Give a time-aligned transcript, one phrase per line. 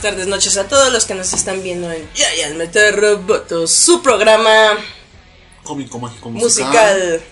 [0.00, 4.02] Días, tardes, noches a todos los que nos están viendo en Giant Metal Robotos, su
[4.02, 4.78] programa
[5.62, 6.70] Cómico, mágico, musical.
[6.70, 7.22] musical.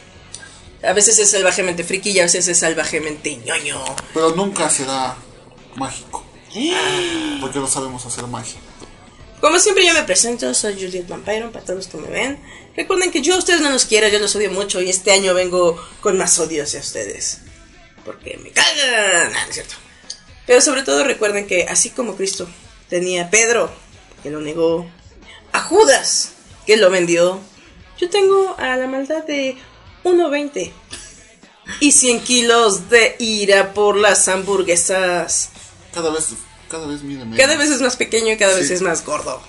[0.83, 3.83] A veces es salvajemente friki y a veces es salvajemente ñoño.
[4.13, 5.17] Pero nunca será
[5.77, 6.25] mágico.
[6.55, 7.39] ¡Ah!
[7.41, 8.61] Porque no sabemos hacer magia.
[9.41, 12.39] Como siempre yo me presento, soy Juliet Vampire, para todos los que me ven.
[12.77, 15.33] Recuerden que yo a ustedes no los quiero, yo los odio mucho y este año
[15.33, 17.41] vengo con más odio hacia ustedes.
[18.05, 19.33] Porque me cagan.
[19.33, 19.88] No, no es cierto.
[20.49, 22.49] Pero sobre todo recuerden que así como Cristo
[22.89, 23.71] tenía a Pedro,
[24.23, 24.91] que lo negó,
[25.53, 26.33] a Judas,
[26.67, 27.39] que lo vendió,
[27.99, 29.59] yo tengo a la maldad de
[30.05, 30.73] 1.20
[31.81, 35.51] y 100 kilos de ira por las hamburguesas.
[35.93, 36.29] Cada vez,
[36.71, 37.39] cada vez mide menos.
[37.39, 39.43] Cada vez es más pequeño y cada vez es más gordo.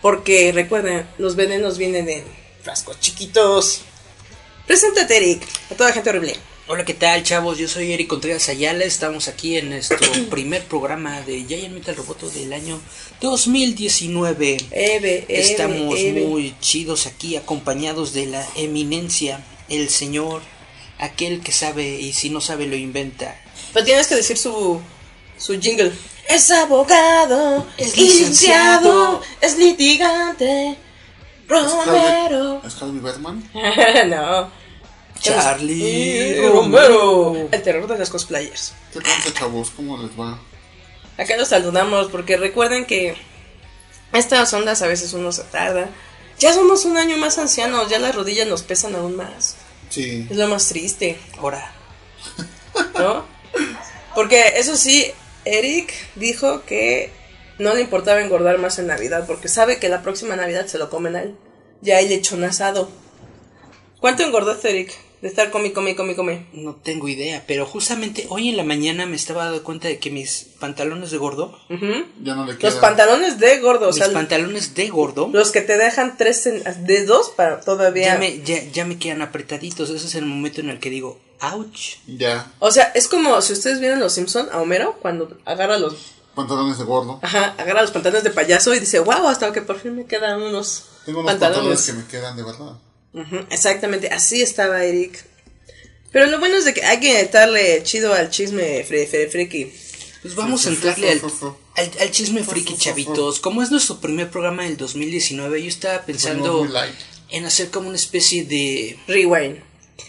[0.00, 2.24] Porque recuerden, los venenos vienen en
[2.62, 3.80] frascos chiquitos.
[4.64, 6.36] Preséntate, Eric, a toda gente horrible.
[6.68, 7.58] Hola, ¿qué tal, chavos?
[7.58, 8.84] Yo soy Eric Contreras Ayala.
[8.84, 9.98] Estamos aquí en nuestro
[10.30, 12.80] primer programa de Giant Metal Roboto del año
[13.20, 14.56] 2019.
[14.72, 16.22] Eve, Eve, Estamos Eve.
[16.26, 20.42] muy chidos aquí, acompañados de la eminencia, el señor,
[20.98, 23.40] aquel que sabe y si no sabe lo inventa.
[23.72, 24.80] Pero tienes que decir su,
[25.38, 25.92] su jingle.
[26.28, 29.22] Es abogado, es Es licenciado, licenciado.
[29.40, 30.76] es litigante.
[31.46, 32.60] Romero.
[32.66, 33.48] ¿Es Harvey Berman?
[34.08, 34.65] no.
[35.34, 37.48] Charlie Es- Romero.
[37.50, 38.72] El terror de los cosplayers.
[38.92, 39.70] ¿Qué tal, chavos?
[39.70, 40.38] ¿Cómo les va?
[41.18, 43.16] Acá los saludamos porque recuerden que
[44.12, 45.88] estas ondas a veces uno se tarda.
[46.38, 49.56] Ya somos un año más ancianos, ya las rodillas nos pesan aún más.
[49.88, 50.26] Sí.
[50.30, 51.72] Es lo más triste, Ahora,
[52.98, 53.24] ¿no?
[54.14, 55.06] Porque eso sí,
[55.44, 57.10] Eric dijo que
[57.58, 60.90] no le importaba engordar más en Navidad porque sabe que la próxima Navidad se lo
[60.90, 61.36] comen a él.
[61.80, 62.90] Ya hay lechón asado.
[64.00, 64.92] ¿Cuánto engordaste, Eric?
[65.22, 66.46] De estar come, come, come, come.
[66.52, 70.10] no tengo idea, pero justamente hoy en la mañana me estaba dando cuenta de que
[70.10, 72.04] mis pantalones de gordo, Ujú.
[72.22, 72.68] Ya no le queda.
[72.70, 76.46] Los pantalones de gordo, o mis sea, pantalones de gordo, los que te dejan tres
[76.46, 78.12] en- dedos para todavía...
[78.12, 79.88] ya me, ya, ya me quedan apretaditos.
[79.88, 81.96] Ese es el momento en el que digo, ouch.
[82.06, 82.52] Ya.
[82.58, 85.94] O sea, es como si ustedes vieron Los Simpson a Homero cuando agarra los,
[86.34, 87.18] Pantalones de gordo.
[87.22, 90.42] ajá, agarra los pantalones de payaso y dice, wow, hasta que por fin me quedan
[90.42, 91.58] unos Tengo unos pantalones.
[91.80, 91.86] pantalones.
[91.86, 92.72] que me quedan de verdad.
[93.50, 95.24] Exactamente, así estaba Eric.
[96.12, 99.72] Pero lo bueno es de que hay que darle chido al chisme fre, fre- friki.
[100.22, 101.20] Pues vamos a entrarle al,
[101.76, 103.38] al, al chisme friki, chavitos.
[103.40, 106.64] Como es nuestro primer programa del 2019, yo estaba pensando
[107.30, 109.58] en hacer como una especie de, Rewind.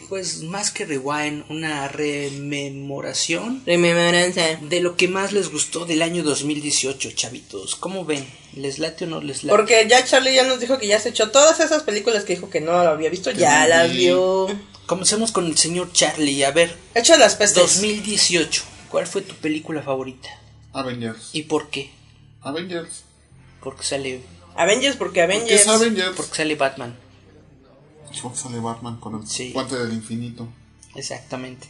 [0.09, 4.57] Pues más que rewind, una rememoración Remembranza.
[4.61, 7.75] de lo que más les gustó del año 2018, chavitos.
[7.75, 8.27] ¿Cómo ven?
[8.53, 9.55] ¿Les late o no les late?
[9.55, 12.49] Porque ya Charlie ya nos dijo que ya se echó todas esas películas que dijo
[12.49, 13.97] que no lo había visto, ya las vi.
[14.05, 14.47] vio.
[14.85, 16.43] Comencemos con el señor Charlie.
[16.45, 17.61] A ver, Echa las pestes.
[17.61, 18.63] 2018.
[18.89, 20.29] ¿Cuál fue tu película favorita?
[20.73, 21.29] Avengers.
[21.33, 21.91] ¿Y por qué?
[22.41, 23.03] Avengers.
[23.61, 24.21] Porque sale,
[24.55, 25.61] Avengers porque ¿Qué Avengers.
[25.61, 26.13] es Avengers?
[26.15, 26.97] porque sale Batman.
[28.21, 29.51] Porque sale Batman con el Sí.
[29.53, 30.47] guante del infinito.
[30.95, 31.67] Exactamente.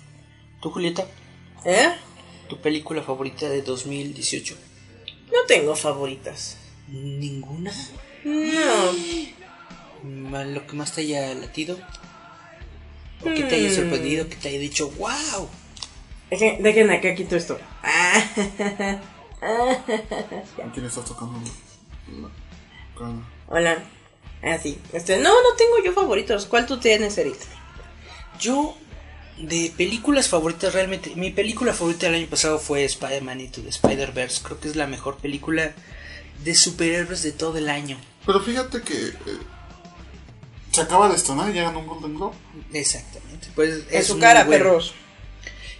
[0.61, 1.05] ¿Tú, Julieta?
[1.65, 1.89] ¿Eh?
[2.47, 4.55] ¿Tu película favorita de 2018?
[5.27, 6.57] No tengo favoritas.
[6.87, 7.71] ¿Ninguna?
[8.23, 8.93] No.
[10.45, 11.77] ¿Lo que más te haya latido?
[13.21, 13.75] ¿O que te haya Mm.
[13.75, 14.29] sorprendido?
[14.29, 15.49] ¿Que te haya dicho, wow?
[16.29, 17.57] Dejen, dejen acá quito esto.
[17.83, 18.23] Ah.
[19.41, 21.39] ¿A quién estás tocando?
[23.49, 23.83] Hola.
[24.43, 24.77] Ah, sí.
[24.93, 26.45] Este, no, no tengo yo favoritos.
[26.45, 27.35] ¿Cuál tú tienes, Eric?
[28.39, 28.77] Yo,
[29.37, 34.41] de películas favoritas, realmente, mi película favorita del año pasado fue Spider-Man Into the Spider-Verse.
[34.43, 35.73] Creo que es la mejor película
[36.43, 37.97] de superhéroes de todo el año.
[38.25, 39.13] Pero fíjate que eh,
[40.71, 42.35] se acaba de estrenar y ya ganó un Golden Globe.
[42.73, 43.47] Exactamente.
[43.55, 44.63] Pues En es su cara, buena.
[44.63, 44.93] perros.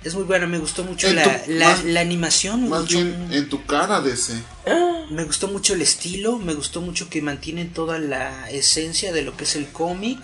[0.04, 2.70] Es muy buena, me gustó mucho la, tu- la, más- la animación.
[2.70, 4.34] Más yo- bien en tu cara de ese.
[4.66, 9.22] Ah, Me gustó mucho el estilo, me gustó mucho que mantienen toda la esencia de
[9.22, 10.20] lo que es el cómic,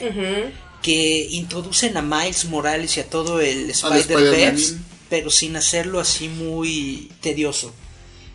[0.81, 4.75] que introducen a Miles Morales y a todo el Spider-Verse,
[5.09, 7.73] pero sin hacerlo así muy tedioso.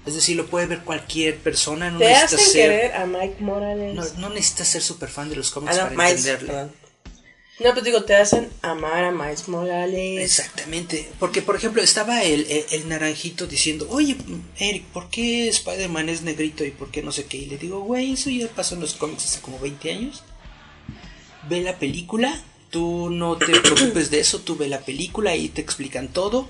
[0.07, 3.37] Es decir, lo puede ver cualquier persona, no Te necesitas hacen ser, querer a Mike
[3.41, 3.95] Morales.
[3.95, 6.73] no, no necesitas ser super fan de los Ah, cómics no, para Miles, perdón.
[7.61, 10.23] No, pues digo, te hacen amar a Miles Morales.
[10.23, 14.17] Exactamente, porque por ejemplo estaba el, el, el naranjito diciendo, oye
[14.59, 17.39] Eric, ¿por qué Spider-Man es negrito y por qué no sé qué?
[17.39, 20.23] Y le digo, güey, eso ya pasó en los cómics hace como 20 años.
[21.49, 22.41] Ve la película,
[22.71, 26.49] tú no te preocupes de eso, tú ve la película y te explican todo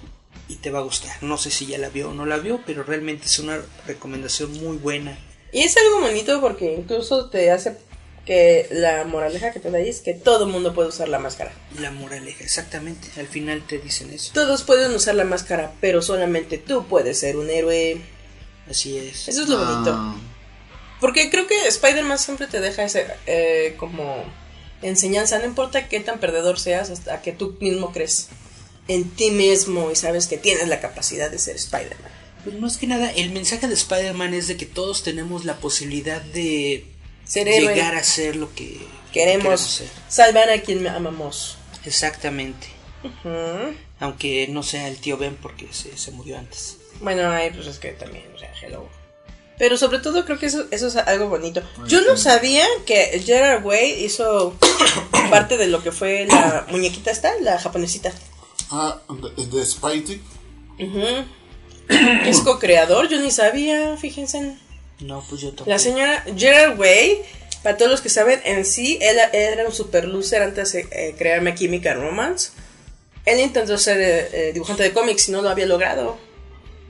[0.49, 1.23] y te va a gustar.
[1.23, 4.53] No sé si ya la vio o no la vio, pero realmente es una recomendación
[4.53, 5.19] muy buena.
[5.53, 7.79] Y es algo bonito porque incluso te hace
[8.29, 11.19] que la moraleja que te da ahí es que todo el mundo puede usar la
[11.19, 11.51] máscara.
[11.81, 14.33] La moraleja, exactamente, al final te dicen eso.
[14.35, 18.03] Todos pueden usar la máscara, pero solamente tú puedes ser un héroe.
[18.69, 19.29] Así es.
[19.29, 19.95] Eso es lo bonito.
[19.97, 20.15] Ah,
[21.01, 24.23] Porque creo que Spider-Man siempre te deja ese eh, como
[24.83, 25.39] enseñanza.
[25.39, 28.29] No importa qué tan perdedor seas, hasta que tú mismo crees
[28.89, 32.13] en ti mismo y sabes que tienes la capacidad de ser Spider-Man.
[32.45, 36.21] Pues más que nada, el mensaje de Spider-Man es de que todos tenemos la posibilidad
[36.21, 36.85] de
[37.29, 37.75] Ser héroe.
[37.75, 38.81] llegar a ser lo que
[39.13, 39.89] Queremos ser.
[40.09, 41.57] salvar a quien amamos.
[41.85, 42.67] Exactamente.
[44.01, 46.79] Aunque no sea el tío Ben porque se, se murió antes.
[47.01, 48.89] Bueno, ay, pues es que también, o sea, hello.
[49.59, 51.63] Pero sobre todo creo que eso, eso es algo bonito.
[51.87, 54.57] Yo no sabía que Gerard Way hizo
[55.31, 58.13] parte de lo que fue la muñequita esta, la japonesita.
[58.71, 59.01] ah,
[59.37, 60.21] de, de Spidey.
[62.27, 64.57] Es co-creador, yo ni sabía, fíjense.
[65.01, 65.71] No, pues yo tampoco.
[65.71, 67.23] La señora Gerard Way,
[67.63, 70.89] para todos los que saben, en sí, él, él era un super loser antes de
[70.91, 72.51] eh, crear My Chemical Romance.
[73.25, 76.19] Él intentó ser eh, eh, dibujante de cómics y no lo había logrado.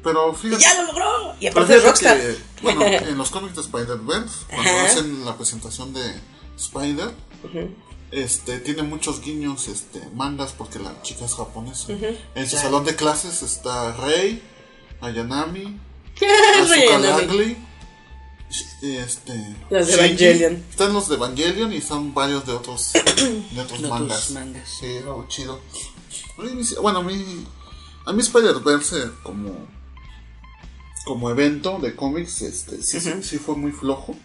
[0.02, 0.62] Pero ¡Y fíjate.
[0.62, 1.34] ya lo logró!
[1.40, 2.16] Y aparte de fíjate Rockstar.
[2.18, 4.84] que, bueno, en los cómics de Spider-Verse, cuando Ajá.
[4.84, 6.14] hacen la presentación de
[6.56, 7.10] Spider,
[8.12, 11.92] este, tiene muchos guiños, este, mangas, porque la chica es japonesa.
[12.34, 14.40] En su salón de clases está Rey,
[15.00, 15.78] Ayanami,
[16.60, 17.06] Asuka Ayanami.
[17.26, 17.56] Langley,
[18.82, 20.24] este, Los de Shinji.
[20.24, 20.64] Evangelion.
[20.70, 24.30] Están los de Evangelion y son varios de otros, de otros De mangas.
[24.30, 24.68] mangas.
[24.80, 25.60] Sí, algo chido.
[26.80, 27.44] Bueno, a mí,
[28.06, 29.66] a mí Spider-Verse como,
[31.04, 34.16] como evento de cómics, este, sí, sí, sí fue muy flojo.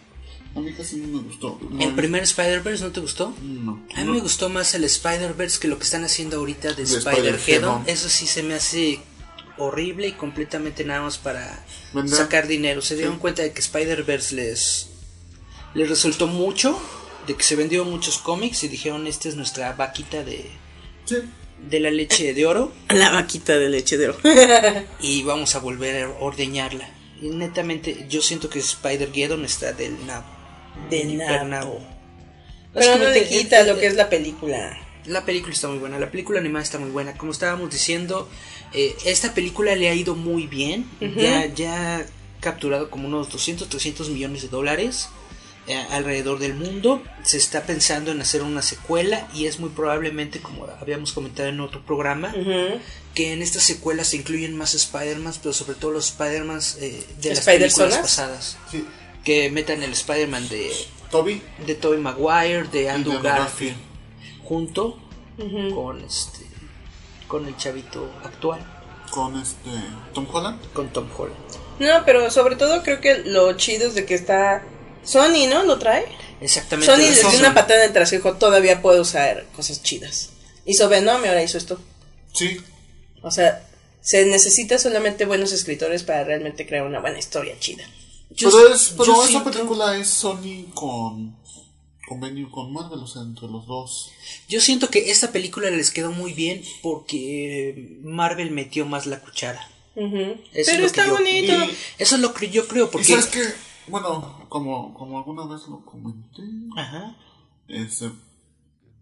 [0.56, 1.58] A mí casi no me gustó.
[1.68, 3.34] No, ¿El primer Spider-Verse no te gustó?
[3.42, 3.84] No.
[3.96, 6.84] A mí me gustó más el Spider-Verse que lo que están haciendo ahorita de.
[6.84, 7.84] Spider-Geddon.
[7.88, 9.00] Eso sí se me hace
[9.58, 11.64] horrible y completamente nada más para
[12.08, 12.82] sacar dinero.
[12.82, 13.20] Se dieron Sí.
[13.20, 14.90] cuenta de que Spider-Verse les,
[15.74, 16.80] les resultó mucho,
[17.28, 20.50] de que se vendió muchos cómics y dijeron, esta es nuestra vaquita de,
[21.06, 21.18] Sí.
[21.70, 24.20] de la leche de oro La vaquita de leche de oro.
[25.00, 26.90] y vamos a volver a ordeñarla.
[27.22, 30.26] Y netamente yo siento que Spider-Geddon está del nabo.
[30.90, 31.46] Del nabo.
[31.46, 31.80] nabo.
[32.74, 34.80] Pero no le quita lo que es la película.
[35.06, 37.14] La película está muy buena, la película animada está muy buena.
[37.18, 38.28] Como estábamos diciendo,
[38.74, 40.90] eh, esta película le ha ido muy bien.
[41.00, 42.06] Ya ya ha
[42.40, 45.10] capturado como unos 200, 300 millones de dólares
[45.68, 47.02] eh, alrededor del mundo.
[47.24, 51.60] Se está pensando en hacer una secuela y es muy probablemente, como habíamos comentado en
[51.60, 52.34] otro programa,
[53.14, 57.30] que en esta secuela se incluyen más Spider-Man, pero sobre todo los Spider-Man eh, de
[57.30, 58.58] las películas pasadas.
[58.72, 58.86] Sí.
[59.24, 60.72] Que metan el Spider-Man de,
[61.10, 63.78] Toby de Tobey Maguire, de Andrew Andrew Garfield,
[64.44, 65.00] junto
[65.74, 66.53] con este
[67.34, 68.60] con el chavito actual,
[69.10, 69.72] con este
[70.14, 70.62] Tom Holland.
[70.72, 71.36] con Tom Holland.
[71.80, 74.62] No, pero sobre todo creo que lo chido es de que está
[75.04, 75.64] Sony, ¿no?
[75.64, 76.06] ¿Lo trae?
[76.42, 76.86] Exactamente.
[76.92, 80.30] Sony dio una patada en el trasero, dijo, todavía puedo usar cosas chidas.
[80.64, 81.80] Hizo Venom y ahora hizo esto.
[82.34, 82.62] Sí.
[83.24, 83.68] O sea,
[84.02, 87.84] se necesita solamente buenos escritores para realmente crear una buena historia chida.
[88.30, 91.36] yo- pero es, pero esa siento- película es Sony con
[92.14, 94.12] convenio con Marvel, o sea, entre los dos.
[94.48, 99.68] Yo siento que esta película les quedó muy bien porque Marvel metió más la cuchara.
[99.96, 101.54] Eso es Pero lo está yo- bonito.
[101.54, 103.44] y- Eso es lo que yo creo Y porque sabes que,
[103.88, 106.42] bueno, como, como alguna vez lo comenté,
[106.76, 107.16] Ajá.
[107.68, 108.10] este,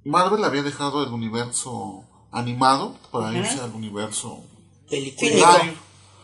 [0.03, 4.43] Marvel había dejado el universo animado para irse al universo
[4.89, 5.29] Película.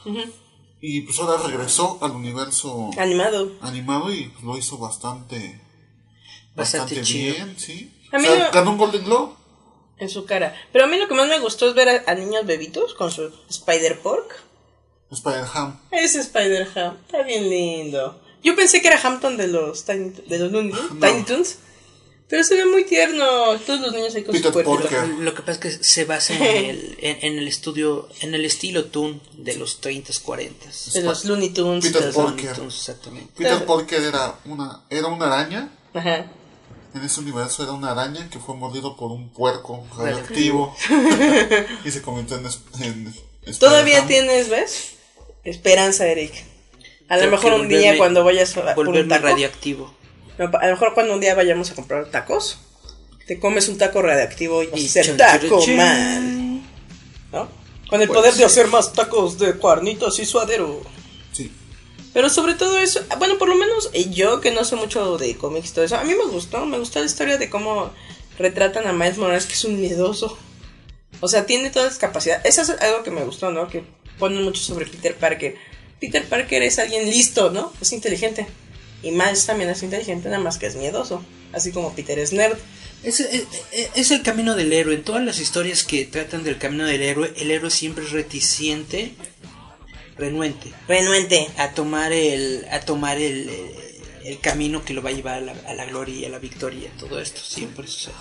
[0.06, 0.32] live.
[0.82, 3.52] Y pues ahora regresó al universo Animado.
[3.62, 5.60] animado y pues, lo hizo bastante,
[6.58, 7.36] Bastante bastante, chido.
[7.36, 7.94] bien, sí.
[8.12, 9.34] A O mí sea, no- ganó un Golden Globe.
[10.00, 10.54] En su cara.
[10.72, 13.12] Pero a mí lo que más me gustó es ver a, a niños bebitos con
[13.12, 14.44] su Spider Pork.
[15.12, 15.80] Spider-Ham.
[15.92, 16.98] Ese Spider Ham.
[17.06, 18.22] Está bien lindo.
[18.44, 21.08] Yo pensé que era Hampton de los Tiny, de los Looney, No.
[21.08, 21.58] Tiny Toons.
[22.30, 23.26] Pero se ve muy tierno.
[23.66, 24.76] Todos los niños ahí con Peter su cuerpo.
[24.78, 25.08] Parker.
[25.20, 28.44] Lo que pasa es que se basa en el, en, en el estudio, en el
[28.46, 30.92] estilo Toon de los 30s, 40s.
[30.92, 31.86] De los Looney Tunes.
[31.86, 32.50] Peter de los- Parker.
[32.50, 33.32] Entonces, exactamente.
[33.38, 35.70] Peter Parker era una, era una araña.
[35.94, 36.30] Ajá.
[36.98, 40.76] En ese universo era una araña que fue mordido por un puerco radioactivo.
[41.86, 42.48] y se convirtió en,
[43.46, 44.96] en Todavía tienes, ¿ves?
[45.44, 46.34] Esperanza, Eric.
[47.08, 49.28] A lo mejor un día cuando vayas a por un Volverme taco.
[49.28, 49.94] radioactivo.
[50.38, 52.60] No, A lo mejor cuando un día vayamos a comprar tacos,
[53.28, 56.68] te comes un taco radioactivo y Y ser taco chan, man.
[57.32, 57.48] ¿No?
[57.90, 60.82] Con el Pues poder de hacer más tacos de cuarnitos y suadero.
[61.32, 61.52] Sí.
[62.18, 65.38] Pero sobre todo eso, bueno, por lo menos eh, yo que no sé mucho de
[65.38, 67.92] cómics y todo eso, a mí me gustó, me gustó la historia de cómo
[68.40, 70.36] retratan a Miles Morales, que es un miedoso.
[71.20, 72.44] O sea, tiene todas las capacidades.
[72.46, 73.68] Eso es algo que me gustó, ¿no?
[73.68, 73.84] Que
[74.18, 75.58] ponen mucho sobre Peter Parker.
[76.00, 77.72] Peter Parker es alguien listo, ¿no?
[77.82, 78.48] Es inteligente.
[79.04, 81.24] Y Miles también es inteligente, nada más que es miedoso.
[81.54, 82.58] Así como Peter es nerd.
[83.04, 84.96] Es, es el camino del héroe.
[84.96, 89.14] En todas las historias que tratan del camino del héroe, el héroe siempre es reticente,
[90.18, 91.50] renuente Renuente.
[91.58, 93.50] a tomar el, a tomar el,
[94.24, 96.40] el camino que lo va a llevar a la, a la gloria y a la
[96.40, 96.92] victoria.
[96.98, 98.16] Todo esto siempre sucede.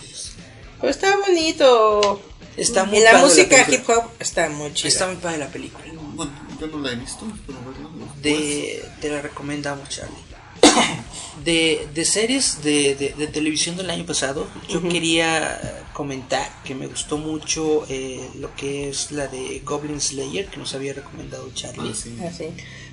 [0.80, 2.22] Pero está bonito.
[2.56, 4.88] Está muy y la padre música hip hop está muy chida.
[4.88, 5.84] Está muy padre la película.
[6.14, 7.88] Bueno, yo no la he visto, pero verla.
[8.22, 10.16] De, te la recomendamos, Charlie.
[11.44, 16.86] De, de series de, de, de televisión del año pasado, yo quería comentar que me
[16.86, 21.90] gustó mucho eh, lo que es la de Goblin Slayer, que nos había recomendado Charlie.
[21.92, 22.48] Ah, sí.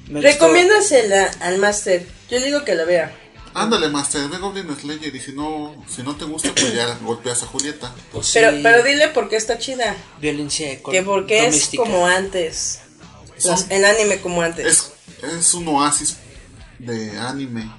[0.07, 2.05] Gustó- Recomiéndasela al máster.
[2.29, 3.17] Yo digo que la vea.
[3.55, 7.43] Ándale, Master, ve Goblin Slayer y si no, si no te gusta, pues ya golpeas
[7.43, 7.93] a Julieta.
[8.11, 9.95] pues, Pero, sí, pero dile por qué está chida.
[10.19, 12.79] violencia Que porque es como antes.
[13.43, 14.65] Las- el anime como antes.
[14.65, 14.91] Es,
[15.39, 16.17] es un oasis
[16.79, 17.69] de anime.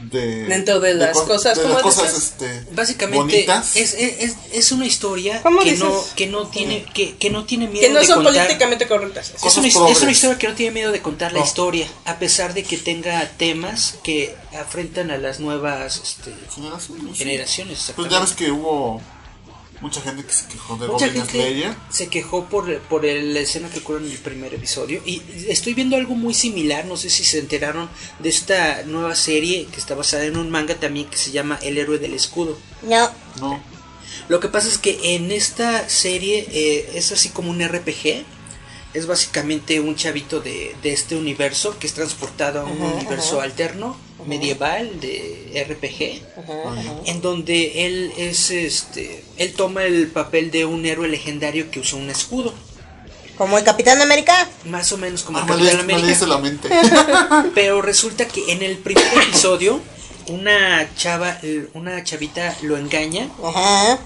[0.00, 3.74] De, Dentro de las co- cosas, de ¿cómo las cosas este, Básicamente bonitas.
[3.76, 5.80] es, es, es, una historia ¿Cómo que dices?
[5.80, 8.44] no, que no tiene que, que no tiene miedo que no de son contar.
[8.46, 9.32] políticamente correctas.
[9.44, 11.44] Es una, es una historia que no tiene miedo de contar la No.
[11.44, 17.18] historia, a pesar de que tenga temas que afrentan a las nuevas este, generaciones.
[17.18, 17.92] generaciones.
[17.96, 19.00] Pues ya ves que hubo
[19.80, 21.74] mucha gente que se quejó de Mucha Goblin gente Slayer.
[21.90, 25.00] se quejó por, por el- la escena que ocurre en el primer episodio.
[25.06, 26.84] Y estoy viendo algo muy similar.
[26.86, 30.74] No sé si se enteraron de esta nueva serie que está basada en un manga
[30.74, 32.58] también que se llama El héroe del escudo.
[32.82, 33.10] No.
[33.40, 33.62] No,
[34.28, 38.24] Lo que pasa es que en esta serie eh, es así como un RPG.
[38.98, 43.96] Es básicamente un chavito de, de este universo que es transportado a un universo alterno,
[44.26, 49.22] medieval, de RPG, en donde él es este.
[49.36, 52.52] Él toma el papel de un héroe legendario que usa un escudo.
[53.36, 54.48] Como el Capitán América.
[54.64, 56.26] Más o menos como ah, el me, Capitán me América.
[56.26, 56.68] la mente.
[57.54, 59.80] Pero resulta que en el primer episodio,
[60.26, 61.38] una chava,
[61.74, 64.00] una chavita lo engaña Ajá.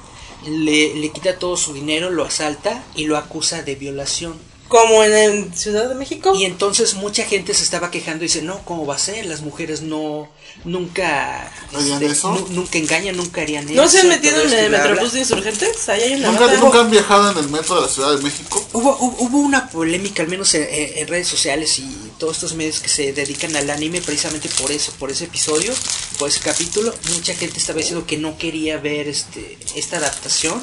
[0.47, 4.52] le, le quita todo su dinero, lo asalta y lo acusa de violación.
[4.73, 6.33] Como en el Ciudad de México.
[6.35, 9.27] Y entonces mucha gente se estaba quejando y dice, no, ¿cómo va a ser?
[9.27, 10.29] Las mujeres no,
[10.65, 12.47] nunca, ¿Harían este, eso?
[12.51, 13.75] nunca engañan, nunca harían eso.
[13.81, 14.71] ¿No se han metido en el.
[14.71, 15.89] Metrobús de Insurgentes?
[15.89, 16.61] Ahí hay una ¿Nunca, banda.
[16.61, 18.67] ¿Nunca han viajado en el metro de la Ciudad de México?
[18.73, 21.85] Hubo, hubo, hubo una polémica, al menos en, en- en redes sociales y
[22.19, 25.73] todos estos medios que se dedican al anime precisamente por eso, por ese episodio,
[26.19, 26.95] por ese capítulo.
[27.15, 30.61] Mucha gente estaba diciendo que no quería ver este esta adaptación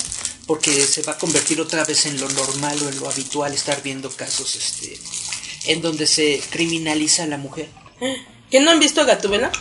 [0.49, 3.83] porque se va a convertir otra vez en lo normal o en lo habitual estar
[3.83, 4.97] viendo casos este
[5.71, 7.67] en donde se criminaliza a la mujer.
[8.49, 9.51] ¿Que no han visto Gatúbela?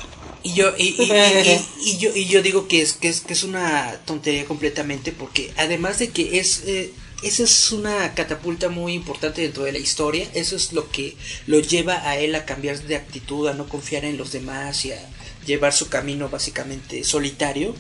[0.43, 1.05] Y yo, y, y- y-
[1.83, 5.13] y- y yo, y yo digo que es, que es, que es una tontería completamente
[5.13, 6.93] porque además de que es, eh,
[7.23, 11.17] esa es una catapulta muy importante dentro de la historia, eso es lo que
[11.47, 14.93] lo lleva a él a cambiar de actitud, a no confiar en los demás y
[14.93, 15.11] a
[15.45, 17.75] llevar su camino básicamente solitario.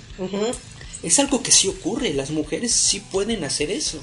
[1.02, 3.98] Es algo que sí ocurre, las mujeres sí pueden hacer eso.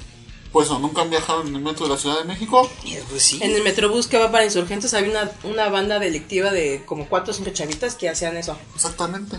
[0.52, 2.70] Pues no, nunca han viajado en el metro de la Ciudad de México.
[2.86, 3.40] Y pues sí.
[3.42, 7.34] En el Metrobús que va para Insurgentes había una, una banda delictiva de como cuatro
[7.34, 8.58] o cinco chavitas que hacían eso.
[8.74, 9.38] Exactamente.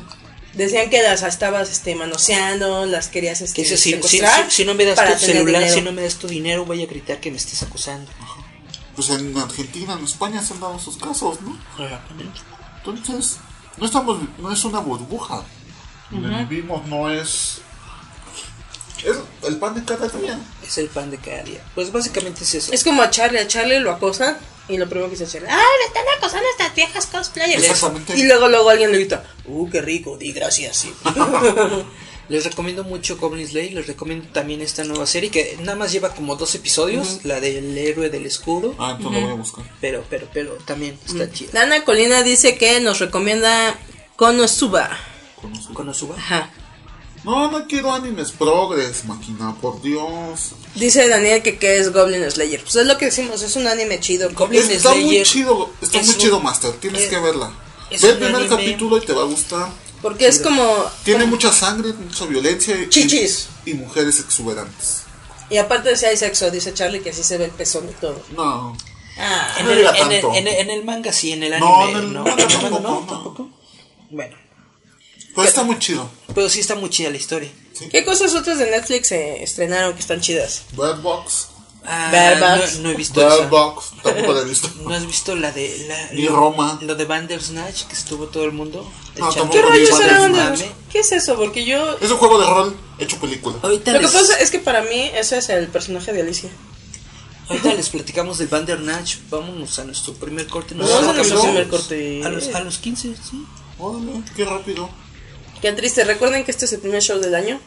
[0.53, 4.65] Decían que las estabas este, manoseando, las querías este, Que si, si- secuestrar si- si
[4.67, 5.75] no me das tu celular, dinero.
[5.75, 8.11] si no me das tu dinero, voy a gritar que me estés acusando.
[8.95, 11.59] Pues en Argentina, en España se han dado esos casos, ¿no?
[11.83, 12.41] Exactamente.
[12.85, 13.37] Entonces,
[13.79, 15.43] no estamos, no es una burbuja.
[16.11, 17.61] Donde vivimos no es.
[19.05, 20.39] Es el pan de cada día.
[20.67, 21.61] Es el pan de cada día.
[21.75, 22.73] Pues básicamente es eso.
[22.73, 24.37] Es como a Charlie, a Charlie lo acosan
[24.69, 27.63] y lo primero que dice Charlie, ¡ah, me están acosando estas viejas cosplayers!
[27.63, 28.17] Exactamente.
[28.17, 30.17] Y luego, luego alguien le grita, ¡uh, qué rico!
[30.17, 30.93] Di gracias, sí.
[32.29, 33.73] Les recomiendo mucho Goblin Slayer.
[33.75, 37.21] Les recomiendo también esta nueva serie que nada más lleva como dos episodios.
[37.25, 38.75] La del héroe del escudo.
[38.79, 39.65] Ah, entonces lo voy a buscar.
[39.81, 41.51] Pero, pero, pero también está chida.
[41.53, 43.79] Dana Colina dice que nos recomienda
[44.17, 44.91] Konosuba.
[45.41, 45.75] Conozco.
[45.75, 46.17] Konosuba.
[46.17, 46.51] Ajá.
[47.25, 50.53] No, no quiero animes progres, máquina, por Dios.
[50.77, 52.63] Dice Daniel que qué es Goblin Slayer.
[52.63, 54.31] Pues es lo que decimos, es un anime chido.
[54.33, 56.73] Goblin Está muy Slayer chido, está es muy un- chido, Master.
[56.75, 57.51] Tienes es- que verla.
[57.91, 59.69] Ve el primer anime- capítulo y te va a gustar.
[60.03, 60.63] Porque es como...
[61.05, 63.49] Tiene mucha sangre, mucha violencia y, Chichis.
[63.65, 65.03] y mujeres exuberantes.
[65.51, 67.93] Y aparte de si hay sexo, dice Charlie que así se ve el pezón y
[67.95, 68.21] todo.
[68.37, 68.77] No.
[69.19, 71.83] Ah, En No el, en, el, en, el, en el manga sí, en el No,
[71.85, 72.25] anime en el no.
[72.25, 73.01] manga ¿En el manga tampoco, no?
[73.01, 73.07] no.
[73.07, 73.49] ¿Tampoco?
[74.11, 74.37] Bueno,
[75.37, 76.09] Pero está muy chido.
[76.35, 77.53] pero sí está muy chida la historia.
[77.91, 80.63] ¿Qué cosas otras de Netflix se estrenaron que están chidas?
[80.73, 81.49] Bad Box.
[81.85, 82.79] Ah, Bad no, Box.
[82.79, 83.47] no he visto Bad esa.
[83.49, 83.93] Box.
[84.03, 84.71] Tampoco la he visto.
[84.83, 86.79] ¿No has visto la de la, Ni lo, Roma.
[86.81, 88.91] Lo de Bandersnatch que estuvo todo el mundo.
[89.17, 90.71] No, echando ¿Qué rayos era Bandersnatch.
[90.91, 91.37] ¿Qué es eso?
[91.37, 91.99] Porque yo...
[92.01, 93.57] Es un juego de rol hecho película.
[93.63, 96.51] Ahorita Lo que pasa es que para mí ese es el personaje de Alicia.
[97.51, 99.17] ahorita les platicamos del Bandersnatch.
[99.29, 100.75] Vámonos a nuestro primer corte.
[100.75, 102.25] Vamos a nuestro primer corte.
[102.25, 103.45] A los, a los 15, sí.
[103.79, 104.89] Órale, qué rápido.
[105.61, 106.05] Qué triste.
[106.05, 107.61] Recuerden que este es el primer show del año.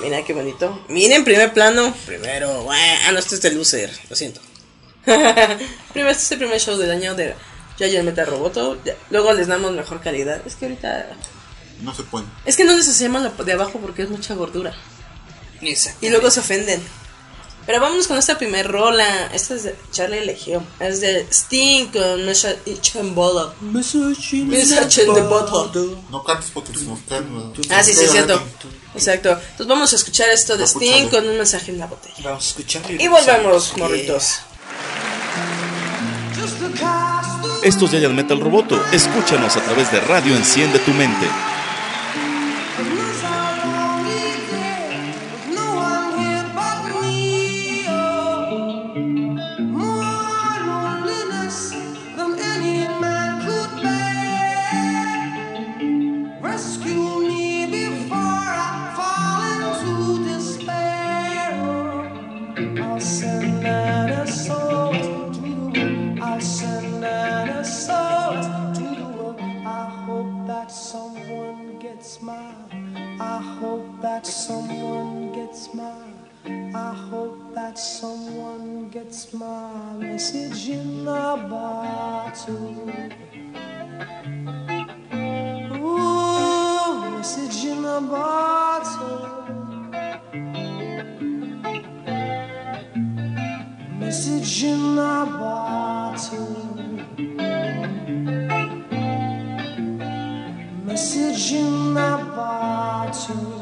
[0.00, 0.84] Mira qué bonito.
[0.88, 1.94] Miren, primer plano.
[2.06, 2.68] Primero.
[2.70, 3.90] Ah, no, este es de Loser.
[4.10, 4.40] Lo siento.
[5.04, 7.34] Primero, este es el primer show del año de
[7.78, 8.78] Giant Metal Roboto.
[9.10, 10.42] Luego les damos mejor calidad.
[10.46, 11.06] Es que ahorita.
[11.80, 12.26] No se puede.
[12.44, 14.74] Es que no les hacemos lo de abajo porque es mucha gordura.
[15.60, 16.06] Exacto.
[16.06, 16.82] Y luego se ofenden.
[17.66, 19.26] Pero vámonos con esta primer rola.
[19.32, 20.62] Esta es de Charlie eligió.
[20.80, 22.24] Es de Sting con.
[22.24, 25.96] Message in Message in the bottle.
[26.10, 26.98] No cantes porque se nos.
[27.70, 28.40] Ah, sí, sí, cierto.
[28.94, 29.30] Exacto.
[29.30, 32.14] Entonces vamos a escuchar esto de Sting con un mensaje en la botella.
[32.24, 33.00] Vamos a escucharlo.
[33.00, 34.40] Y volvemos, morritos.
[37.62, 38.82] Esto es Metal Roboto.
[38.92, 41.26] Escúchanos a través de Radio Enciende tu Mente.
[74.12, 76.18] That someone gets mine.
[76.74, 82.92] I hope that someone gets my message in a bottle.
[85.88, 89.24] Ooh, message in a bottle.
[94.02, 96.52] Message in a bottle.
[100.84, 103.61] Message in a bottle.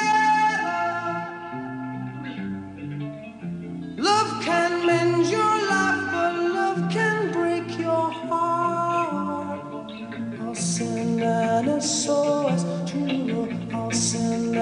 [11.81, 13.73] SOS to the world.
[13.73, 14.55] I'll send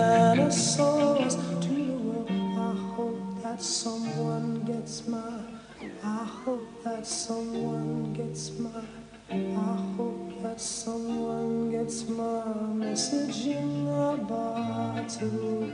[0.53, 2.29] SOS to the world.
[2.31, 5.59] I hope that someone gets mine.
[6.03, 8.87] I hope that someone gets mine.
[9.31, 15.71] I hope that someone gets my message in a bottle.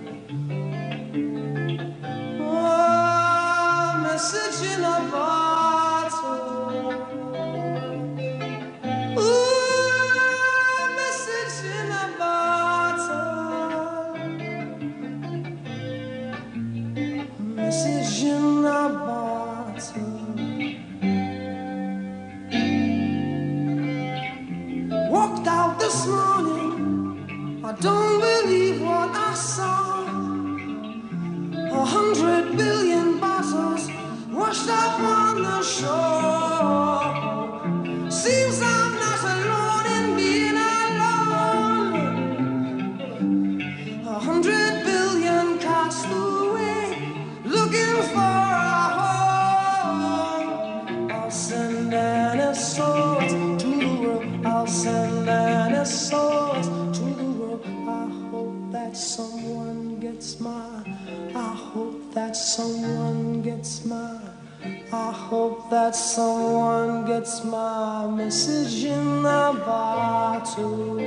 [2.40, 6.65] Oh, message in a bottle.
[27.68, 30.06] I don't believe what I saw.
[31.72, 33.90] A hundred billion bottles
[34.32, 37.02] washed up on the shore.
[38.12, 38.95] Seems I'm
[62.36, 64.20] that someone gets mine.
[64.92, 71.00] I hope that someone gets my message in a bottle.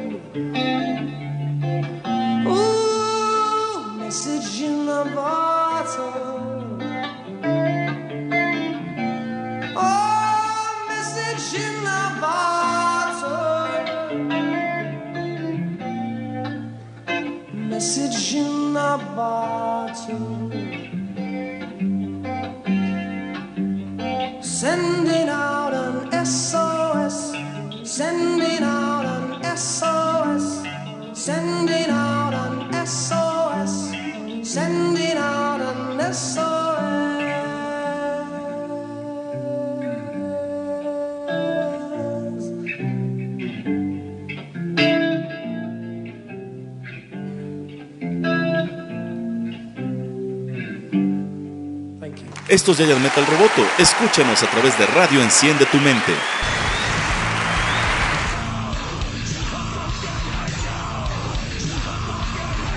[52.59, 53.64] Esto es Giant Metal Roboto.
[53.79, 56.12] Escúchanos a través de Radio Enciende tu Mente.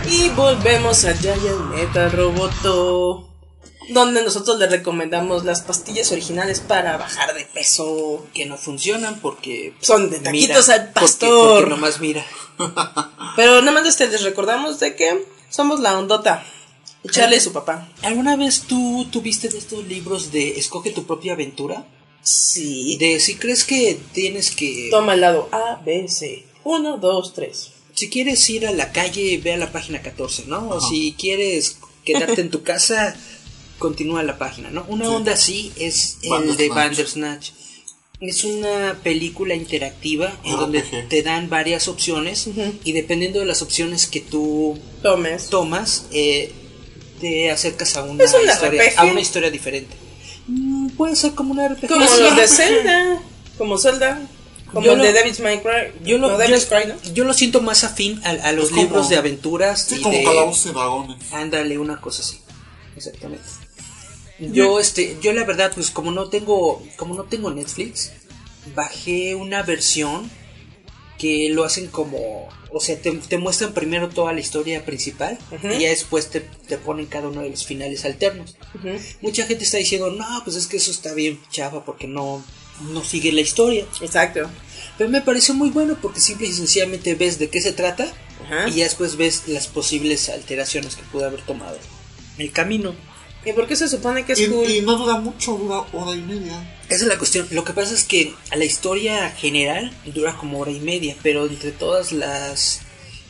[0.09, 3.27] Y volvemos a Giant Metal Roboto.
[3.89, 8.25] Donde nosotros le recomendamos las pastillas originales para bajar de peso.
[8.33, 9.73] Que no funcionan porque.
[9.81, 11.55] Son de taquitos al porque- pastor.
[11.61, 12.23] Porque, nomás mira.
[13.35, 16.43] Pero nada más este, les recordamos de que somos la ondota.
[17.03, 17.89] Y su papá.
[18.03, 21.85] ¿Alguna vez tú tuviste de estos libros de Escoge tu propia aventura?
[22.21, 22.97] Sí.
[22.97, 24.89] De si crees que tienes que.
[24.91, 26.45] Toma el lado A, B, C.
[26.63, 27.71] 1, 2, 3.
[27.95, 30.69] Si quieres ir a la calle, ve a la página 14, ¿no?
[30.69, 33.15] O si quieres quedarte en tu casa,
[33.79, 34.85] continúa la página, ¿no?
[34.87, 35.11] Una Sí.
[35.11, 37.49] onda así es el de Bandersnatch.
[38.19, 42.47] Es una película interactiva en Ah, donde te dan varias opciones
[42.83, 45.47] y dependiendo de las opciones que tú Tomes.
[45.49, 46.53] tomas, eh,
[47.21, 48.99] te acercas a una, un historia, RPG.
[48.99, 49.95] a una historia diferente.
[50.47, 51.87] Mm, puede ser como una RPG.
[51.87, 53.21] Como los de Zelda.
[53.57, 54.21] Como Zelda.
[54.73, 56.03] Como Yo el lo- de Devil's Minecraft.
[56.03, 57.13] Yo lo, no, yo, Devil's Cry, ¿no?
[57.13, 60.17] yo lo siento más afín a, a los como- libros de aventuras Sí, y como
[60.17, 60.23] de...
[60.23, 61.17] calabozos y.
[61.33, 62.39] Ándale, una cosa así.
[62.95, 63.43] Exactamente.
[64.39, 68.11] Yo, este, yo la verdad, pues como no tengo, como no tengo Netflix,
[68.75, 70.29] bajé una versión
[71.21, 75.81] que lo hacen como, o sea, te, te muestran primero toda la historia principal y
[75.81, 78.55] ya después te, te ponen cada uno de los finales alternos.
[79.21, 82.43] Mucha gente está diciendo, no, pues es que eso está bien chava porque no,
[82.91, 83.85] no sigue la historia.
[84.01, 84.49] Exacto.
[84.97, 88.11] Pero me pareció muy bueno porque simple y sencillamente ves de qué se trata
[88.67, 91.77] y ya después ves las posibles alteraciones que pudo haber tomado
[92.39, 92.95] el camino.
[93.43, 94.69] ¿Y por qué se supone que es Y, cool?
[94.69, 96.77] y no dura mucho, dura hora y media.
[96.89, 97.47] Esa es la cuestión.
[97.51, 101.71] Lo que pasa es que la historia general dura como hora y media, pero entre
[101.71, 102.81] todas las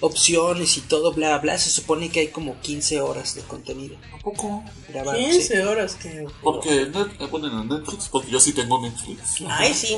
[0.02, 4.63] opciones y todo, bla, bla, se supone que hay como 15 horas de contenido Tampoco.
[4.89, 5.17] grabado.
[5.17, 5.26] sí.
[5.32, 6.26] 15 horas que...
[6.41, 9.43] Porque eh, ponen en Netflix, porque yo sí tengo Netflix.
[9.47, 9.97] Ay, sí.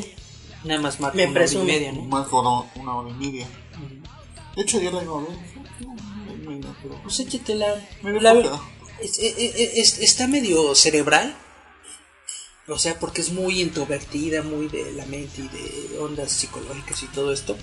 [0.65, 2.01] Nada más marca Me una hora y media, ¿no?
[2.03, 3.47] Más de una, una hora y media.
[4.55, 5.29] De hecho, ayer la iba a ver.
[7.03, 7.75] Pues échatela.
[8.01, 8.61] Me La- flojera.
[9.01, 11.35] Es- es- es- está medio cerebral.
[12.67, 17.07] O sea, porque es muy introvertida, muy de la mente y de ondas psicológicas y
[17.07, 17.57] todo esto.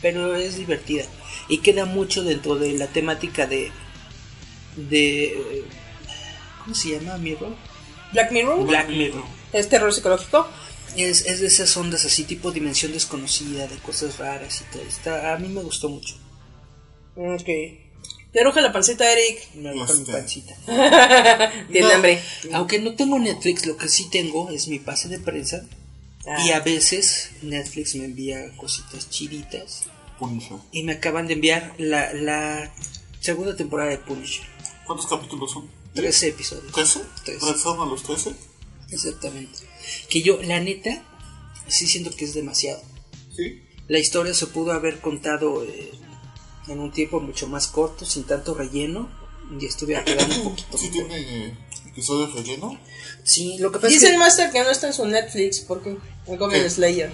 [0.00, 1.04] Pero es divertida.
[1.48, 3.72] Y queda mucho dentro de la temática de.
[4.76, 5.64] de.
[6.62, 7.56] ¿Cómo se llama, Mirror?
[8.12, 8.66] Black Mirror.
[8.66, 9.24] Black Mirror.
[9.52, 10.48] Es terror psicológico.
[10.96, 14.82] Es, es de esas ondas así, tipo dimensión desconocida, de cosas raras y todo.
[14.82, 16.16] Está, a mí me gustó mucho.
[17.16, 17.48] Ok.
[18.32, 19.54] Te arroja la pancita, Eric.
[19.54, 20.12] Me gusta mi Este.
[20.12, 20.54] pancita.
[21.72, 21.94] Tiene No.
[21.94, 22.22] hambre.
[22.52, 25.64] Aunque no tengo Netflix, lo que sí tengo es mi pase de prensa.
[26.26, 26.36] Ah.
[26.46, 29.84] Y a veces Netflix me envía cositas chiditas.
[30.18, 30.58] Punisher.
[30.70, 32.72] Y me acaban de enviar la, la
[33.20, 34.44] segunda temporada de Punisher.
[34.86, 35.68] ¿Cuántos capítulos son?
[35.94, 36.72] 13 episodios.
[36.72, 37.02] ¿13?
[37.24, 37.46] Trece.
[37.46, 38.32] ¿Regresaron a los 13?
[38.90, 39.58] Exactamente.
[40.08, 41.02] Que yo, la neta,
[41.68, 42.82] sí siento que es demasiado.
[43.34, 43.62] Sí.
[43.88, 45.90] La historia se pudo haber contado eh,
[46.70, 49.08] en un tiempo mucho más corto, sin tanto relleno.
[49.60, 51.56] Y estuviera quedando un poquito Sí tiene
[51.88, 52.78] episodios relleno.
[53.24, 54.18] Sí, lo que pasa Dice es el que...
[54.18, 55.60] Master que no está en su Netflix.
[55.60, 55.96] ¿Por qué?
[56.28, 56.70] El Goblin.
[56.70, 57.10] Slayer.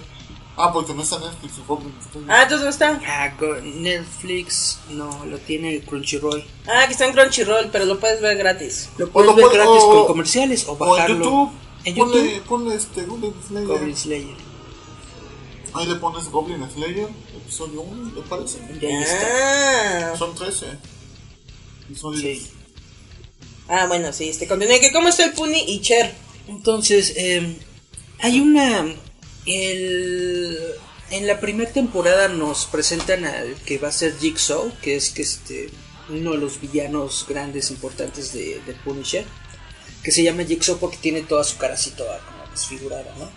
[0.55, 1.53] Ah, porque no está en Netflix.
[1.67, 2.31] Goblin Slayer.
[2.31, 3.01] Ah, entonces no está.
[3.07, 6.43] Ah, go- Netflix, no, lo tiene Crunchyroll.
[6.67, 8.89] Ah, que está en Crunchyroll, pero lo puedes ver gratis.
[8.97, 11.49] Lo puedes lo ver puede- gratis o- con comerciales o O en bajarlo YouTube.
[11.85, 12.43] en ponle, YouTube.
[12.47, 13.67] ponle este Goblin Slayer.
[13.67, 14.35] Goblin Slayer.
[15.73, 18.59] Ahí le pones Goblin Slayer, episodio 1, me parece.
[18.81, 20.13] Y ahí está.
[20.13, 20.65] Ah, Son 13.
[21.85, 22.21] Episodios.
[22.21, 22.51] Sí.
[23.67, 24.29] ah bueno, sí.
[24.29, 24.79] Este continúe.
[24.79, 26.13] que ¿Cómo está el Puni y Cher?
[26.47, 27.57] Entonces, eh,
[28.19, 28.85] hay una.
[29.45, 30.57] El,
[31.11, 35.21] en la primera temporada nos presentan al que va a ser Jigsaw, que es que
[35.21, 35.69] este
[36.09, 39.25] uno de los villanos grandes importantes de, de Punisher,
[40.03, 43.29] que se llama Jigsaw porque tiene toda su cara así toda como desfigurada, ¿no?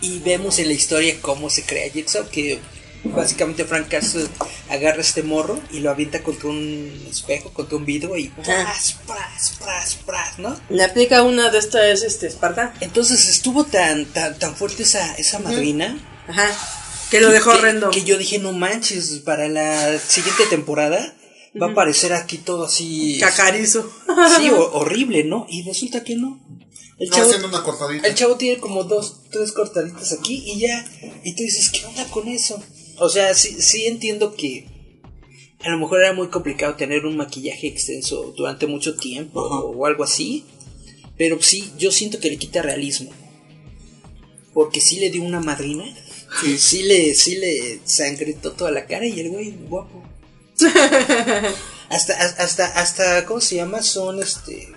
[0.00, 2.58] Y vemos en la historia cómo se crea Jigsaw, que
[3.04, 4.26] básicamente Frank Castle
[4.68, 9.54] agarra este morro y lo avienta contra un espejo, contra un vidrio y pras, pras,
[9.60, 10.58] pras, pras, ¿no?
[10.68, 12.74] Le aplica una de estas, este, Esparta.
[12.80, 15.98] Entonces estuvo tan, tan, tan fuerte esa, esa madrina.
[16.28, 16.50] Ajá.
[17.10, 17.90] Que lo dejó que, horrendo.
[17.90, 21.14] Que yo dije, no manches, para la siguiente temporada
[21.60, 23.18] va a aparecer aquí todo así.
[23.20, 23.90] Cacarizo.
[24.36, 25.46] Sí, ho- horrible, ¿no?
[25.48, 26.40] Y resulta que no.
[26.98, 28.08] El No, chavo, haciendo una cortadita.
[28.08, 30.84] el chavo tiene como dos, tres cortaditas aquí y ya.
[31.24, 32.62] Y tú dices, ¿qué onda con eso?
[32.98, 34.66] O sea, sí, sí entiendo que
[35.62, 39.60] a lo mejor era muy complicado tener un maquillaje extenso durante mucho tiempo Ajá.
[39.60, 40.44] o algo así.
[41.18, 43.10] Pero sí, yo siento que le quita realismo.
[44.54, 45.84] Porque sí le dio una madrina.
[46.40, 46.56] Sí.
[46.58, 50.02] Sí le, sí le sangritó toda la cara y el güey guapo.
[51.90, 53.82] hasta, hasta, hasta, ¿cómo se llama?
[53.82, 54.68] Son este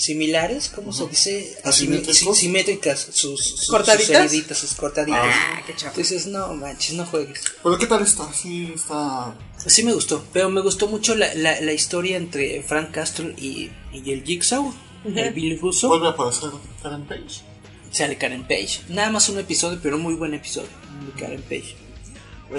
[0.00, 1.56] similares, ¿cómo se dice?
[1.72, 4.06] Si- simétricas, sus, sus, ¿Cortaditas?
[4.06, 5.20] sus heriditas, sus cortaditas.
[5.24, 5.88] Ah, qué chafa.
[5.88, 7.42] Entonces, no manches, no juegues.
[7.62, 8.32] Pero ¿qué tal está?
[8.32, 9.34] Sí, está...
[9.66, 13.70] Sí me gustó, pero me gustó mucho la, la, la historia entre Frank Castle y,
[13.92, 14.72] y el Jigsaw,
[15.04, 15.88] el Billy Russo.
[15.88, 16.50] Vuelve a aparecer
[16.82, 17.42] Karen Page.
[17.90, 18.80] Sale Karen Page.
[18.88, 20.68] Nada más un episodio, pero un muy buen episodio
[21.14, 21.76] de Karen Page.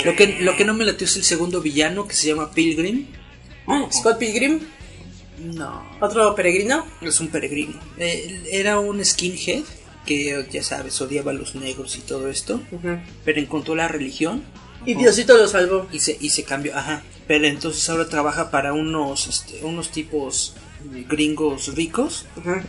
[0.06, 3.08] Lo que, lo que no me latió es el segundo villano que se llama Pilgrim.
[3.92, 4.60] Scott Pilgrim,
[5.42, 6.86] No, otro peregrino.
[7.02, 7.80] es un peregrino.
[7.98, 9.64] Eh, era un skinhead
[10.06, 12.62] que, ya sabes, odiaba a los negros y todo esto.
[13.26, 14.44] Pero encontró la religión
[14.86, 15.88] Y Diosito lo salvó.
[15.92, 16.76] y se, y se cambió.
[16.78, 17.04] Ajá.
[17.28, 20.56] Pero entonces ahora trabaja para unos, este, unos tipos
[21.08, 22.64] gringos ricos Ajá.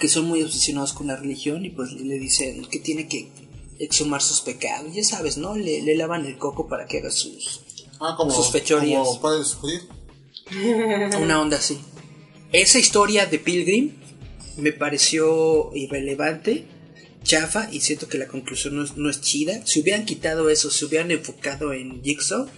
[0.00, 3.30] que son muy obsesionados con la religión y pues le dicen que tiene que
[3.78, 4.92] exhumar sus pecados.
[4.94, 5.56] Ya sabes, ¿no?
[5.56, 7.62] Le, le lavan el coco para que haga sus...
[8.00, 9.06] Ah, como, Sus fechorías.
[9.06, 9.80] como Padre de Sufrir.
[11.20, 11.78] Una onda así.
[12.52, 13.92] Esa historia de Pilgrim
[14.58, 16.64] me pareció irrelevante,
[17.22, 19.64] chafa, y siento que la conclusión no es, no es chida.
[19.64, 22.48] Si hubieran quitado eso, si hubieran enfocado en Jigsaw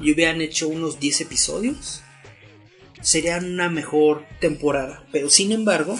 [0.00, 2.02] y hubieran hecho unos 10 episodios,
[3.02, 5.06] sería una mejor temporada.
[5.12, 5.96] Pero sin embargo,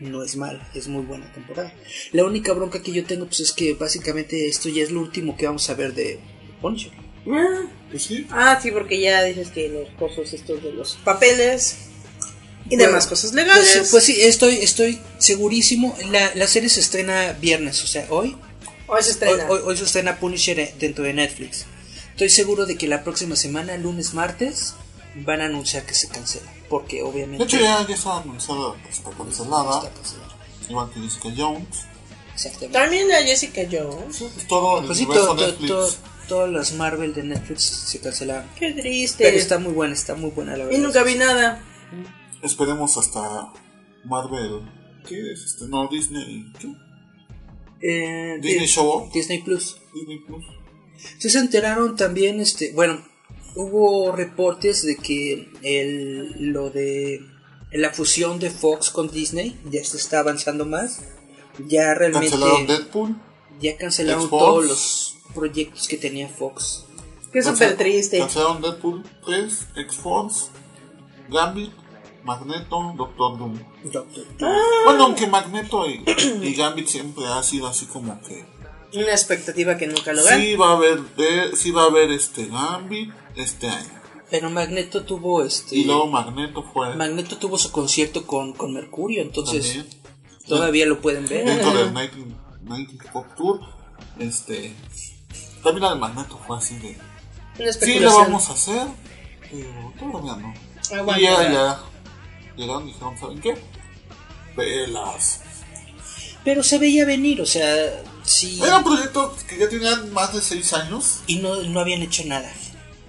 [0.00, 1.72] no es mal, es muy buena temporada.
[2.12, 5.36] La única bronca que yo tengo pues es que básicamente esto ya es lo último
[5.36, 6.20] que vamos a ver de
[6.60, 6.92] Punisher.
[7.26, 8.26] Ah, Pues sí.
[8.30, 11.76] Ah, sí, porque ya dices que los cosas estos de los papeles
[12.68, 13.68] y demás cosas legales.
[13.78, 15.96] Pues, pues sí, estoy, estoy segurísimo.
[16.10, 18.36] La, la serie se estrena viernes, o sea, hoy.
[18.86, 19.46] Hoy se estrena.
[19.48, 21.66] hoy- hoy se estrena Punisher eh, dentro de Netflix.
[22.10, 24.74] Estoy seguro de que la próxima semana, lunes, martes,
[25.14, 26.52] van a anunciar que se cancela.
[26.68, 29.78] Porque De obviamente hecho ya, ya está anunciada que está cancelada.
[29.78, 30.36] está cancelada.
[30.68, 31.66] Igual que Jessica Jones.
[32.34, 32.78] Exactamente.
[32.78, 34.16] También a Jessica Jones.
[34.16, 35.94] Sí, pues todo el Pues sí, universo todo- todo-
[36.30, 38.48] Todas las Marvel de Netflix se cancelaron.
[38.58, 39.24] Qué triste.
[39.24, 40.80] Pero está muy buena, está muy buena la Y verdad.
[40.82, 41.60] nunca vi nada.
[42.42, 43.52] Esperemos hasta
[44.04, 44.60] Marvel.
[45.08, 45.66] ¿Qué es este?
[45.66, 46.52] No, Disney.
[46.58, 46.68] ¿Qué?
[47.82, 49.10] Eh, Disney Di- Show.
[49.12, 49.76] Disney Plus.
[49.92, 50.44] Disney Plus.
[51.18, 53.02] Sí se enteraron también, este, bueno,
[53.56, 57.20] hubo reportes de que el, lo de
[57.72, 61.00] la fusión de Fox con Disney ya se está avanzando más.
[61.66, 63.16] Ya realmente Cancelaron Deadpool.
[63.60, 66.84] ya cancelaron todos los proyectos que tenía Fox.
[67.32, 68.18] Qué súper triste.
[68.18, 70.46] Cancelaron Deadpool 3, X-Force,
[71.28, 71.70] Gambit,
[72.24, 73.58] Magneto, Doctor Doom.
[73.84, 74.24] Doctor.
[74.84, 76.04] Bueno, aunque Magneto y,
[76.42, 78.44] y Gambit siempre ha sido así como que
[78.94, 80.40] Una expectativa que nunca logran.
[80.40, 84.00] sí va a haber de- sí va a haber este Gambit este año.
[84.28, 89.22] Pero Magneto tuvo este Y luego Magneto fue Magneto tuvo su concierto con, con Mercurio,
[89.22, 89.86] entonces también
[90.46, 91.44] todavía lo pueden ver.
[91.46, 92.32] dentro del 19,
[92.64, 93.60] 19 Pop Tour.
[94.18, 94.74] Este
[95.62, 96.96] también la de Magneto fue así de
[97.72, 98.86] sí lo vamos a hacer,
[99.50, 100.54] pero todavía no.
[100.96, 101.20] Aguanta.
[101.20, 101.80] Y ya, ya
[102.56, 103.56] llegaron y dijeron, ¿saben qué?
[104.56, 105.40] Pelas.
[106.44, 108.60] Pero se veía venir, o sea, sí.
[108.62, 111.20] Era un proyecto que ya tenían más de 6 años.
[111.26, 112.50] y no, no habían hecho nada.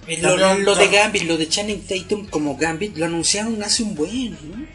[0.07, 3.95] Eh, Lo, lo de Gambit, lo de Channing Tatum como Gambit, lo anunciaron hace un
[3.95, 4.65] buen, ¿no?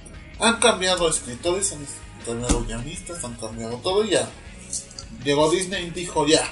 [0.47, 1.87] Han cambiado escritores, han
[2.25, 4.29] cambiado guionistas, han cambiado todo y ya.
[5.25, 6.43] Llegó Disney y dijo ya.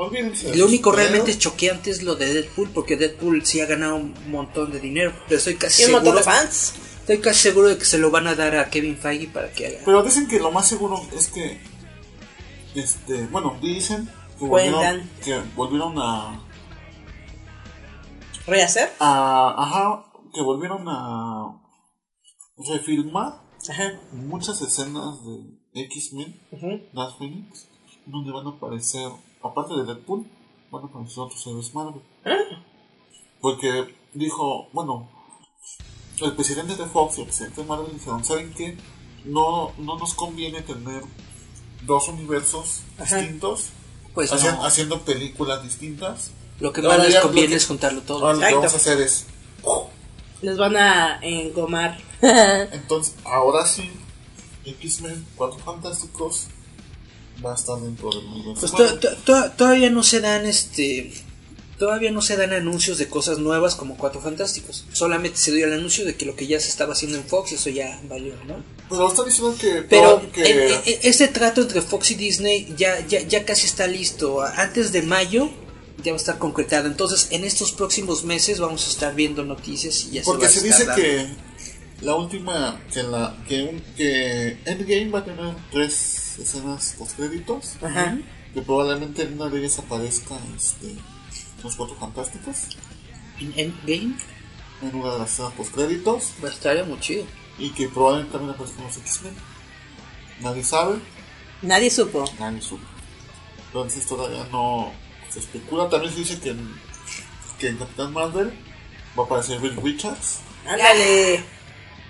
[0.00, 0.50] Olvídense.
[0.50, 4.14] de Lo único realmente choqueante es lo de Deadpool, porque Deadpool sí ha ganado un
[4.30, 6.74] montón de dinero, pero estoy casi Y un montón seguro, de fans.
[7.00, 9.66] estoy casi seguro de que se lo van a dar a Kevin Feige para que
[9.66, 9.78] haga.
[9.84, 11.60] Pero dicen que lo más seguro es que.
[12.74, 13.26] Este.
[13.26, 14.08] Bueno, dicen
[14.38, 15.10] que volvieron, Cuentan.
[15.24, 16.40] que volvieron a.
[18.46, 18.90] ¿Rehacer?
[19.00, 20.04] a ajá.
[20.32, 21.60] Que volvieron a.
[22.68, 24.00] refilmar Ajá.
[24.12, 26.40] muchas escenas de X-Men,
[26.94, 27.66] Dark Phoenix,
[28.06, 29.08] donde van a aparecer,
[29.42, 30.26] aparte de Deadpool,
[30.70, 32.02] van a aparecer otros héroes Marvel.
[33.40, 35.08] Porque dijo, bueno,
[36.20, 38.76] el presidente de Fox y el presidente de Marvel dijeron, ¿saben qué?
[39.24, 41.02] No, no nos conviene tener
[41.86, 43.68] dos universos distintos
[44.14, 46.30] Pues no, haciendo películas distintas.
[46.58, 48.26] lo que Ahora más les ya conviene que- es juntarlo todo.
[48.26, 49.26] Ahora lo que vamos a hacer es,
[50.42, 51.98] Les van a engomar.
[52.22, 53.90] entonces, ahora sí,
[54.64, 56.48] X-Men, Cuatro Fantásticos,
[57.44, 61.12] va a estar dentro del universo Pues to- to- to- todavía no se dan este
[61.78, 64.84] todavía no se dan anuncios de cosas nuevas como Cuatro Fantásticos.
[64.92, 67.52] Solamente se dio el anuncio de que lo que ya se estaba haciendo en Fox,
[67.52, 68.62] eso ya valió, ¿no?
[68.90, 69.82] Pero está diciendo que.
[69.88, 74.42] Pero que este trato entre Fox y Disney ya, ya, ya casi está listo.
[74.42, 75.48] Antes de mayo
[76.04, 76.86] ya va a estar concretado.
[76.86, 80.60] Entonces, en estos próximos meses vamos a estar viendo noticias y ya porque se va
[80.60, 81.28] a dice estar que
[82.02, 82.78] la última.
[82.92, 87.76] Que, la, que, un- que Endgame va a tener tres escenas postcréditos.
[87.82, 88.18] Ajá.
[88.54, 90.96] Que probablemente en una de ellas aparezca este,
[91.62, 92.76] los cuatro fantásticos.
[93.38, 94.16] En Endgame
[94.82, 96.32] En una de las escenas postcréditos.
[96.42, 97.24] va a estar muy chido.
[97.58, 99.34] Y que probablemente también aparezcan los X-Men.
[100.40, 100.98] Nadie sabe.
[101.62, 102.24] Nadie supo.
[102.38, 102.84] Nadie supo.
[103.66, 104.90] Entonces todavía no
[105.28, 105.88] se especula.
[105.88, 106.74] También se dice que en,
[107.58, 108.52] que en Capitán Marvel
[109.18, 110.40] va a aparecer Bill Richards.
[110.66, 111.44] Ándale.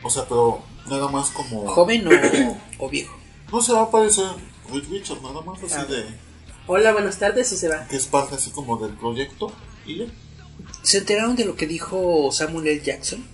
[0.03, 1.67] O sea, pero nada más como.
[1.67, 3.20] ¿Joven o, o viejo?
[3.53, 4.27] No se va a aparecer
[4.73, 5.85] Bill Richards, nada más así Ah.
[5.85, 6.05] de.
[6.67, 7.87] Hola, buenas tardes y se va.
[7.89, 9.53] que es parte así como del proyecto.
[9.87, 10.05] Y ya.
[10.83, 12.81] ¿Se enteraron de lo que dijo Samuel L.
[12.83, 13.27] Jackson?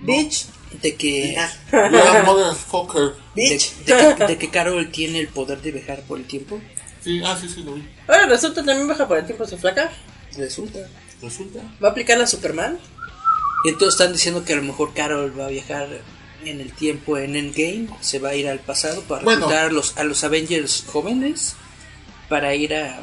[0.00, 0.46] Bitch.
[0.82, 1.34] De que,
[1.72, 3.14] Yeah, motherfucker.
[3.34, 3.74] de, Bitch.
[3.84, 6.60] de- de que Carol tiene el poder de viajar por el tiempo.
[7.02, 7.88] Sí, ah, sí, sí, lo vi.
[8.08, 9.90] Ahora resulta también baja por el tiempo su flaca.
[10.36, 10.78] Resulta.
[11.22, 11.60] Resulta.
[11.82, 12.78] Va a aplicar la Superman.
[13.64, 15.88] Y entonces están diciendo que a lo mejor Carol va a viajar
[16.44, 19.40] en el tiempo en Endgame, se va a ir al pasado para Bueno.
[19.46, 21.54] reclutar a los, a los Avengers jóvenes
[22.28, 23.00] para ir a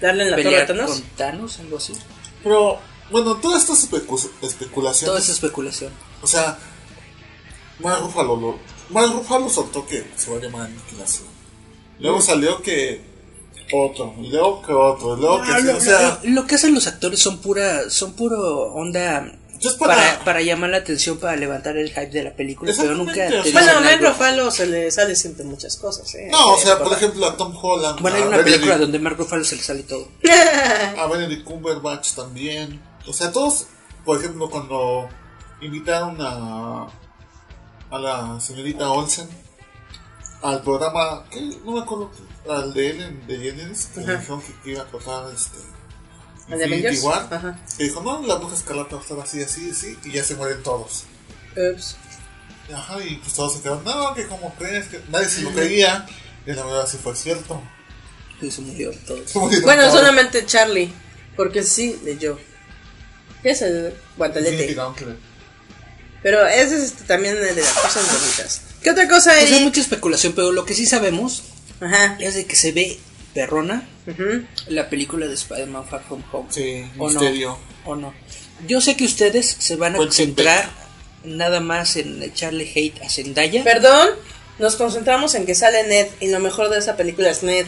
[0.00, 0.90] Darle en la pelear Thanos.
[0.90, 1.92] con Thanos, algo así.
[2.42, 2.78] Pero,
[3.10, 5.06] bueno, todas estas especu- especulaciones.
[5.08, 5.92] Toda esa especulación.
[6.22, 6.58] O sea,
[7.80, 8.58] Mark Ruffalo, lo,
[8.90, 11.28] Mark Ruffalo soltó que se va a llamar Aniquilación.
[12.00, 13.00] Luego salió que
[13.72, 16.46] otro, y luego que otro, y luego que Ah, sí, lo, o sea, lo- lo
[16.46, 20.70] que hacen los actores son pura son puro onda Ya es para- para, para llamar
[20.70, 24.08] la atención, para levantar el hype de la película, pero nunca sea, Bueno, a algo.
[24.08, 26.28] Ruffalo se le sale siempre muchas cosas, ¿eh?
[26.30, 28.78] no, o sea, Eh, por ejemplo, a Tom Holland, Bueno, hay a una Benedict- película
[28.78, 30.08] donde Mark Ruffalo se le sale todo.
[30.98, 32.82] a Benedict Cumberbatch también.
[33.06, 33.66] O sea, todos,
[34.04, 35.08] por ejemplo, cuando
[35.60, 36.88] invitaron a,
[37.90, 39.28] a la señorita Olsen
[40.42, 41.40] al programa, ¿qué?
[41.64, 42.10] no me acuerdo,
[42.50, 45.58] al de Ellen DeGeneres, que dijeron que iba a tocar este.
[46.50, 47.04] ¿Al de Infinity Avengers?
[47.04, 47.58] War, Ajá.
[47.78, 50.34] que dijo, no, la bruja escarlata va a estar así, así, así, y ya se
[50.34, 51.04] mueren todos.
[51.56, 51.96] Ups.
[52.74, 56.06] Ajá, y pues todos se quedaron, no, que como crees, que nadie se lo creía,
[56.46, 57.60] y la verdad sí fue cierto.
[58.40, 59.18] Y se murió todo.
[59.26, 59.94] Se Bueno, todos.
[59.94, 60.92] solamente Charlie.
[61.36, 62.38] Porque sí leyó.
[63.42, 64.76] ¿Qué es el guantelete?
[66.22, 68.62] Pero ese es este, también de las cosas bonitas.
[68.82, 71.42] ¿Qué otra cosa, Pues hay mucha especulación, pero lo que sí sabemos
[71.80, 72.16] Ajá.
[72.20, 72.98] es de que se ve
[73.34, 73.86] perrona
[74.68, 76.48] la película de Spider-Man Far From Home.
[76.50, 77.58] Sí, ¿O misterio.
[77.84, 78.14] No, ¿O no?
[78.66, 80.70] Yo sé que ustedes se van a Buen concentrar
[81.24, 83.64] nada más en echarle hate a Zendaya.
[83.64, 84.10] Perdón,
[84.58, 87.66] nos concentramos en que sale Ned y lo mejor de esa película es Ned.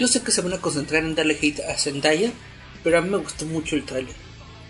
[0.00, 2.32] Yo sé que se van a concentrar en darle hate a Zendaya,
[2.82, 4.14] pero a mí me gustó mucho el tráiler.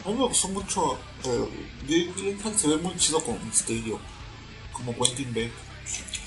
[0.05, 0.99] A mí me gustó mucho.
[1.25, 1.49] eh,
[1.87, 4.01] Gyllenhaal se ve muy chido como misterio.
[4.73, 5.53] Como Quentin Beck.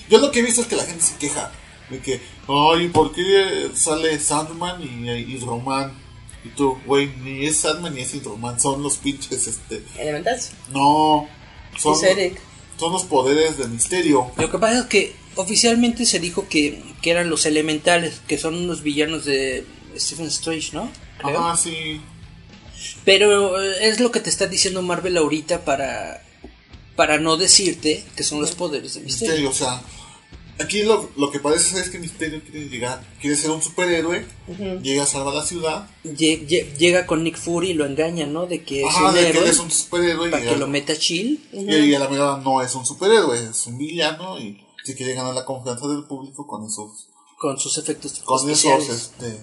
[0.10, 1.52] Yo lo que he visto es que la gente se queja
[1.89, 5.93] de que, ay, ¿por qué sale Sandman y, y Roman?
[6.43, 9.84] Y tú, güey, ni es Sandman ni es Hidroman, son los pinches, este.
[9.98, 10.52] Elementals.
[10.71, 11.28] No,
[11.78, 11.95] son,
[12.78, 14.32] son los poderes de misterio.
[14.38, 18.56] Lo que pasa es que oficialmente se dijo que, que eran los elementales, que son
[18.56, 19.65] unos villanos de
[19.98, 20.89] Stephen Strange, ¿no?
[21.17, 21.39] Creo.
[21.39, 22.00] Ajá, sí.
[23.04, 26.21] Pero eh, es lo que te está diciendo Marvel ahorita para,
[26.95, 29.50] para no decirte que son los poderes de Misterio, misterio.
[29.50, 29.82] o sea,
[30.60, 34.26] aquí lo, lo que parece es que Misterio quiere llegar, quiere ser un superhéroe,
[34.82, 38.46] llega a salvar la ciudad, Lle- lle- Llega con Nick Fury y lo engaña, ¿no?
[38.46, 40.54] De que es Ajá, un de que héroe él es un superhéroe para y, que
[40.54, 41.44] a- lo meta chill.
[41.52, 45.13] y, y a la verdad no es un superhéroe, es un villano y si quiere
[45.13, 48.89] ganar la confianza del público con esos, Con sus efectos con esos especiales.
[48.89, 49.41] este,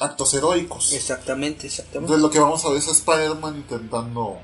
[0.00, 0.92] actos heroicos.
[0.92, 2.12] Exactamente, exactamente.
[2.12, 4.36] Entonces lo que vamos a ver es a Spider-Man intentando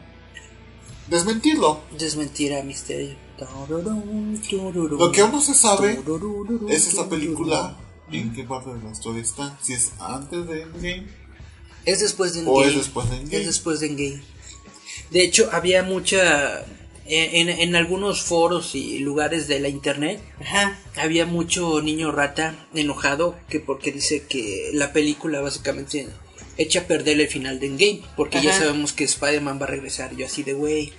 [1.08, 1.80] desmentirlo.
[1.98, 3.16] Desmentir a Misterio.
[4.98, 5.98] Lo que aún no se sabe
[6.70, 7.76] es esta película
[8.12, 11.06] en qué parte de la historia está, si es antes de Endgame
[11.84, 12.68] Es después de o Endgame.
[12.68, 13.40] es después de Endgame.
[13.40, 14.22] Es después de Endgame.
[15.10, 16.64] De hecho, había mucha.
[17.06, 20.78] En, en algunos foros y lugares de la internet Ajá.
[20.96, 26.08] había mucho niño rata enojado que porque dice que la película básicamente
[26.56, 30.16] echa a perder el final de Endgame porque ya sabemos que Spider-Man va a regresar.
[30.16, 30.94] Yo así de güey.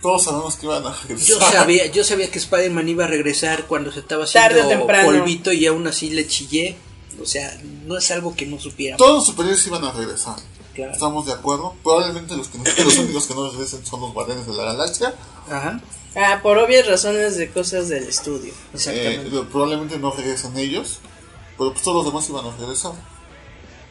[0.00, 1.52] Todos sabemos que iban a Yo regresar.
[1.52, 5.86] sabía, yo sabía que Spider-Man iba a regresar cuando se estaba haciendo polvito y aún
[5.86, 6.76] así le chillé.
[7.20, 8.96] O sea, no es algo que no supiera.
[8.96, 10.36] Todos los superhéroes iban a regresar.
[10.72, 10.92] Claro.
[10.92, 11.74] Estamos de acuerdo.
[11.82, 15.14] Probablemente los, que los únicos que no regresen son los guardianes de la galaxia.
[15.50, 15.80] Ajá,
[16.16, 18.52] Ah, por obvias razones de cosas del estudio.
[18.72, 19.36] exactamente.
[19.36, 20.98] Eh, probablemente no regresen ellos.
[21.58, 22.92] Pero pues todos los demás iban a regresar.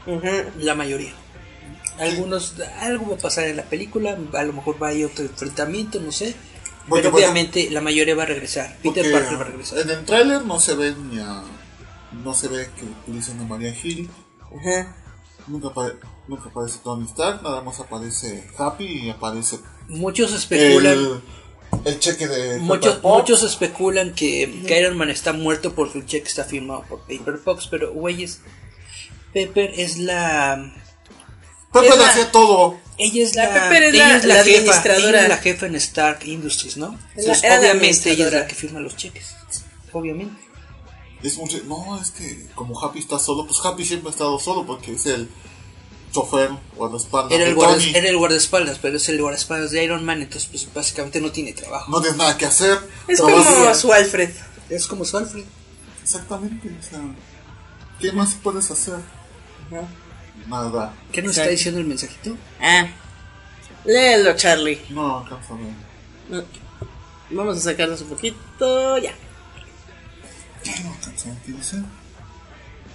[0.05, 0.25] Ujú.
[0.59, 1.13] La mayoría.
[1.99, 5.25] Algunos, algo va a pasar en la película, a lo mejor va a ir otro
[5.25, 6.35] enfrentamiento, no sé.
[6.87, 8.77] Porque, pero obviamente la mayoría va a regresar.
[8.81, 9.79] Peter Parker va a regresar.
[9.79, 11.43] En el tráiler no se ve ni a...
[12.23, 14.09] No se ve que utilizan a María Hill.
[14.41, 14.95] Ajá.
[15.47, 21.21] Nunca, apare- nunca aparece Tony Stark, nada más aparece Happy y aparece Muchos especulan, el,
[21.85, 26.27] el cheque de muchos, muchos especulan que, que Iron Man está muerto porque el cheque
[26.27, 28.41] está firmado por Paper Fox, pero güeyes,
[29.33, 30.73] Pepper es la
[31.81, 32.77] Pepper Es la- hacía todo.
[32.97, 35.09] ella es La la, Pepper es ella la- es la, la jefa, administradora.
[35.09, 36.97] ella es la jefa en Stark Industries, ¿no?
[37.15, 39.35] Es la- Entonces, obviamente ella es la que firma los cheques.
[39.93, 40.41] Obviamente.
[41.23, 44.65] Es mucho- no, es que como Happy está solo, pues Happy siempre ha estado solo
[44.65, 45.27] porque es el
[46.13, 50.05] chofer guardaespaldas Era de el, guarda- era el guardaespaldas, pero es el guardaespaldas de Iron
[50.05, 51.91] Man, entonces pues básicamente no tiene trabajo.
[51.91, 52.77] No tienes nada que hacer.
[53.07, 54.29] Es como su Alfred.
[54.69, 55.43] Es como su Alfred.
[56.03, 56.99] Exactamente, o sea,
[57.99, 58.95] ¿qué más puedes hacer?
[60.47, 60.93] Nada.
[61.11, 61.41] ¿Qué nos Exacto.
[61.41, 62.37] está diciendo el mensajito?
[62.61, 62.87] Ah.
[63.85, 64.81] Léelo, Charlie.
[64.89, 65.29] No a
[66.29, 66.45] ver.
[67.29, 68.97] Vamos a sacarnos un poquito.
[68.97, 69.13] Ya.
[70.83, 70.95] No
[71.45, 71.77] qué dice.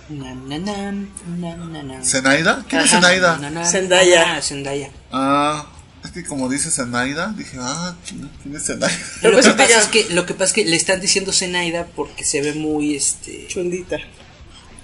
[0.08, 2.04] Na, na, na, na, na, na.
[2.04, 2.64] ¿Zenaida?
[2.68, 3.38] ¿Quién es Zenaida?
[3.38, 3.64] na, na.
[3.64, 4.36] Zendaya.
[4.36, 4.90] Ah, Zendaya.
[5.10, 5.66] Ah,
[6.04, 8.98] es que como dice Zenaida, dije, ah, ¿quién es Zenaida?
[9.22, 12.24] Lo que, pasa es que, lo que pasa es que le están diciendo Zenaida porque
[12.24, 13.98] se ve muy este Chundita.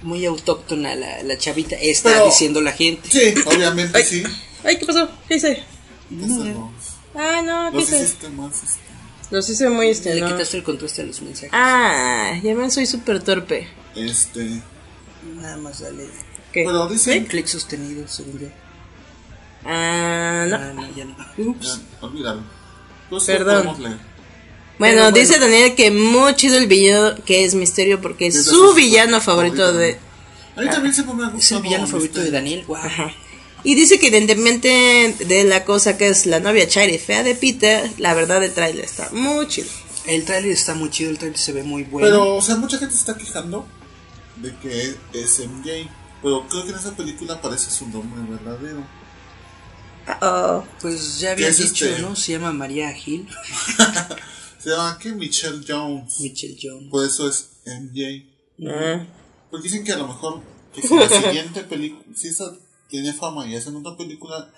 [0.01, 1.75] Muy autóctona la, la chavita.
[1.75, 3.09] Está Pero- diciendo la gente.
[3.09, 4.23] Sí, obviamente sí.
[4.63, 5.09] Ay, ¿qué pasó?
[5.27, 5.63] ¿Qué hice?
[6.09, 6.71] No.
[7.15, 8.03] Ah, no, ¿qué Los hice?
[8.03, 8.55] hiciste más.
[8.63, 8.79] este,
[9.31, 10.27] Los hice muy este, Le ¿no?
[10.27, 11.49] quitaste el contraste a los mensajes.
[11.53, 13.67] Ah, ya ven, soy súper torpe.
[13.95, 14.61] Este.
[15.35, 16.07] Nada más dale
[16.53, 16.63] ¿Qué?
[16.65, 17.25] Pero dice.
[17.25, 18.47] clic sostenido, según yo.
[19.65, 20.55] Ah, no.
[20.55, 21.15] Ah, no, ya no.
[21.59, 22.41] Ya, olvídalo.
[23.09, 23.99] Pues, Perdón.
[24.79, 29.21] Bueno, dice Daniel que muy chido el villano que es Misterio porque es su villano
[29.21, 29.77] favorito favoritos.
[29.77, 29.99] de...
[30.55, 31.37] A mí también siempre me ha.
[31.37, 32.63] Es el villano favorito de Daniel.
[32.65, 32.79] Wow.
[33.63, 37.91] Y dice que independientemente de la cosa que es la novia chari fea de Peter,
[37.97, 39.67] la verdad el trailer está muy chido.
[40.05, 42.07] El tráiler está muy chido, el tráiler se ve muy bueno.
[42.07, 43.67] Pero, o sea, mucha gente se está quejando
[44.37, 45.89] de que es MJ.
[46.23, 48.83] Pero creo que en esa película aparece su nombre verdadero.
[50.21, 52.01] Oh, Pues ya había ¿Qué es dicho, este?
[52.01, 52.15] ¿no?
[52.15, 53.27] Se llama María Hill,
[54.59, 56.19] Se llama que Michelle Jones.
[56.19, 56.89] Michelle Jones.
[56.89, 58.25] Por eso es MJ.
[58.69, 59.05] ah.
[59.49, 60.41] Porque dicen que a lo mejor
[60.73, 62.55] que si la siguiente película, si esa
[62.89, 64.51] tiene fama y hacen otra película,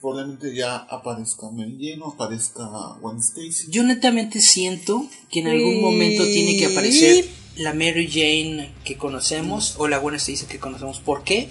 [0.00, 2.68] probablemente ya aparezca Mary Jane o aparezca
[3.00, 3.70] Gwen Stacy.
[3.70, 7.26] Yo netamente siento que en algún momento tiene que aparecer
[7.56, 11.00] la Mary Jane que conocemos o la Gwen Stacy que conocemos.
[11.00, 11.48] ¿Por qué?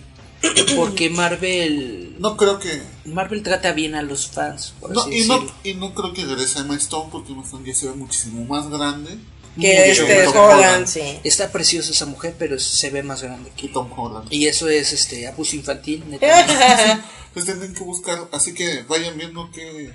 [0.76, 2.82] Porque Marvel No creo que.
[3.06, 6.26] Marvel trata bien a los fans, por No, así y, no, y no creo que
[6.26, 9.18] regrese Emma Stone porque Emma Stone ya se ve muchísimo más grande.
[9.60, 11.20] Que este Tom Holland, sí.
[11.24, 14.32] Está preciosa esa mujer, pero se ve más grande que Tom Holland.
[14.32, 16.54] y eso es este abuso infantil, netamente.
[17.34, 19.94] Pues tendrán que buscar, así que vayan viendo que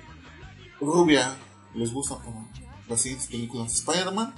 [0.80, 1.36] Rubia
[1.74, 2.47] les gusta para
[2.88, 4.32] las siguientes películas de Spider-Man.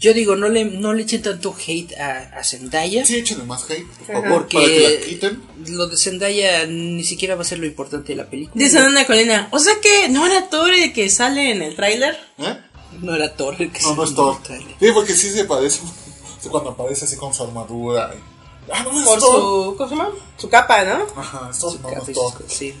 [0.00, 3.04] Yo digo, no le no le echen tanto hate a, a Zendaya.
[3.04, 5.42] Sí, échenle más hate, por favor, Porque para que la quiten.
[5.74, 8.62] lo de Zendaya ni siquiera va a ser lo importante de la película.
[8.64, 12.16] Dice una colina, o sea que no era Thor el que sale en el tráiler.
[12.38, 12.58] ¿Eh?
[13.00, 14.36] No era Thor el que No, no se es Thor.
[14.36, 14.74] el tráiler.
[14.78, 15.80] Sí, porque sí se parece.
[16.48, 18.14] Cuando aparece así con su armadura.
[18.14, 18.38] y-
[18.72, 19.32] Ah, no es Por Thor.
[19.72, 20.10] su, ¿cómo se llama?
[20.36, 21.06] Su capa, ¿no?
[21.16, 22.44] Ajá, es Thor, Su no, no capa y es Thor.
[22.46, 22.74] sí.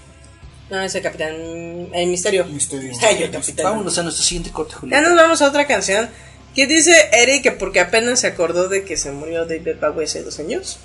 [0.70, 1.32] No, ese capitán,
[1.94, 2.44] el misterio.
[2.44, 2.92] Misterio.
[3.02, 3.64] Ay, yo capitán.
[3.64, 5.02] Vámonos a nuestro siguiente corte, Ya Julián.
[5.02, 6.10] nos vamos a otra canción.
[6.58, 10.24] Que dice Eric que porque apenas se acordó de que se murió David Bowie hace
[10.24, 10.80] dos años.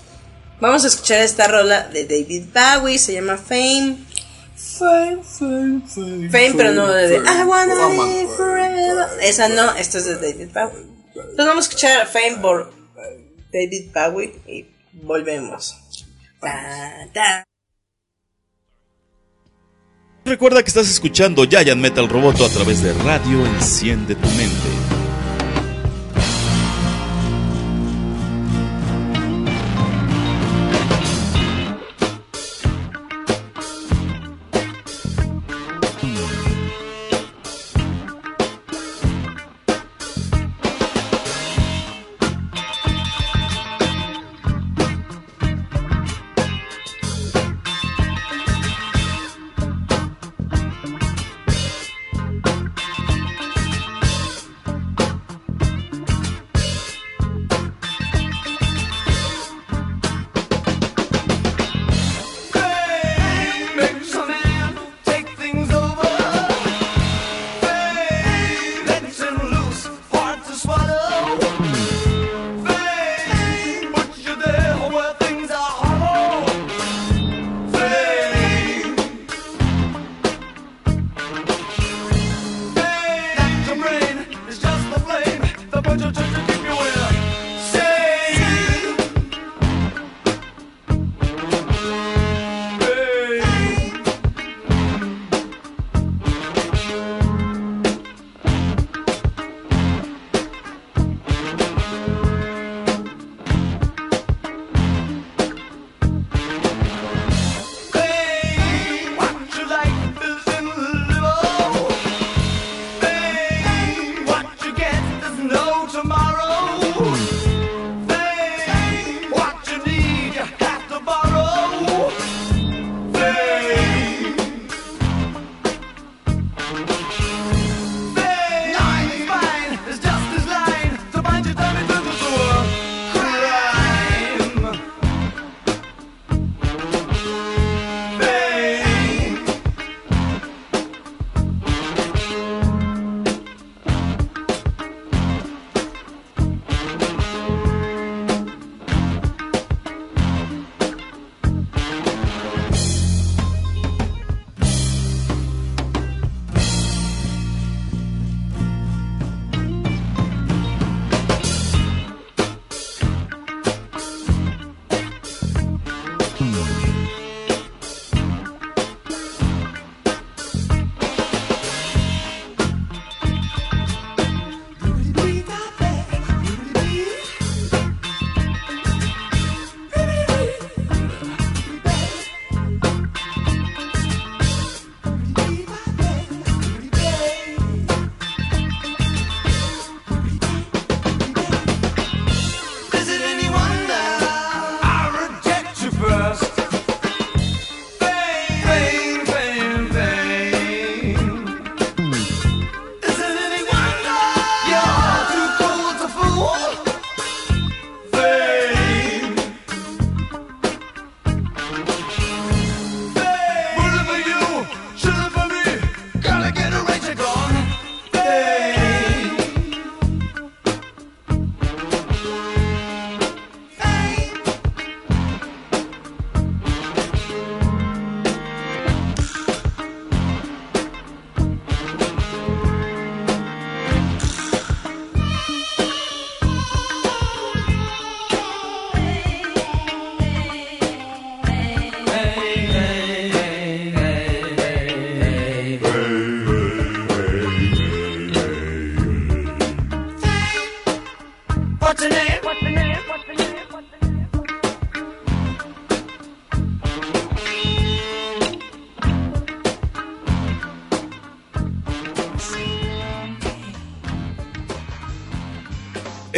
[0.62, 3.98] Vamos a escuchar esta rola de David Bowie, se llama Fame.
[4.56, 6.30] Fame, fame, fame.
[6.30, 7.40] Fame, pero no de, de Fame.
[7.40, 8.06] I wanna Fama.
[8.06, 9.08] live forever.
[9.24, 10.86] Esa no, esta es de David Bowie.
[11.16, 12.72] Entonces vamos a escuchar Fame por
[13.52, 14.68] David Bowie y
[15.02, 15.76] volvemos.
[20.24, 24.83] Recuerda que estás escuchando Giant Metal Roboto a través de Radio Enciende tu Mente.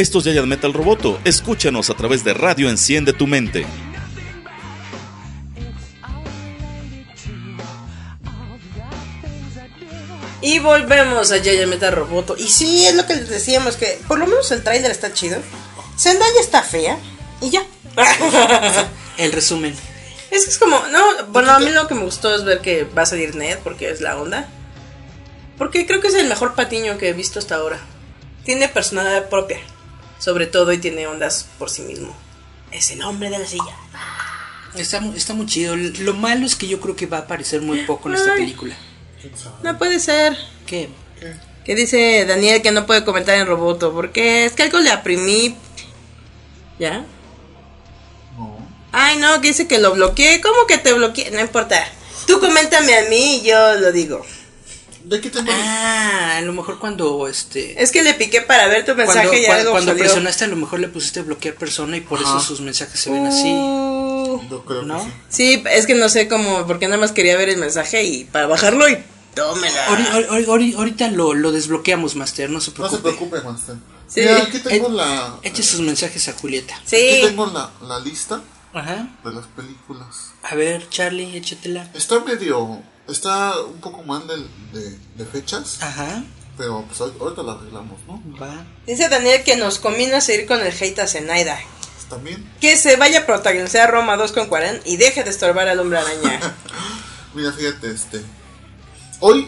[0.06, 1.20] Esto es Giant Metal Roboto.
[1.24, 3.66] Escúchanos a través de Radio Enciende tu Mente.
[10.41, 12.36] Y volvemos a Yaya Meta Roboto.
[12.38, 15.39] Y sí, es lo que les decíamos, que por lo menos el trailer está chido.
[15.97, 16.99] Zendaya está fea.
[17.41, 17.66] Y ya.
[19.18, 19.76] El resumen.
[20.30, 22.84] es que es como, no, bueno, a mí lo que me gustó es ver que
[22.84, 24.47] va a salir Ned, porque es la onda.
[25.58, 27.80] Porque creo que es el mejor patiño que he visto hasta ahora.
[28.43, 29.58] Tiene personalidad propia,
[30.26, 32.15] sobre todo, y tiene ondas por sí mismo.
[32.71, 33.76] Es el hombre de la silla.
[34.76, 35.76] Está, mu- está muy chido.
[35.76, 38.39] Lo malo es que yo creo que va a aparecer muy poco en esta Ay.
[38.39, 38.76] película.
[39.61, 40.36] No puede ser.
[40.65, 40.89] ¿Qué?
[41.63, 45.55] Que dice Daniel que no puede comentar en Roboto, porque es que algo le aprimí.
[46.80, 47.05] ¿Ya?
[48.36, 48.57] No.
[48.91, 50.41] Ay, no, que dice que lo bloqueé.
[50.41, 51.30] ¿Cómo que te bloqueé?
[51.32, 51.88] No importa.
[52.26, 54.26] Tú coméntame a mí y yo lo digo.
[55.06, 55.49] ¿De qué tema?
[55.51, 57.82] Ah, a lo mejor cuando este.
[57.82, 60.03] Es que le piqué para ver tu mensaje Cuando, y cuando, algo cuando salió.
[60.03, 63.26] presionaste, a lo mejor le pusiste bloquear persona y por eso sus mensajes se ven
[63.28, 63.51] así.
[63.53, 64.97] Uh, Yo creo ¿No?
[64.97, 65.53] que sí.
[65.58, 68.47] sí, es que no sé cómo, porque nada más quería ver el mensaje y para
[68.47, 68.97] bajarlo y
[69.36, 69.88] tómela.
[69.88, 72.97] Ahori- ahori- ahori- ahorita lo, lo desbloqueamos, Master, no se No preocupe.
[72.97, 73.82] se preocupe, Juansten.
[74.08, 74.22] Sí.
[74.22, 75.36] Mira, aquí tengo Eh, la.
[75.43, 76.80] Eche sus mensajes a Julieta.
[76.86, 76.95] Sí.
[76.95, 78.41] Aquí tengo la, la lista
[78.74, 79.08] Ajá.
[79.24, 80.32] de las películas.
[80.43, 81.89] A ver, Charlie, échatela.
[81.93, 82.82] Está medio.
[83.08, 84.38] Está un poco mal de,
[84.80, 86.24] de, de fechas, Ajá.
[86.58, 88.22] pero pues ahor- ahorita la arreglamos, ¿no?
[88.41, 88.66] Va.
[88.88, 91.60] Dice Daniel que nos conviene seguir con el hate a Zenaida.
[92.10, 92.51] También.
[92.62, 95.99] Que se vaya a protagonizar Roma 2 con 40 y deje de estorbar al hombre
[95.99, 96.39] araña.
[97.34, 98.22] Mira, fíjate, este.
[99.20, 99.47] Hoy,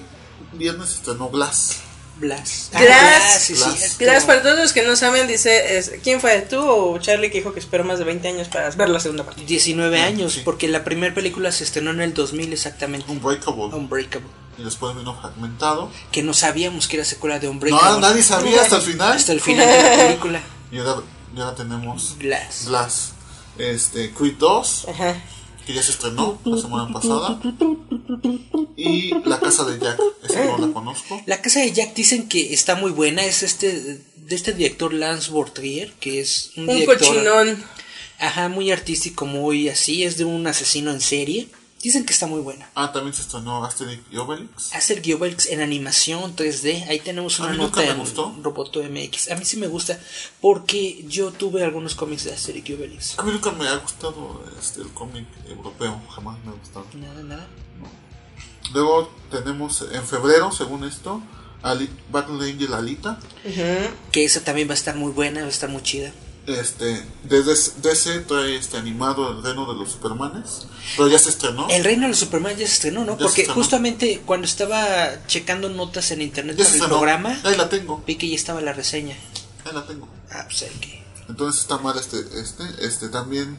[0.54, 1.78] viernes, estrenó Glass.
[2.20, 2.70] Blas.
[2.72, 3.42] Glass.
[3.42, 3.96] sí, Glass.
[4.00, 7.38] Gracias para todos los que no saben, dice, es- ¿quién fue tú o Charlie que
[7.40, 9.44] dijo que esperó más de 20 años para ver la segunda parte?
[9.46, 10.42] 19 años, sí.
[10.44, 13.12] porque la primera película se estrenó en el 2000 exactamente.
[13.12, 13.66] Unbreakable.
[13.76, 14.28] Unbreakable.
[14.58, 15.92] Y después vino fragmentado.
[16.12, 17.92] Que no sabíamos que era secuela de Unbreakable.
[17.92, 19.12] No, nadie sabía hasta el final.
[19.14, 20.42] Hasta el final de la película.
[20.72, 21.02] Y ahora,
[21.36, 22.66] y ahora tenemos Glass.
[22.66, 23.12] Glass.
[23.60, 25.16] Este, Creed 2, Ajá.
[25.68, 27.42] Que ya se estrenó la semana pasada.
[28.78, 31.22] Y La Casa de Jack, esa no la conozco.
[31.26, 33.26] La casa de Jack dicen que está muy buena.
[33.26, 37.10] Es este de este director Lance Bortrier, que es un, Un director.
[37.10, 37.64] cochinón.
[38.18, 40.04] Ajá, muy artístico, muy así.
[40.04, 41.50] Es de un asesino en serie.
[41.88, 42.70] Dicen que está muy buena.
[42.76, 44.74] Ah, también se estrenó Asterix y Obelix.
[44.76, 46.86] Hacer Obelix en animación 3D.
[46.90, 48.36] Ahí tenemos A una mí nota me en gustó.
[48.42, 49.32] Roboto MX.
[49.32, 49.98] A mí sí me gusta
[50.42, 53.18] porque yo tuve algunos cómics de Asterix y Obelix.
[53.20, 56.86] A mí nunca me ha gustado este, el cómic europeo, jamás me ha gustado.
[56.94, 57.48] Nada, nada.
[58.74, 61.22] Luego tenemos en febrero, según esto,
[61.64, 63.18] Ali- Battle Angel Alita.
[64.12, 66.12] Que esa también va a estar muy buena, va a estar muy chida.
[66.48, 71.68] Este, desde DC trae este animado El Reino de los Supermanes, pero ya se estrenó.
[71.70, 73.18] El Reino de los Superman ya se estrenó, ¿no?
[73.18, 73.54] Ya Porque estrenó.
[73.56, 77.00] justamente cuando estaba checando notas en internet Ya para se el estrenó.
[77.00, 79.18] programa, Ahí la tengo, vi que ya estaba la reseña.
[79.66, 80.08] ahí la tengo.
[80.32, 81.04] Ah, pues hay que.
[81.28, 83.58] Entonces está mal este, este, este también.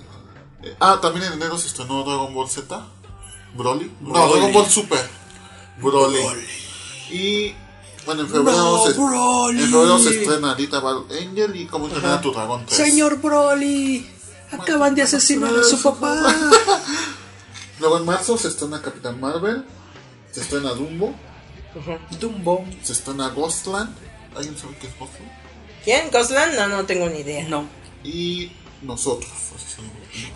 [0.62, 2.86] eh, ah, también en enero se estrenó Dragon Ball Z,
[3.54, 3.92] Broly.
[4.00, 4.32] No, Broly.
[4.32, 5.06] Dragon Ball Super,
[5.82, 6.18] Broly.
[7.10, 7.54] Y
[8.06, 9.62] bueno, en febrero, No, se, Broly.
[9.62, 12.76] en febrero se estrena Alita Battle Angel y Cómo entrenar a tu dragón 3.
[12.76, 14.06] Señor Broly,
[14.50, 16.16] acaban de asesinar a su papá.
[17.80, 19.64] Luego en marzo se estrena Capitán Marvel,
[20.32, 21.14] se estrena Dumbo,
[22.18, 22.64] Dumbo.
[22.82, 23.94] se estrena Ghostland.
[24.34, 25.30] ¿Alguien sabe qué es Ghostland?
[25.84, 26.10] ¿Quién?
[26.10, 26.54] ¿Gosland?
[26.56, 27.46] No, no tengo ni idea.
[27.48, 27.66] No.
[28.04, 28.50] Y
[28.82, 29.30] nosotros.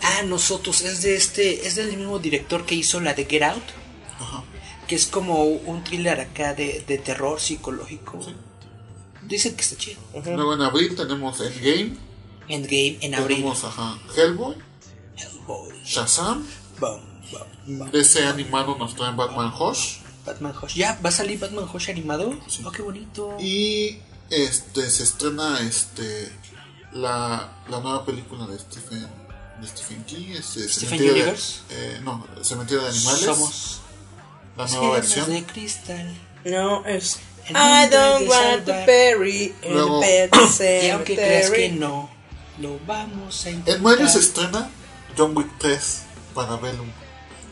[0.01, 3.63] Ah, nosotros, es de este, es del mismo director que hizo la de Get Out,
[4.19, 4.43] Ajá.
[4.93, 8.21] Que es como un thriller acá de, de terror psicológico.
[8.23, 8.35] Sí.
[9.23, 9.99] Dicen que está chido.
[10.23, 11.97] Luego en abril tenemos Endgame,
[12.47, 13.37] Endgame en abril.
[13.37, 14.55] tenemos ajá, Hellboy,
[15.17, 15.81] Hellboy.
[15.83, 16.45] Shazam,
[16.79, 17.01] Bum,
[17.65, 17.91] bum, bum.
[17.91, 20.75] DC animado nos traen Batman Hush Batman Hush.
[20.75, 22.37] ¿Ya va a salir Batman Hush animado?
[22.65, 23.35] Oh, qué bonito.
[23.39, 23.97] y
[24.29, 26.31] este se estrena este
[26.91, 29.07] la, la nueva película de Stephen
[29.59, 30.69] de Stephen King, este, Stephen
[30.99, 31.61] Cementerio de- Universe.
[31.71, 33.79] eh, no, Cementerio de Animales, Somos
[34.57, 35.29] la nueva gemas versión.
[35.33, 36.13] de cristal.
[36.45, 37.19] No, es.
[37.45, 41.79] El I don't want to bury in Luego- the bed Y aunque creas que cemetery.
[41.79, 42.09] no,
[42.59, 43.75] lo vamos a intentar.
[43.75, 44.69] En mayo se estrena
[45.17, 46.01] John Wick 3
[46.33, 46.89] para Bellum.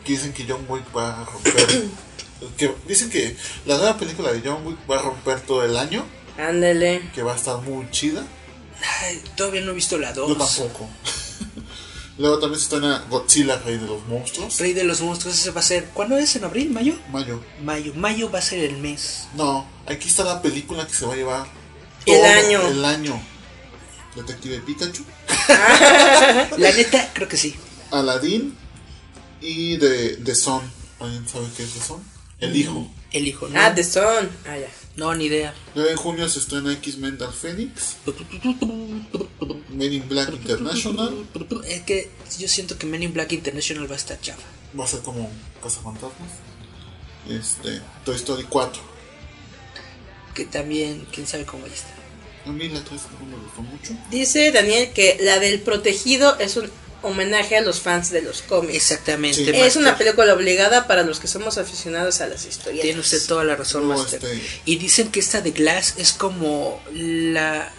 [0.04, 1.84] Que dicen que John Wick va a romper.
[2.56, 3.36] que dicen que
[3.66, 6.04] la nueva película de John Wick va a romper todo el año.
[6.38, 7.02] Ándale.
[7.14, 8.24] Que va a estar muy chida.
[9.02, 10.28] Ay, todavía no he visto la 2.
[10.28, 10.88] Yo tampoco.
[12.18, 14.58] Luego también se estrena Godzilla, Rey de los Monstruos.
[14.58, 15.86] Rey de los monstruos, ese va a ser.
[15.94, 16.36] ¿Cuándo es?
[16.36, 16.70] ¿En abril?
[16.70, 16.94] ¿Mayo?
[17.10, 17.42] Mayo.
[17.62, 17.94] Mayo.
[17.94, 19.28] Mayo va a ser el mes.
[19.34, 21.46] No, aquí está la película que se va a llevar
[22.04, 22.68] El año.
[22.68, 23.22] El año.
[24.14, 25.04] Detective Pikachu,
[26.58, 27.56] La neta, creo que sí.
[27.90, 28.54] Aladdin
[29.40, 30.60] y de, de Son.
[31.00, 32.02] ¿Alguien sabe qué es de Son?
[32.38, 32.86] El hijo.
[33.10, 33.58] El hijo, ¿no?
[33.58, 34.28] Ah, The Sun.
[34.46, 34.68] Ah, ya.
[34.96, 35.54] No, ni idea.
[35.74, 37.96] Luego en junio se estrena X-Men Dark Phoenix,
[39.70, 41.26] Men in Black International,
[41.66, 44.42] Es que yo siento que Men in Black International va a estar chafa.
[44.78, 45.30] va a ser como
[45.62, 46.30] Cazafantasmas.
[47.28, 48.82] Este, Toy Story 4.
[50.34, 51.68] Que también, quién sabe cómo va
[52.44, 53.94] a mí la 3 no me gustó mucho.
[54.10, 56.70] Dice Daniel que la del protegido es un
[57.02, 58.74] homenaje a los fans de los cómics.
[58.74, 59.44] Exactamente.
[59.44, 59.50] Sí.
[59.50, 59.82] Es Master.
[59.82, 62.82] una película obligada para los que somos aficionados a las historias.
[62.82, 64.22] Tiene usted toda la razón, Luego, Master.
[64.24, 67.72] este- Y dicen que esta de Glass es como la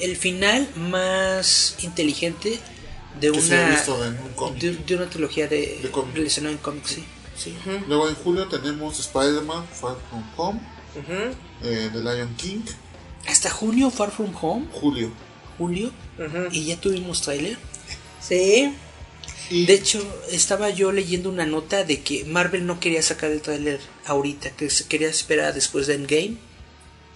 [0.00, 2.58] el final más inteligente
[3.20, 4.60] de Que se ha una visto en un cómic.
[4.60, 6.14] de, de una trilogía de, De cómic.
[6.16, 7.04] relacionada en cómics, sí.
[7.36, 7.54] sí.
[7.86, 10.60] Luego en julio tenemos Spider-Man Far From Home,
[11.62, 12.60] eh, The Lion King.
[13.28, 15.12] Hasta junio Far From Home, Julio.
[15.58, 15.92] julio,
[16.50, 17.56] y ya tuvimos tráiler.
[18.26, 18.74] Sí.
[19.50, 23.42] Y De hecho, estaba yo leyendo una nota de que Marvel no quería sacar el
[23.42, 26.36] tráiler ahorita, que se quería esperar después de Endgame,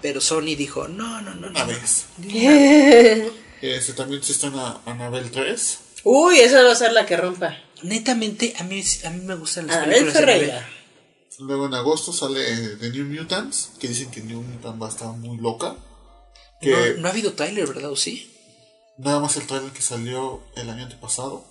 [0.02, 1.66] pero Sony dijo, no, no, no, una no.
[1.66, 2.06] vez.
[3.62, 5.78] Este, también se estrena Annabelle 3.
[6.04, 7.56] Uy, esa va a ser la que rompa.
[7.82, 10.68] Netamente, a mí, a mí me gustan las Anabel películas de Ferreira.
[11.38, 14.90] Luego en agosto sale eh, The New Mutants, que dicen que New Mutants va a
[14.90, 15.76] estar muy loca.
[16.60, 17.90] Que No, no ha habido tráiler, ¿verdad?
[17.90, 18.30] ¿O sí?
[18.98, 21.44] Nada más el trailer que salió el año antepasado.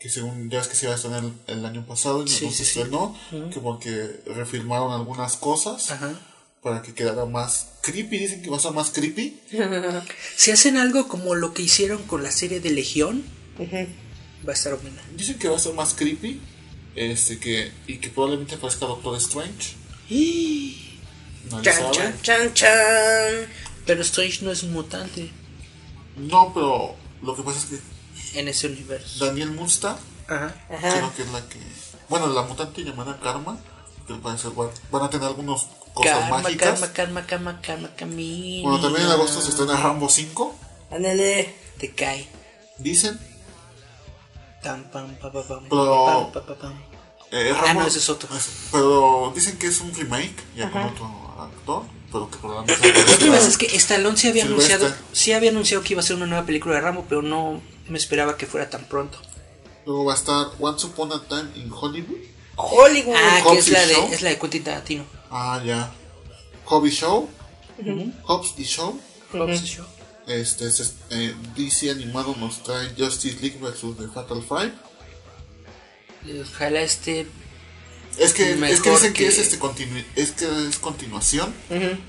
[0.00, 2.30] Que según ya es que se iba a estrenar el, el año pasado y no
[2.30, 2.80] Sí, se sí, sí.
[2.80, 3.16] estrenó.
[3.52, 6.12] Que porque refilmaron algunas cosas Ajá.
[6.62, 8.16] para que quedara más creepy.
[8.18, 9.40] Dicen que va a ser más creepy.
[10.36, 13.24] Si hacen algo como lo que hicieron con la serie de Legión,
[13.60, 15.02] va a estar buena.
[15.16, 16.40] Dicen que va a ser más creepy.
[16.94, 17.72] Este que.
[17.88, 19.74] Y que probablemente aparezca Doctor Strange.
[21.50, 23.48] Nadie Chan, chan, chan, chan.
[23.86, 25.30] Pero Strange no es un mutante
[26.18, 29.24] No, pero lo que pasa es que en ese universo.
[29.24, 29.96] Daniel Munsta
[30.28, 30.54] Ajá.
[30.70, 30.90] Ajá.
[30.92, 31.58] creo que es la que.
[32.08, 33.58] Bueno, la mutante llamada Karma.
[34.06, 36.80] Que al parecer va- van a tener algunas cosas Karma, mágicas.
[36.80, 38.68] karma, karma, karma, karma, camina.
[38.68, 40.54] Bueno, también en agosto se estrena Rambo 5.
[40.90, 41.54] Ándale.
[41.78, 42.26] Te cae.
[42.78, 43.18] Dicen.
[44.62, 46.74] Pam, pam, pa, pa, pam, Pero- pam, pa, pa, pam.
[47.30, 48.28] eh, Ah, Rambo- no, ese es otro.
[48.72, 51.06] Pero dicen que es un remake, ya con otro
[51.38, 51.82] actor.
[52.10, 52.92] Pero que probablemente.
[52.92, 56.04] Lo que pasa es que Stallone sí había anunciado, sí había anunciado que iba a
[56.04, 59.18] ser una nueva película de Rambo, pero no me esperaba que fuera tan pronto.
[59.84, 62.18] Luego va a estar Once Upon a Time in Hollywood.
[62.56, 63.14] Hollywood.
[63.16, 65.04] Ah, que es la de, es la de Quentin Tarantino.
[65.30, 65.92] Ah, ya.
[66.64, 67.28] Hobby Show.
[68.24, 69.00] Hobbs y Show.
[69.32, 69.86] Hobbs y Shaw.
[70.26, 73.96] Este, es- eh, DC animado nos trae Justice League vs.
[73.96, 74.72] The Fatal Five.
[76.42, 77.26] Ojalá este
[78.18, 81.54] Es que, es que dicen que, que- es, este continu- es que es continuación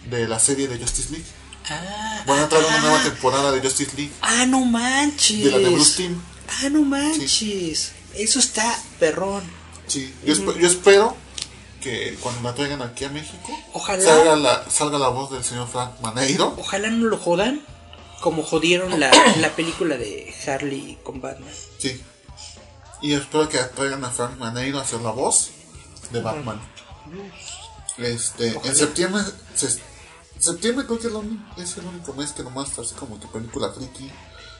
[0.10, 1.26] de la serie de Justice League.
[1.70, 4.12] Ah, Van a traer una ah, nueva temporada de Justice League.
[4.22, 5.43] Ah, no manches.
[5.43, 6.20] De la de Bruce Timm.
[6.64, 7.91] Ah, no manches.
[8.16, 9.43] Eso está perrón.
[9.88, 11.16] Sí, yo, yo espero
[11.82, 14.03] que cuando la traigan aquí a México Ojalá.
[14.03, 16.55] salga la, salga la voz del señor Frank Maneiro.
[16.57, 17.62] Ojalá no lo jodan
[18.22, 21.53] como jodieron la, la película de Harley con Batman.
[21.78, 22.01] Sí.
[23.01, 25.51] Y espero que traigan a Frank Maneiro a hacer la voz
[26.12, 26.60] de Batman.
[27.97, 29.22] Este, en septiembre,
[29.55, 29.80] se-
[30.39, 33.30] septiembre creo que es, lo uni- es el único mes que nomás así como tu
[33.32, 34.10] película friki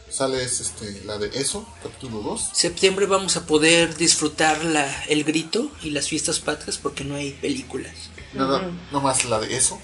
[0.10, 2.50] sale es este, la de Eso, capítulo 2.
[2.54, 7.32] Septiembre vamos a poder disfrutar la, el grito y las fiestas patrias porque no hay
[7.32, 7.94] películas.
[8.34, 9.80] Nada, nomás la de Eso.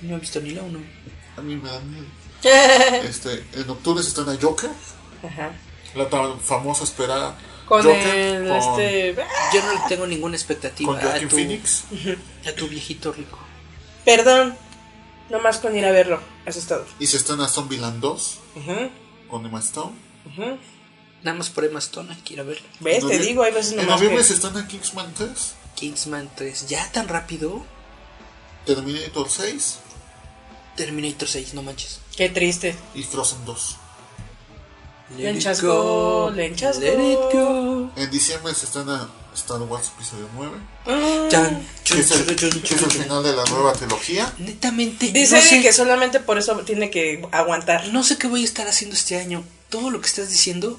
[0.00, 0.78] No he visto ni la uno.
[1.36, 2.06] A mí me da miedo.
[3.04, 4.70] Este, en octubre se estrena Joker.
[5.24, 5.50] Ajá.
[5.96, 7.36] La tan famosa esperada
[7.68, 9.14] Con Joker el, con, este...
[9.52, 11.84] Yo no le tengo ninguna expectativa con a tu, Phoenix.
[12.46, 13.38] a tu viejito rico.
[14.04, 14.56] Perdón.
[15.28, 16.20] Nomás con ir a verlo.
[16.46, 16.86] Eso es todo.
[16.98, 18.90] Y se estrena Zombieland 2 Ujú,
[19.28, 19.92] con Emma Stone.
[20.26, 20.58] ujú.
[21.22, 22.66] Nada más por Emma Stone, quiero verlo.
[22.80, 23.06] ¿Ves?
[23.06, 24.24] Te digo, hay veces En noviembre que...
[24.24, 27.62] se estrena Kingsman 3, Kingsman 3, ¿ya tan rápido?
[28.64, 29.78] Terminator 6
[30.76, 32.00] Terminator 6, no manches.
[32.16, 32.76] Qué triste.
[32.94, 33.76] y Frozen 2.
[35.16, 36.30] Lenchasco.
[36.34, 36.46] Let
[37.12, 37.90] it go.
[37.96, 40.56] En diciembre se estrena Star Wars Episodio 9,
[40.86, 41.28] Mm.
[41.28, 43.02] Chan, que es el, chun, chun, que es el chun.
[43.02, 44.32] final de la nueva trilogía.
[44.38, 47.88] Netamente, Dice no sé, que solamente por eso tiene que aguantar.
[47.88, 49.44] no sé qué voy a estar haciendo este año.
[49.68, 50.78] Todo lo que estás diciendo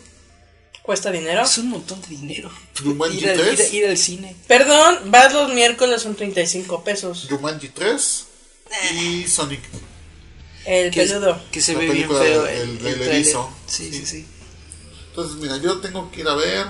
[0.81, 1.43] ¿Cuesta dinero?
[1.43, 2.49] es un montón de dinero.
[2.83, 3.73] Jumanji Ir al, ir, 3.
[3.73, 4.35] ir al cine.
[4.47, 7.27] Perdón, vas los miércoles son 35 pesos.
[7.29, 8.25] Jumanji 3
[8.93, 9.61] y Sonic.
[10.71, 11.41] El Que, peludo.
[11.51, 13.15] que se La ve bien feo el, el del tráiler.
[13.15, 13.49] erizo.
[13.65, 14.25] Sí, sí, sí.
[15.09, 16.67] Entonces, mira, yo tengo que ir a ver.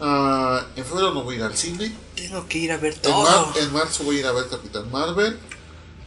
[0.00, 1.92] ah, en febrero no voy a ir al cine.
[2.16, 3.22] Tengo que ir a ver En, todo.
[3.22, 5.38] mar- en marzo voy a ir a ver Capitán Marvel.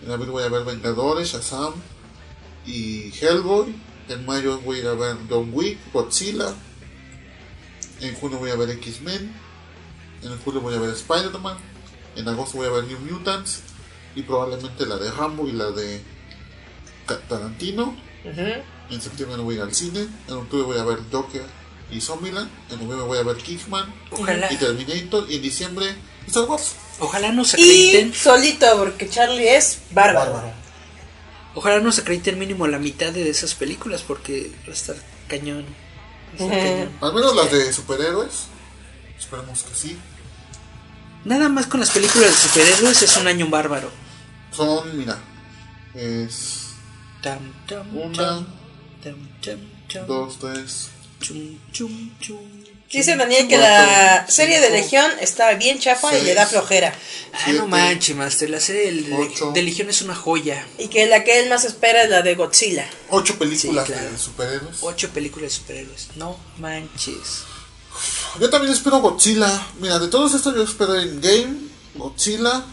[0.06, 1.74] En abril voy a ver Vengadores, Shazam
[2.66, 3.74] y Hellboy.
[4.10, 6.54] En mayo voy a ir a ver John Wick, Godzilla.
[8.02, 9.34] En junio voy a ver X-Men.
[10.24, 11.58] En julio voy a ver Spider-Man.
[12.18, 13.62] En agosto voy a ver New Mutants.
[14.16, 16.02] Y probablemente la de Rambo y la de
[17.06, 17.95] Tarantino.
[18.89, 20.08] En septiembre no voy a ir al cine.
[20.28, 21.43] En octubre voy a ver Joker
[21.91, 22.49] y Zombieland.
[22.70, 25.26] En noviembre voy a ver Kickman Ojalá, y Terminator.
[25.30, 25.95] Y en diciembre
[26.28, 26.74] Star Wars.
[26.99, 28.14] ojalá nos Y acrediten.
[28.14, 30.51] solito, porque Charlie es bárbaro.
[31.56, 34.95] Ojalá nos acrediten mínimo la mitad de esas películas porque va a estar
[35.28, 35.66] cañón.
[36.39, 36.89] Va a estar cañón.
[37.01, 38.47] Al menos las de superhéroes.
[39.20, 39.97] Esperemos que sí.
[41.26, 43.89] Nada más con las películas de superhéroes es un año bárbaro.
[44.51, 45.18] Son, mira.
[45.93, 46.62] Es.
[47.24, 48.45] Tam, tam, Una, tam,
[49.01, 49.59] tam, tam,
[49.91, 50.89] tam, dos, tres.
[51.21, 52.38] chum, chum, chum,
[52.91, 53.49] Dice Daniel chum.
[53.49, 56.93] que la serie de Legión está bien chafa y le da flojera.
[57.34, 58.49] Ah, no manches, Master.
[58.51, 59.51] La serie de, ocho.
[59.51, 60.67] de Legión es una joya.
[60.78, 62.88] Y que la que él más espera es la de Godzilla.
[63.09, 64.11] Ocho películas Sí, claro.
[64.11, 64.78] de superhéroes.
[64.82, 66.07] Ocho películas de superhéroes.
[66.17, 67.43] No manches.
[68.39, 69.49] Yo también espero Godzilla.
[69.80, 71.55] Mira, de todos estos yo espero en Game,
[71.95, 72.63] Godzilla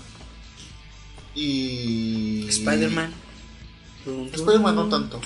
[1.35, 2.47] y.
[2.49, 3.15] Spider-Man.
[4.07, 5.21] Spider-Man no tanto.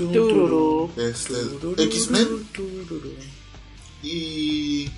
[0.97, 1.35] Este,
[1.85, 2.49] X-Men
[4.03, 4.91] y.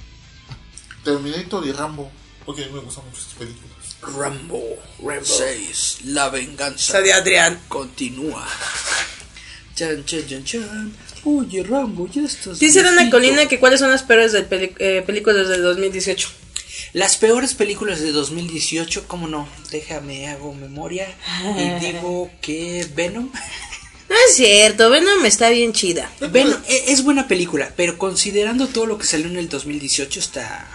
[1.04, 2.10] Terminator y Rambo.
[2.44, 3.76] Porque a mí me gustan mucho estas películas.
[4.02, 4.62] Rambo.
[5.02, 5.24] Rambo.
[5.24, 5.98] 6.
[6.06, 7.00] La venganza.
[7.00, 7.60] De Adrián.
[7.68, 8.46] Continúa.
[9.74, 10.92] Chan, chan, chan, chan.
[11.24, 12.58] Oye, Rambo, ya estás.
[12.58, 13.10] Dice Dana.
[13.10, 16.28] Colina que cuáles son las peores del eh, películas del 2018.
[16.92, 19.48] Las peores películas de 2018, ¿cómo no?
[19.70, 21.06] Déjame, hago memoria.
[21.58, 23.30] Y digo que Venom.
[24.09, 26.11] No es cierto, Venom está bien chida.
[26.20, 30.68] Venom e- es buena película, pero considerando todo lo que salió en el 2018 está.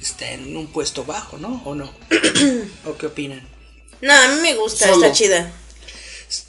[0.00, 1.60] Está en un puesto bajo, ¿no?
[1.64, 1.92] ¿O no?
[2.86, 3.46] ¿O qué opinan?
[4.00, 5.06] No, a mí me gusta, Solo.
[5.06, 5.52] está chida.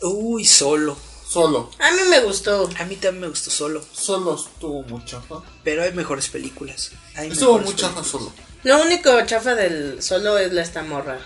[0.02, 0.98] Uy, solo.
[1.28, 1.72] Solo.
[1.80, 2.70] A mí me gustó.
[2.78, 3.84] A mí también me gustó solo.
[3.94, 5.42] Solo estuvo muy chafa.
[5.64, 6.92] Pero hay mejores películas.
[7.16, 8.12] Hay Estuvo mejores muy chafa películas.
[8.12, 8.34] solo.
[8.64, 11.20] Lo único chafa del solo es la esta morra.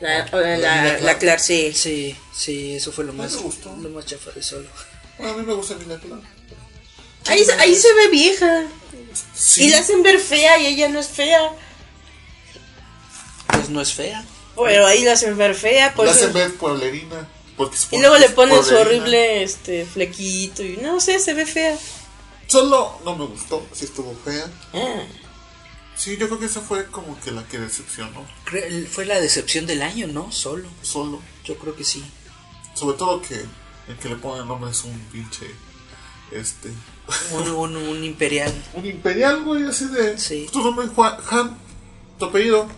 [0.00, 1.72] La, o la, la, la la Clark, sí.
[1.72, 3.74] Sí, sí, eso fue lo más, me gustó.
[3.76, 4.68] lo más chafa de solo.
[5.18, 6.26] Bueno, a mí me gusta Emilia Clarke.
[7.26, 8.64] Ahí, ahí se ve vieja.
[9.34, 9.64] Sí.
[9.64, 11.40] Y la hacen ver fea y ella no es fea.
[13.48, 14.24] Pues no es fea.
[14.56, 15.86] Pero ahí la hacen ver fea.
[15.88, 17.28] La Pues, hacen ver pueblerina.
[17.56, 21.76] Porque y luego le ponen su horrible este flequito y no sé, se ve fea.
[22.46, 24.46] Solo no me gustó, sí estuvo fea.
[24.74, 25.02] Ah.
[25.96, 28.26] Sí, yo creo que esa fue como que la que decepcionó.
[28.90, 30.30] Fue la decepción del año, ¿no?
[30.30, 30.68] Solo.
[30.82, 31.20] Solo.
[31.44, 32.04] Yo creo que sí.
[32.74, 33.34] Sobre todo que
[33.88, 35.46] el que le pone el nombre es un pinche.
[36.30, 36.70] Este.
[37.32, 38.52] Un, un, un imperial.
[38.74, 40.18] Un imperial, güey, así de.
[40.18, 40.48] Sí.
[40.52, 41.16] Tu nombre es Juan.
[41.30, 41.58] Han.
[42.18, 42.68] Tu apellido.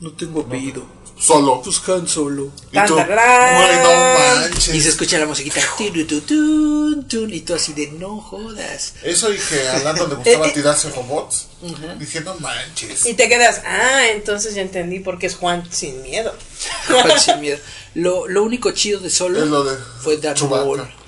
[0.00, 0.84] No tengo apellido.
[1.22, 1.62] Solo.
[1.62, 2.50] Pues Han Solo.
[2.72, 2.96] Y tú.
[2.96, 4.74] No manches.
[4.74, 5.60] Y se escucha la musiquita.
[5.78, 8.94] tun, tun, tun, tun, y tú así de no jodas.
[9.02, 11.46] Eso y que a Lando le gustaba tirarse robots.
[11.98, 13.06] Dije, no manches.
[13.06, 16.34] Y te quedas, ah, entonces ya entendí por qué es Juan sin miedo.
[16.88, 17.58] Juan sin miedo.
[17.94, 20.18] Lo, lo único chido de Solo Es lo de fue.
[20.18, 20.20] Fue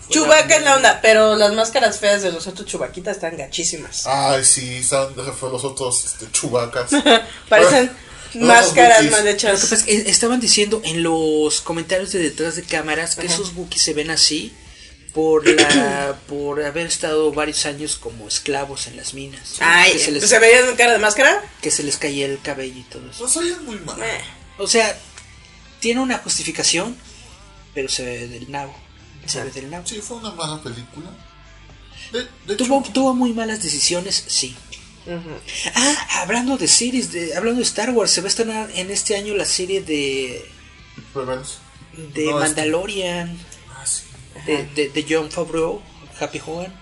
[0.09, 4.07] Chubaca es la onda, pero las máscaras feas de los otros chubaquitas están gachísimas.
[4.07, 6.91] Ay, sí, son fue los otros este, chubacas.
[7.49, 7.91] Parecen
[8.35, 9.61] máscaras mal Lo que hechas.
[9.61, 13.55] pasa es que eh, estaban diciendo en los comentarios de detrás de cámaras que esos
[13.55, 14.53] Wookiees se ven así
[15.13, 19.57] por la por haber estado varios años como esclavos en las minas.
[19.61, 21.43] Ay, que, se les, ¿se veían cara de máscara?
[21.61, 23.23] que se les caía el cabello y todo eso.
[23.25, 24.01] No salían muy mal.
[24.03, 24.21] Eh.
[24.59, 24.99] O sea,
[25.81, 26.97] tiene una justificación,
[27.75, 28.75] pero se ve del nabo.
[29.27, 29.87] Se ve del nabo.
[29.87, 31.11] Sí, fue una mala película.
[32.13, 34.55] De, de Tuvo, hecho, tuvo muy malas decisiones, sí.
[35.75, 39.17] Ah, hablando de series, de, hablando de Star Wars, se va a estrenar en este
[39.17, 40.49] año la serie de,
[41.15, 41.59] Rebels.
[41.93, 43.39] de No, este- Mandalorian,
[43.71, 44.03] Ah, sí.
[44.47, 45.83] de, de, de John Favreau,
[46.21, 46.73] Happy Hogan.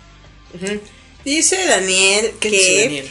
[1.25, 3.11] Dice Daniel ¿Qué que dice Daniel?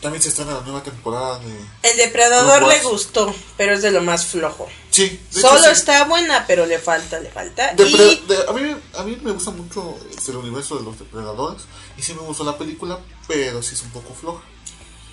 [0.00, 1.90] También se estrena la nueva temporada de.
[1.90, 4.68] el depredador le gustó, pero es de lo más flojo.
[5.06, 5.70] Sí, Solo hecho, sí.
[5.72, 7.74] está buena, pero le falta, le falta.
[7.76, 10.98] Depre- y de- a, mí, a mí me gusta mucho este, el universo de los
[10.98, 11.62] depredadores.
[11.96, 14.42] Y sí me gustó la película, pero sí es un poco floja.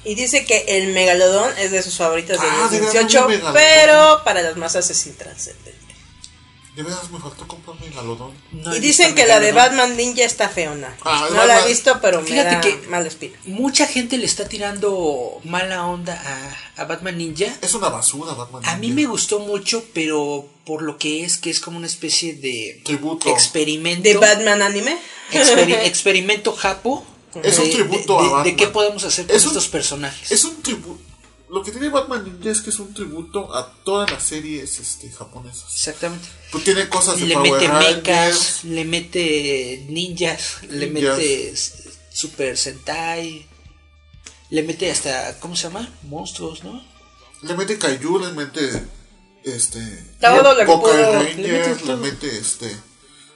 [0.04, 3.28] Y dice que el megalodón es de sus favoritas de Ah, de verdad, 2018, un
[3.28, 3.54] megalodón.
[3.54, 5.74] pero para las masas es intranscendente.
[6.76, 8.32] De veras me faltó comprarme el algodón.
[8.52, 9.54] No y dicen que la de.
[9.54, 10.94] Batman Ninja está feona.
[11.06, 13.38] Ah, no la he Batman- visto, pero me Fíjate da que- mala espina.
[13.46, 16.22] Mucha gente le está tirando mala onda
[16.76, 17.56] a, a Batman Ninja.
[17.62, 18.66] Es una basura, Batman.
[18.66, 18.96] A mí Ninja.
[19.04, 23.30] me gustó mucho, pero por lo que es, que es como una especie de Tributo.
[23.30, 24.04] experimento.
[24.04, 24.98] ¿De Batman anime?
[25.32, 27.06] experi- experimento japo.
[27.44, 28.56] Es un de- tributo de, a de- de Batman.
[28.58, 30.32] qué podemos hacer con Es un- estos personajes.
[30.32, 31.00] Es un tributo.
[31.50, 35.12] Lo que tiene Batman Ninja es que es un tributo a todas las series este,
[35.12, 35.72] japonesas.
[35.74, 36.28] Exactamente.
[36.52, 37.98] Pues tiene cosas de Le Power mete Rangers.
[37.98, 41.54] mechas, le mete ninjas, le mete
[42.12, 43.46] Super Sentai,
[44.50, 45.88] le mete hasta, ¿cómo se llama?
[46.04, 46.84] Monstruos, ¿no?
[47.42, 48.82] Le mete Kaiju, le mete.
[49.44, 49.80] Este.
[50.20, 51.14] Todo lo que puedo.
[51.14, 52.76] Rangers, Le mete le mete este.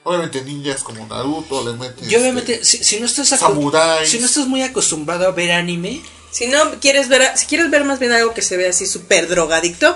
[0.10, 2.04] Obviamente ninjas como Naruto, le mete.
[2.10, 4.10] Y obviamente, este, si, si no estás Samuráis.
[4.10, 6.02] si no estás muy acostumbrado a ver anime,
[6.32, 8.88] Si no quieres ver, a- si quieres ver más bien algo que se ve así
[8.88, 9.96] súper drogadicto,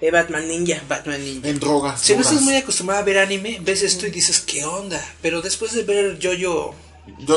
[0.00, 0.82] ve Batman Ninja.
[0.86, 1.48] Batman Ninja.
[1.48, 2.02] En drogas.
[2.02, 5.02] Si no estás muy acostumbrado a ver anime, ves esto y dices, ¿qué onda?
[5.22, 6.74] Pero después de ver Jojo,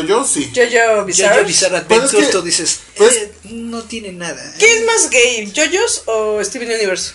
[0.08, 0.52] yo sí.
[0.54, 1.36] Jojo Bizarre.
[1.36, 4.54] Jojo Bizarre Pero es que- tú dices, pues- eh, no tiene nada.
[4.60, 7.12] ¿Qué es más gay, JoJo's o Steven Universe?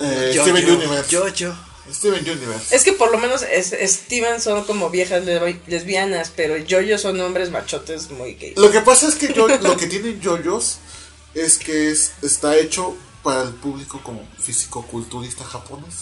[0.00, 1.14] Eh, Jojo, Steven Universe.
[1.16, 1.54] Jojo.
[1.92, 2.74] Steven Universe.
[2.74, 7.20] Es que por lo menos es- Steven son como viejas le- lesbianas, pero JoJo son
[7.20, 8.56] hombres machotes muy gays.
[8.56, 10.78] Lo que pasa es que yo, lo que tienen yoyos
[11.34, 15.94] es que es, está hecho para el público como físico-culturista japonés.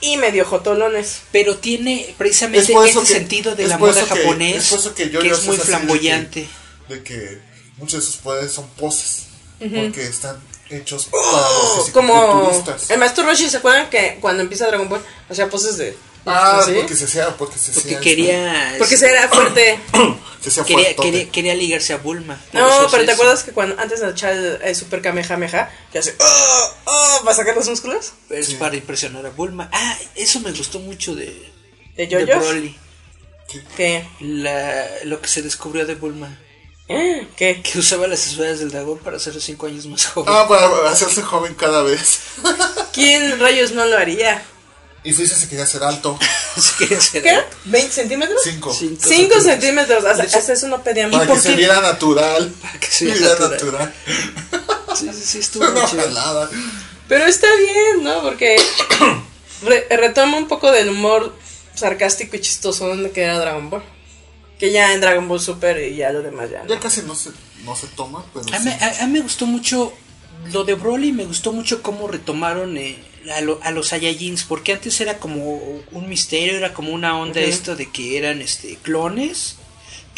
[0.00, 1.22] Y medio jotolones.
[1.32, 4.56] Pero tiene precisamente Es ese que- sentido de es la por moda eso que- japonés
[4.64, 6.48] es por eso que es muy de flamboyante.
[6.88, 7.40] De que
[7.78, 9.24] muchos de sus poderes son poses.
[9.58, 10.40] Porque están
[10.70, 12.50] hechos para los Como
[12.88, 15.96] el maestro Roshi, ¿se acuerdan que cuando empieza Dragon Ball hacía poses de...
[16.26, 16.72] Ah, ¿Sí?
[16.74, 18.74] porque se hacía, porque se Porque quería.
[18.76, 19.80] Porque se era fuerte.
[20.46, 22.38] se quería, quería, quería ligarse a Bulma.
[22.52, 23.12] No, pero ¿te eso.
[23.12, 26.14] acuerdas que cuando antes de echar el, el super kamehameha, que hace...
[26.18, 26.70] ¡Oh!
[26.84, 27.20] ¡Oh!
[27.24, 28.12] ¿Para sacar los músculos?
[28.28, 29.70] Es para impresionar a Bulma.
[29.72, 31.50] Ah, eso me gustó mucho de,
[31.96, 32.24] ¿De?
[32.24, 32.76] Broly.
[33.76, 34.06] ¿Qué?
[34.20, 36.38] La, lo que se descubrió de Bulma.
[36.88, 37.60] ¿Qué?
[37.62, 40.32] Que usaba las esferas del dragón para hacer cinco años más joven.
[40.34, 42.18] Ah, para hacerse joven cada vez.
[42.92, 44.42] ¿Quién rayos no lo haría?
[45.04, 46.18] y Freezer se quería hacer alto.
[46.58, 47.30] Se quería hacer ¿Qué?
[47.30, 47.56] alto.
[47.68, 48.40] ¿20 centímetros?
[48.42, 48.74] Cinco.
[48.74, 49.44] Cinco 5 centímetros.
[49.44, 50.04] centímetros.
[50.04, 52.52] Hasta, hasta eso no pedía Para que se viera natural.
[52.60, 53.94] Para que se viera Viera natural.
[54.96, 56.02] Sí, sí, sí, estuvo muy chido.
[57.06, 58.22] Pero está bien, ¿no?
[58.22, 58.56] Porque
[59.62, 61.32] re- retoma un poco del humor
[61.74, 63.84] sarcástico y chistoso que era Dragon Ball.
[64.58, 66.62] Que ya en Dragon Ball Super y ya lo demás ya.
[66.62, 66.68] no.
[66.68, 67.30] Ya casi no se,
[67.64, 68.64] no se toma, pero A sí.
[68.68, 69.92] mí, a- a mí me gustó mucho
[70.52, 72.98] lo de Broly, me gustó mucho cómo retomaron eh,
[73.36, 75.44] a, lo- a los Saiyajins, porque antes era como
[75.92, 79.56] un misterio, era como una onda esto de que eran este clones,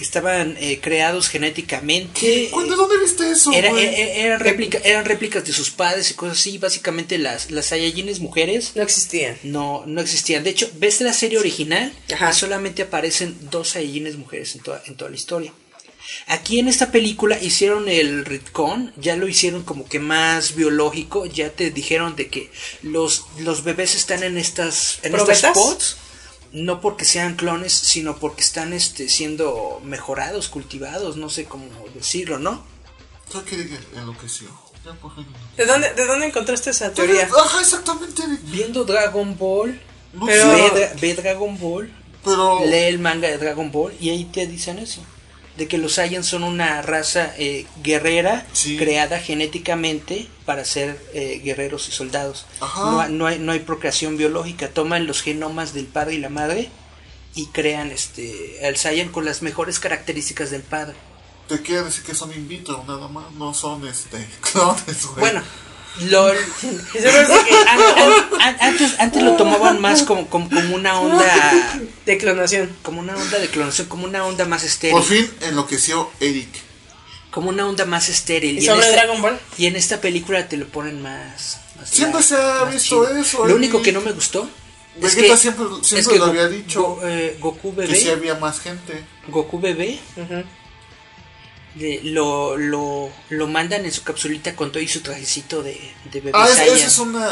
[0.01, 2.49] que estaban eh, creados genéticamente.
[2.51, 3.85] ¿Cuándo, eh, ¿Dónde viste eso, era- güey?
[3.85, 8.19] eh, eran, réplica- eran réplicas de sus padres y cosas así, básicamente las, las Saiyajines
[8.21, 9.37] mujeres No existían.
[9.43, 10.43] no, no existían.
[10.43, 12.31] De hecho, ves la serie original Ajá.
[12.31, 15.53] y solamente aparecen dos Saiyajines mujeres en toda, en toda la historia.
[16.27, 21.51] Aquí en esta película hicieron el retcon, ya lo hicieron como que más biológico, ya
[21.51, 22.51] te dijeron de que
[22.83, 25.13] los, los bebés están en estas en
[26.53, 32.39] no porque sean clones, sino porque están este siendo mejorados, cultivados, no sé cómo decirlo,
[32.39, 32.63] ¿no?
[35.01, 35.27] Favor.
[35.57, 37.29] ¿De dónde, ¿De dónde encontraste esa teoría?
[37.45, 38.23] Ajá, exactamente.
[38.45, 39.81] Viendo Dragon Ball,
[40.13, 41.93] No Pero- ve, Dra- ve Dragon Ball,
[42.25, 45.01] pero lee el manga de Dragon Ball y ahí te dicen eso.
[45.61, 48.79] De que los Saiyans son una raza eh, guerrera Sí.
[48.79, 52.47] creada genéticamente para ser eh, guerreros y soldados.
[52.61, 54.69] No, no hay, no hay procreación biológica.
[54.69, 56.71] Toman los genomas del padre y la madre
[57.35, 60.97] y crean este al Saiyan con las mejores características del padre.
[61.47, 65.21] te quiere decir que son in vitro nada más, no son este clones, güey.
[65.21, 65.43] Bueno,
[66.03, 66.39] lo, Y
[66.93, 70.75] se me hace que- an- an- an- antes, antes lo tomaban más como, como, como
[70.75, 72.71] una onda de clonación.
[72.83, 74.95] como una onda de clonación, como una onda más estéril.
[74.97, 76.49] Por fin enloqueció Eric.
[77.31, 78.57] como una onda más estéril.
[78.57, 79.39] ¿Y en sobre esta- Dragon Ball?
[79.59, 81.59] Y en esta película te lo ponen más.
[81.79, 83.17] más Siempre light, se ha visto chido.
[83.19, 84.49] eso, Lo único que no me gustó.
[84.97, 87.83] es Vegeta que- siempre, es siempre que lo Go- había dicho Go- eh, Goku que
[87.83, 87.95] bebé.
[87.97, 89.05] sí había más gente.
[89.29, 89.99] Goku bebé.
[91.75, 95.73] De- lo, lo, lo mandan en su capsulita con todo y su trajecito de,
[96.13, 97.29] de bebé Ah, es, esa es una.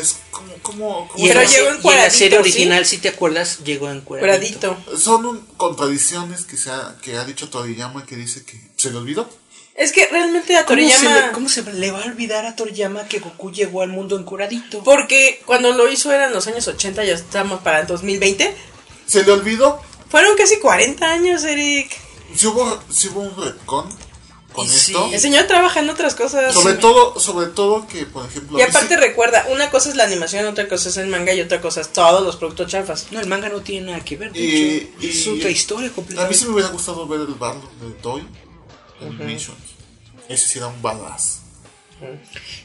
[0.00, 0.52] Es como.
[0.62, 2.40] como, como y, en Pero llegó se- y en la serie ¿sí?
[2.42, 4.76] original, si te acuerdas, llegó en Curadito.
[4.98, 8.96] son un- contradicciones que, se ha, que ha dicho Toriyama que dice que se le
[8.98, 9.28] olvidó.
[9.74, 11.26] Es que realmente a ¿Cómo se, Toriyama...
[11.26, 14.82] le, ¿Cómo se le va a olvidar a Toriyama que Goku llegó al mundo encuradito?
[14.82, 18.56] Porque cuando lo hizo eran los años 80, ya estamos para el 2020.
[19.06, 19.78] Se le olvidó.
[20.08, 21.90] Fueron casi 40 años, Eric.
[22.34, 23.88] Si hubo, si hubo un retcon
[24.52, 24.92] con Y sí.
[24.92, 25.10] esto.
[25.12, 26.54] El señor trabaja en otras cosas.
[26.54, 28.58] Sobre todo, sobre todo que, por ejemplo.
[28.58, 31.40] Y aparte sí- recuerda, una cosa es la animación, otra cosa es el manga y
[31.40, 33.08] otra cosa es todos los productos chafas.
[33.10, 34.32] No, el manga no tiene nada que ver.
[34.34, 36.38] Es otra historia A mí completamente.
[36.38, 38.26] sí me hubiera gustado ver el Bardo de Toy
[39.00, 39.58] Animations.
[40.28, 41.40] Ese sí era un badass.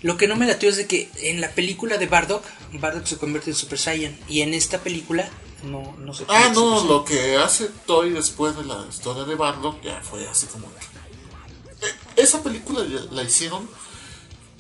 [0.02, 2.44] Lo que no me latió es de que en la película de Bardock,
[2.74, 4.18] Bardock se convierte en Super Saiyan.
[4.28, 5.30] Y en esta película
[5.64, 9.82] no, no se Ah, no, lo que hace Toy después de la historia de Bardock
[9.82, 10.68] ya fue así como.
[10.68, 12.82] que- Eh, Esa película
[13.12, 13.68] la hicieron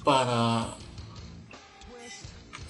[0.03, 0.75] para.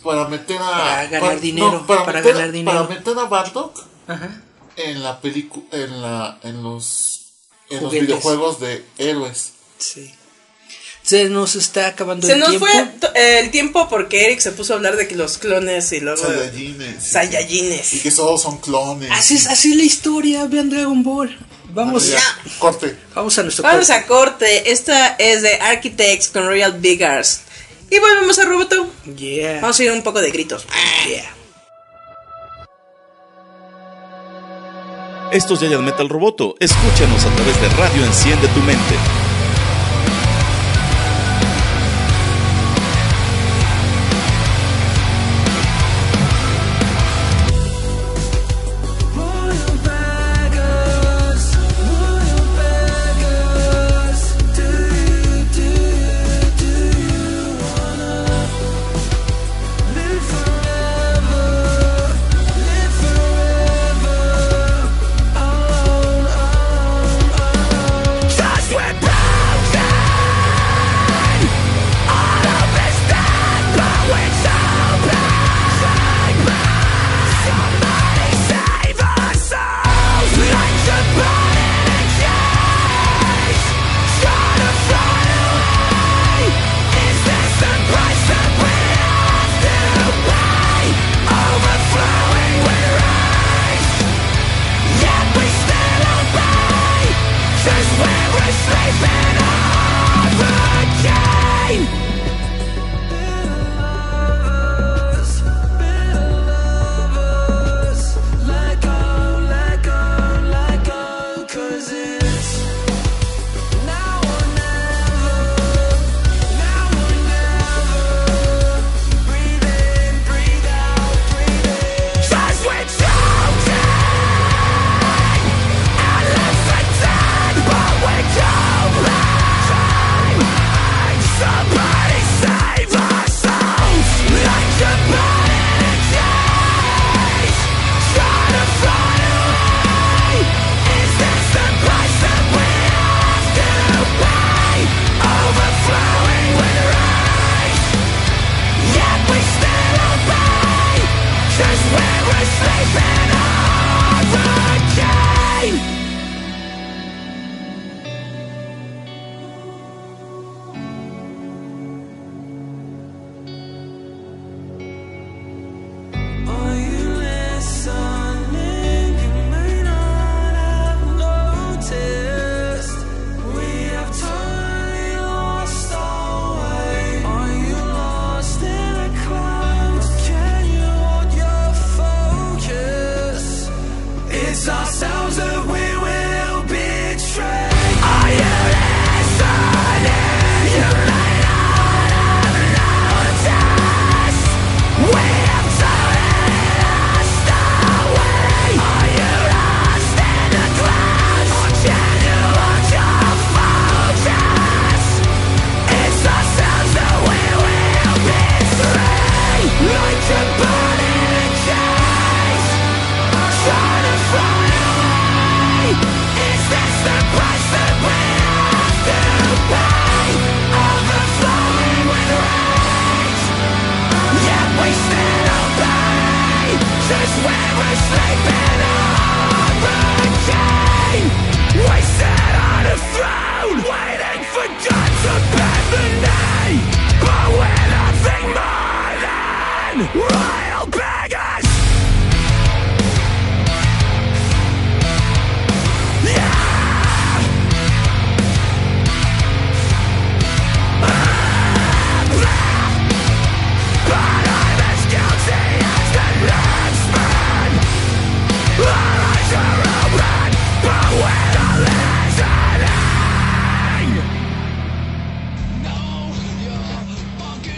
[0.04, 0.70] Para meter a.
[0.72, 2.78] Para ganar dinero, para, para meter, ganar dinero.
[2.88, 3.80] Para meter a Bardock.
[4.08, 4.42] Ajá.
[4.78, 5.66] en la película.
[5.72, 7.18] En, la, en los.
[7.70, 9.54] En los videojuegos de héroes.
[9.78, 10.14] Sí.
[11.12, 12.68] Se nos está acabando Se el nos tiempo.
[12.68, 15.92] fue to- eh, el tiempo porque Eric se puso a hablar de que los clones
[15.92, 16.24] y luego...
[16.24, 17.04] Saiyajines.
[17.04, 17.94] Saiyajines.
[17.96, 19.10] Y que todos son clones.
[19.12, 21.38] Así es, así es la historia, vean Dragon Ball.
[21.74, 22.22] Vamos, Ya,
[22.60, 22.96] Corte.
[23.14, 23.94] vamos a nuestro Vamos corte.
[24.02, 24.72] a corte.
[24.72, 27.42] Esta es de Architects con Royal Biggers.
[27.90, 28.90] Y volvemos a Roboto.
[29.18, 29.60] Yeah.
[29.60, 30.66] Vamos a ir un poco de gritos.
[31.10, 31.30] Yeah.
[35.34, 36.56] Esto es Giant Metal Roboto.
[36.58, 38.96] Escúchanos a través de Radio Enciende tu Mente.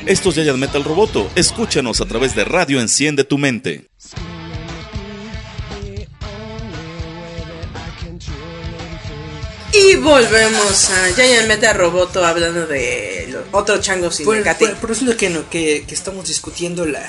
[0.05, 1.29] Esto es Giant Metal Roboto.
[1.35, 3.89] Escúchanos a través de Radio Enciende tu Mente.
[9.71, 15.09] Y volvemos a Giant Metal Roboto hablando de otro chango sin Por, por- por eso
[15.09, 17.03] es que, no- que, que estamos discutiendo la,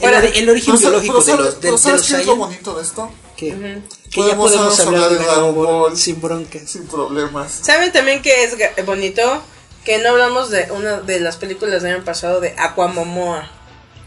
[0.00, 2.26] el, el origen Pero, biológico pero de los, de, pero de ¿sabes los qué es
[2.26, 3.10] lo bonito de esto?
[3.36, 6.70] que, que ya Podemos podemos hablar de Dragon Ball sin broncas.
[6.70, 7.50] Sin problemas.
[7.62, 8.54] ¿Saben también que es
[8.86, 9.42] bonito?
[9.84, 13.50] Que no hablamos de una de las películas del año pasado de Aquamomoa.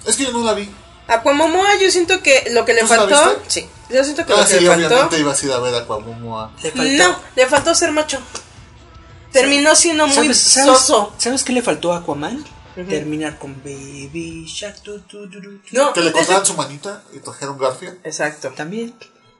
[0.06, 0.70] Es que yo no la vi.
[1.08, 3.30] Aquamomoa yo siento que lo que le ¿Tú sí la faltó...
[3.42, 3.62] viste?
[3.62, 4.86] Sí, yo siento que Ah, lo que sí, le faltó...
[4.88, 6.52] obviamente ibas a ir a ver Aquamomoa.
[6.64, 8.20] Le faltó- No, le faltó ser macho.
[9.32, 11.14] Terminó siendo muy ¿Sabes, sabes, soso.
[11.18, 12.44] ¿Sabes qué le faltó a Aquaman?
[12.90, 14.82] Terminar con Baby Shark.
[14.82, 15.60] tu, tu, tu, tu.
[15.72, 18.00] No, Que le cortaran su manita y trajeron Garfield.
[18.04, 18.52] Exacto.
[18.56, 18.94] También.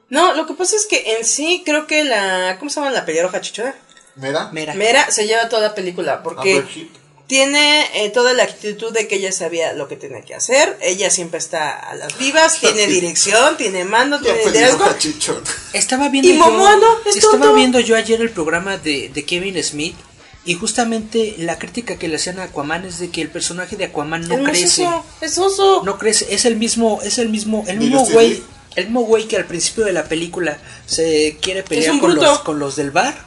[0.08, 2.56] No, lo que pasa es que en sí creo que la...
[2.58, 3.74] ¿Cómo se llama la pelirroja chichona?
[4.16, 4.50] Mira.
[4.52, 4.74] Mira.
[4.74, 6.66] Mera se lleva toda la película porque Heard.
[7.26, 10.76] tiene eh, toda la actitud de que ella sabía lo que tenía que hacer.
[10.80, 14.84] Ella siempre está a las vivas, tiene dirección, tiene mando, tiene liderazgo.
[15.72, 17.54] Estaba viendo Y yo, Momoa no, es estaba tonto.
[17.54, 19.96] viendo yo ayer el programa de, de Kevin Smith
[20.44, 23.86] y justamente la crítica que le hacían a Aquaman es de que el personaje de
[23.86, 24.68] Aquaman no es muy crece.
[24.68, 25.82] soso, es oso.
[25.84, 28.42] No crece, es el mismo, es el mismo, el ¿Y mismo güey,
[28.76, 30.56] el mismo güey que al principio de la película
[30.86, 32.22] se quiere pelear con bruto.
[32.26, 33.26] los, con los del bar.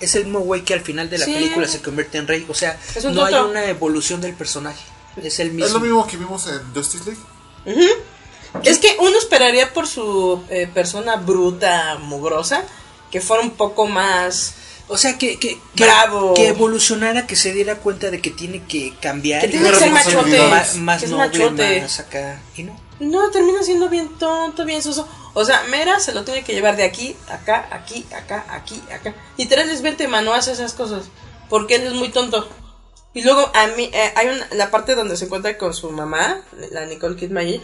[0.00, 1.32] Es el mismo güey que al final de la Sí.
[1.34, 2.46] película se convierte en rey.
[2.48, 2.78] O sea,
[3.12, 4.82] no hay una evolución del personaje.
[5.22, 5.66] Es el mismo.
[5.66, 7.20] Es lo mismo que vimos en Justice League.
[8.64, 12.64] Es que uno esperaría por su eh, persona bruta, mugrosa,
[13.10, 14.54] que fuera un poco más...
[14.88, 16.34] O sea, que, que, que, Bravo.
[16.34, 19.40] que evolucionara, que se diera cuenta de que tiene que cambiar.
[19.40, 21.80] Que tiene que ser machote, Más, más que es noble, machote.
[21.82, 22.40] más acá.
[22.56, 22.76] Y no.
[23.00, 25.08] No, termina siendo bien tonto, bien soso.
[25.32, 29.14] O sea, Mera se lo tiene que llevar de aquí, acá, aquí, acá, aquí, acá.
[29.38, 31.06] Y Tereles vente, mano, hace esas cosas.
[31.48, 32.46] Porque él es muy tonto.
[33.14, 36.44] Y luego a mí, eh, hay una, la parte donde se encuentra con su mamá,
[36.70, 37.60] la Nicole Kidman, y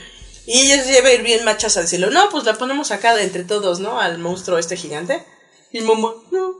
[0.46, 3.44] ella se lleva a ir bien machas al decirlo, no, pues la ponemos acá entre
[3.44, 4.00] todos, ¿no?
[4.00, 5.24] Al monstruo este gigante.
[5.70, 6.54] Y mamá, no,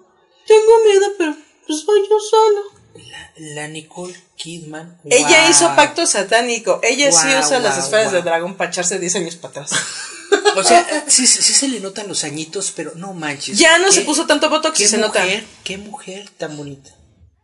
[0.47, 1.35] tengo miedo, pero
[1.66, 2.76] pues voy yo solo.
[3.36, 4.98] La Nicole Kidman.
[5.10, 5.51] Ella wow.
[5.51, 6.81] hizo pacto satánico.
[6.82, 9.70] Ella sí usa las esferas de dragón para echarse 10 años para atrás.
[10.56, 13.59] O sea, sí, sí se le notan los añitos, pero no manches.
[13.59, 15.24] Ya no se ¿Qué- puso tanto botox y se nota.
[15.64, 16.90] Qué mujer tan bonita.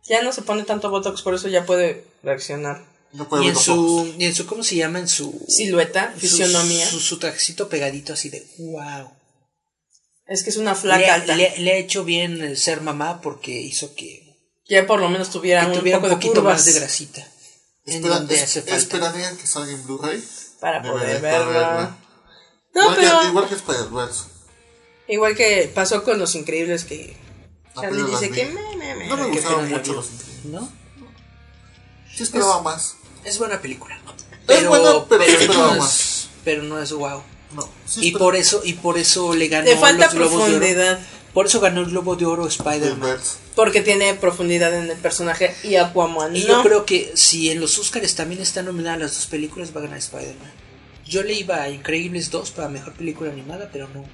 [0.09, 2.83] Ya no se pone tanto botox, por eso ya puede reaccionar.
[3.13, 4.97] No puede Y en su, y en su, ¿cómo se llama?
[4.99, 6.85] En su Silueta, su- fisionomía.
[6.87, 9.11] Su, su trajecito pegadito así de wow.
[10.25, 11.35] Es que es una Le, flaca alta.
[11.35, 14.22] le- le ha hecho bien ser mamá porque hizo que,
[14.67, 17.27] Ya por lo menos tuviera que un tuviera un poco de poquito más de grasita.
[17.85, 18.75] En Espera- donde es- hace falta.
[18.77, 20.23] esperaría que salga en Blu-ray.
[20.59, 21.97] para De poder verla.
[22.73, 24.23] No, igual, pero que, igual que Spider-Verse.
[25.09, 27.17] igual que pasó con Los Increíbles que
[27.75, 29.07] Charlie dice que me, me, me.
[29.07, 30.45] No me gustaron mucho los increíbles.
[30.45, 30.71] ¿No?
[32.15, 32.95] Sí esperaba más.
[33.25, 33.99] Es buena película.
[34.47, 35.93] Es buena, pero esperaba no más.
[35.99, 37.21] es, pero no es wow.
[37.51, 40.55] No, sí Y por eso, y por eso le ganó Le falta los Globos de
[40.55, 40.99] Oro.
[41.33, 43.17] Por eso ganó el Globo de Oro Spider-Man.
[43.55, 46.47] Porque tiene profundidad en el personaje y Aquaman Y no.
[46.47, 49.83] yo creo que si en los Oscars también están nominadas las dos películas, va a
[49.83, 50.51] ganar Spider-Man.
[51.05, 54.05] Yo le iba a Increíbles 2 para mejor película animada, pero no.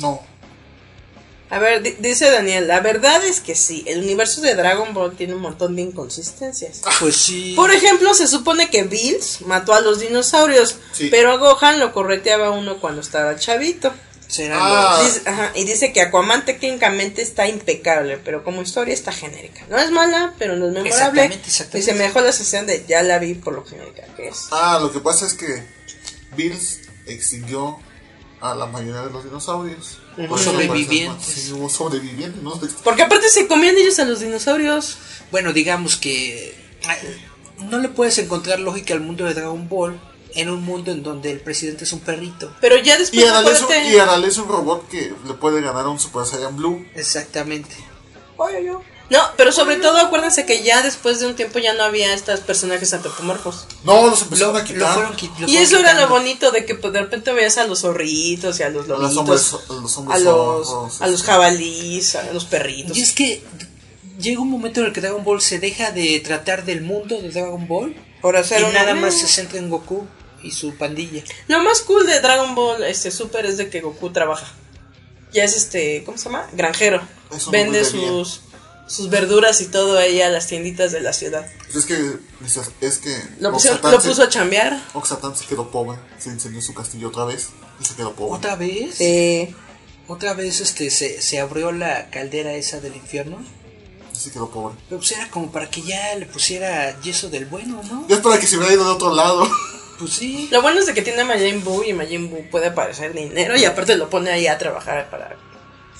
[0.00, 0.22] No.
[1.50, 5.16] A ver, di- dice Daniel, la verdad es que sí, el universo de Dragon Ball
[5.16, 6.82] tiene un montón de inconsistencias.
[7.00, 7.54] Pues sí.
[7.56, 11.08] Por ejemplo, se supone que Bills mató a los dinosaurios, Sí.
[11.10, 13.92] pero a Gohan lo correteaba uno cuando estaba chavito.
[14.28, 15.00] Serán Ah.
[15.02, 19.64] Dice- ajá, y dice que Aquaman técnicamente está impecable, pero como historia está genérica.
[19.70, 20.90] No es mala, pero no es memorable.
[20.90, 21.78] Exactamente, exactamente.
[21.78, 24.48] Y se me dejó la sensación de ya la vi por lo genérica que es.
[24.52, 25.62] Ah, lo que pasa es que
[26.36, 27.78] Bills extinguió
[28.40, 29.98] a la mayoría de los dinosaurios.
[30.36, 31.24] Sobrevivientes.
[31.26, 32.60] Sí, hubo sobrevivientes, ¿no?
[32.84, 34.98] Porque aparte se comían ellos a los dinosaurios.
[35.30, 36.54] Bueno, digamos que
[37.58, 40.00] no le puedes encontrar lógica al mundo de Dragon Ball
[40.40, 42.52] en un mundo en donde el presidente es un perrito.
[42.60, 45.84] Pero ya después Y es un, y Arale es un robot que le puede ganar
[45.84, 46.84] a un Super Saiyan Blue.
[46.94, 47.74] Exactamente.
[48.36, 48.80] Oye, yo.
[49.10, 52.40] No, pero sobre todo acuérdense que ya después de un tiempo ya no había estos
[52.40, 53.66] personajes antropomorfos.
[53.82, 54.94] No, los empezaron Lo, a lo quitar.
[54.94, 57.66] fueron, qui- lo Y eso era lo bonito de que pues, de repente veías a
[57.66, 61.00] los zorritos y a los a los lobitos, hombres, a los hombres a los, zorros,
[61.00, 61.32] a los este.
[61.32, 62.96] jabalíes, a los perritos.
[62.98, 63.42] Y es que
[64.20, 67.30] llega un momento en el que Dragon Ball se deja de tratar del mundo de
[67.30, 70.06] Dragon Ball Por hacer y nada más se centra en Goku
[70.42, 71.22] y su pandilla.
[71.48, 74.46] Lo más cool de Dragon Ball este Super es de que Goku trabaja.
[75.32, 76.46] Ya es este, ¿cómo se llama?
[76.52, 77.00] Granjero.
[77.34, 78.40] Es una Vende sus
[78.86, 81.46] sus verduras y todo ahí a las tienditas de la ciudad.
[81.64, 82.16] Pues es que,
[82.80, 84.82] es que Lo, lo se- puso a chambear.
[84.94, 88.38] Oxatán se quedó pobre, se incendió su castillo otra vez y se quedó pobre.
[88.38, 88.94] ¿Otra vez?
[88.94, 89.54] Sí.
[90.06, 93.44] Otra vez este se, se abrió la caldera esa del infierno.
[94.10, 94.74] Y se quedó pobre.
[94.88, 98.06] Pero pues era como para que ya le pusiera yeso del bueno, ¿no?
[98.08, 99.46] Es para que se hubiera ido de otro lado.
[99.98, 100.48] Pues sí.
[100.52, 103.56] Lo bueno es de que tiene a Majin Buu y Majin Buu puede aparecer dinero
[103.56, 105.36] y aparte lo pone ahí a trabajar para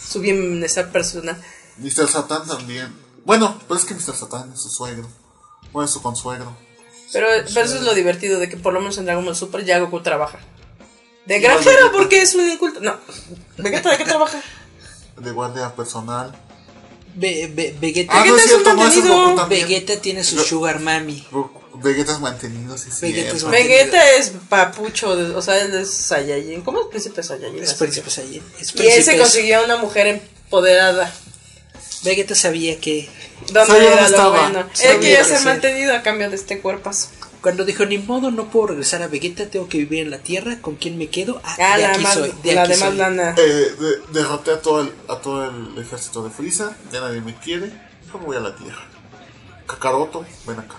[0.00, 1.36] su bienestar personal.
[1.78, 2.08] Mr.
[2.08, 2.94] Satan también.
[3.24, 4.14] Bueno, pero es que Mr.
[4.14, 5.08] Satan es su suegro.
[5.72, 6.56] O es su consuegro.
[7.12, 9.64] Pero, pero eso es lo divertido de que por lo menos en Dragon Ball Super
[9.64, 10.38] ya Goku trabaja.
[11.26, 12.80] De granjero porque es un inculto.
[12.80, 12.96] No.
[13.58, 14.40] ¿Vegeta de qué trabaja?
[15.18, 16.32] De guardia personal.
[17.14, 19.24] Ve- ve- Vegeta, Ah, Vegeta es es cierto, un no es un mantenido.
[19.26, 19.68] Goku también.
[19.68, 21.26] Vegeta tiene su sugar mami.
[21.32, 23.51] Goku- Vegetas mantenidos, sí, Vegeta es mantenido.
[23.69, 26.62] Vegeta es papucho, o sea, él es Saiyajin.
[26.62, 27.62] ¿Cómo es príncipe Saiyajin?
[27.62, 28.09] Es príncipe.
[28.09, 31.12] Es Y él se consiguió una mujer empoderada.
[32.03, 33.09] Vegeta sabía que
[33.53, 34.40] ¿Dónde Sabía era dónde lo estaba.
[34.40, 34.61] bueno?
[34.82, 35.45] Él quería que ser sí.
[35.45, 37.09] mantenido a cambio de este cuerpazo.
[37.40, 40.59] cuando dijo ni modo no puedo regresar a Vegeta, tengo que vivir en la Tierra,
[40.61, 41.40] ¿con quién me quedo?
[41.45, 42.99] Ah, Ah, de la, aquí más, soy, de la aquí de más soy.
[42.99, 43.35] lana.
[43.39, 43.43] Eh,
[43.78, 46.77] de- derroté a todo, el, a todo el ejército de Frieza.
[46.93, 47.70] Ya nadie me quiere.
[48.11, 48.85] ¿Cómo voy a la tierra?
[49.66, 50.74] Kakaroto, ven acá.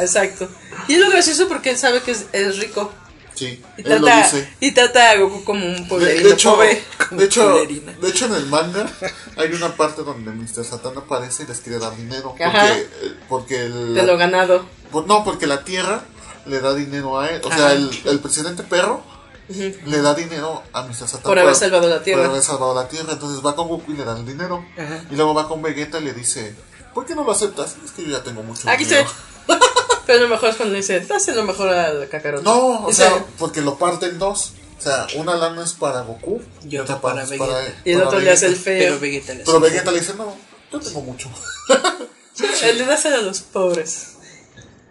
[0.00, 0.48] Exacto.
[0.88, 2.92] Y es lo gracioso porque él sabe que es, es rico.
[3.34, 4.48] Sí, Y él lo trata, dice.
[4.60, 6.84] y trata a Goku como un De, pueblerino de hecho, pobre.
[7.10, 8.88] de, hecho, de hecho, en el manga
[9.36, 10.64] hay una parte donde Mr.
[10.64, 12.28] Satan aparece y les quiere dar dinero.
[12.28, 12.76] Porque, Ajá.
[12.78, 12.88] eh,
[13.28, 14.64] porque el, De lo ganado.
[15.08, 16.04] No, porque la tierra
[16.46, 17.40] le da dinero a él.
[17.44, 17.56] O Ajá.
[17.58, 19.02] sea, el, el presidente perro
[19.48, 20.94] le da dinero a Mr.
[21.08, 21.22] Satan.
[21.22, 22.22] Por haber salvado la tierra.
[22.22, 23.14] Por haber salvado la tierra.
[23.14, 24.64] Entonces va con Goku y le da el dinero.
[24.78, 25.02] Ajá.
[25.10, 26.54] Y luego va con Vegeta y le dice:
[26.94, 27.74] ¿Por qué no lo aceptas?
[27.84, 29.10] Es que yo ya tengo mucho Aquí dinero.
[30.06, 32.42] Pero lo mejor es cuando le dice, dáselo lo mejor al Kakaroto.
[32.44, 34.52] No, o Dice, sea, porque lo parte en dos.
[34.78, 37.62] O sea, una lana es para Goku Y otra para Vegeta.
[37.86, 38.64] Y el para otro le hace el Vegeta.
[38.64, 38.78] feo.
[38.80, 40.36] Pero Vegeta le Pero Vegeta le dice: No,
[40.72, 41.30] yo tengo mucho.
[42.64, 44.13] Él le dáselo a los pobres.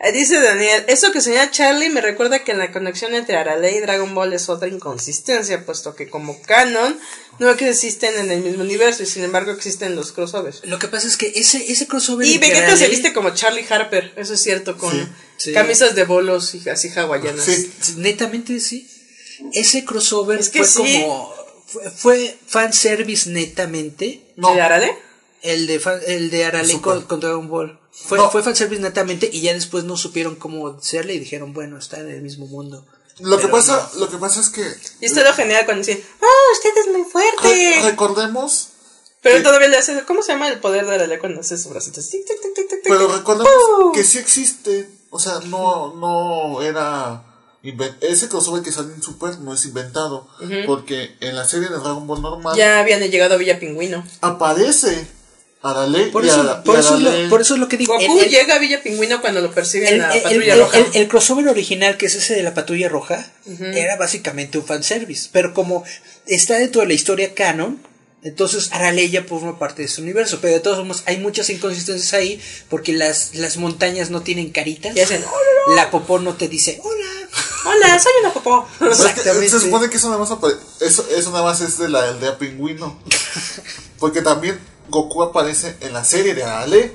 [0.03, 3.71] Eh, Dice Daniel, eso que señala Charlie me recuerda que en la conexión entre Arale
[3.71, 6.99] y Dragon Ball es otra inconsistencia, puesto que como canon
[7.39, 10.61] no existen en el mismo universo y sin embargo existen los crossovers.
[10.65, 14.13] Lo que pasa es que ese, ese crossover Y Vegeta se viste como Charlie Harper,
[14.17, 15.07] eso es cierto, con Sí,
[15.37, 15.53] sí.
[15.53, 17.45] camisas de bolos y así hawaianas.
[17.45, 17.71] Sí.
[17.97, 18.87] Netamente sí.
[19.53, 21.01] Ese crossover Es que fue sí.
[21.01, 21.33] como.
[21.65, 24.21] Fue, fue fanservice netamente.
[24.35, 24.53] No.
[24.53, 24.95] ¿De Arale?
[25.43, 26.81] El de, fan- el de Arale Super.
[26.81, 27.79] con, con Dragon Ball.
[27.91, 28.31] Fue, No.
[28.31, 32.09] fue fanservice netamente y ya después no supieron cómo hacerle y dijeron, bueno, está en
[32.09, 32.85] el mismo mundo.
[33.19, 34.61] Lo que pasa, lo que pasa es que
[35.01, 37.81] Y esto es lo genial cuando dicen, ¡Oh, usted es muy re- fuerte!
[37.83, 38.69] recordemos
[39.21, 42.09] Pero todavía le hace, ¿cómo se llama el poder de Arale cuando hace sus bracitos?
[42.09, 42.79] Tic, tic, tic.
[42.83, 43.53] Pero recordemos
[43.93, 44.89] que sí existe.
[45.11, 47.23] O sea, no, no era.
[48.01, 50.27] Ese crossover que sale en Super no es inventado.
[50.65, 54.03] Porque en la serie de Dragon Ball normal Ya habían llegado a Villa Pingüino.
[54.21, 55.07] aparece
[55.63, 57.77] Arale Por y eso, Ara- por y eso, es lo, por eso es lo que
[57.77, 57.93] digo.
[57.97, 60.59] Goku el- el- llega a Villa Pingüino cuando lo persiguen el, la el- patrulla el-
[60.59, 60.77] roja.
[60.77, 63.31] el- el crossover original, que es ese de la patrulla roja,
[63.73, 65.29] era básicamente un fanservice.
[65.31, 65.83] Pero como
[66.25, 67.79] está dentro de la historia canon,
[68.23, 70.39] entonces Arale ya forma parte de ese universo.
[70.41, 74.95] Pero de todos modos, hay muchas inconsistencias ahí, porque las, las montañas no tienen caritas.
[74.95, 75.23] Y hacen,
[75.75, 77.05] La popó no te dice, hola.
[77.65, 78.67] Hola, soy una popó.
[78.77, 79.49] Pero es que Exactamente.
[79.49, 80.29] se supone que eso nada más
[80.81, 83.01] eso, eso nada más es de la aldea pingüino.
[83.99, 86.93] Porque también Goku aparece en la serie de Arale.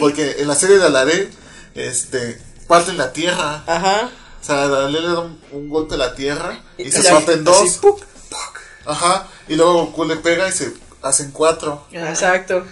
[0.00, 1.28] Porque en la serie de Arale,
[1.74, 3.64] este, parten la tierra.
[3.66, 4.10] Ajá.
[4.40, 7.32] O sea, Arale le da un, un golpe a la tierra y, Y se parte
[7.32, 7.78] en así, dos.
[7.78, 8.04] ¡puc!
[8.86, 9.28] Ajá.
[9.48, 11.86] Y luego Goku le pega y se hacen cuatro.
[11.92, 12.64] Exacto.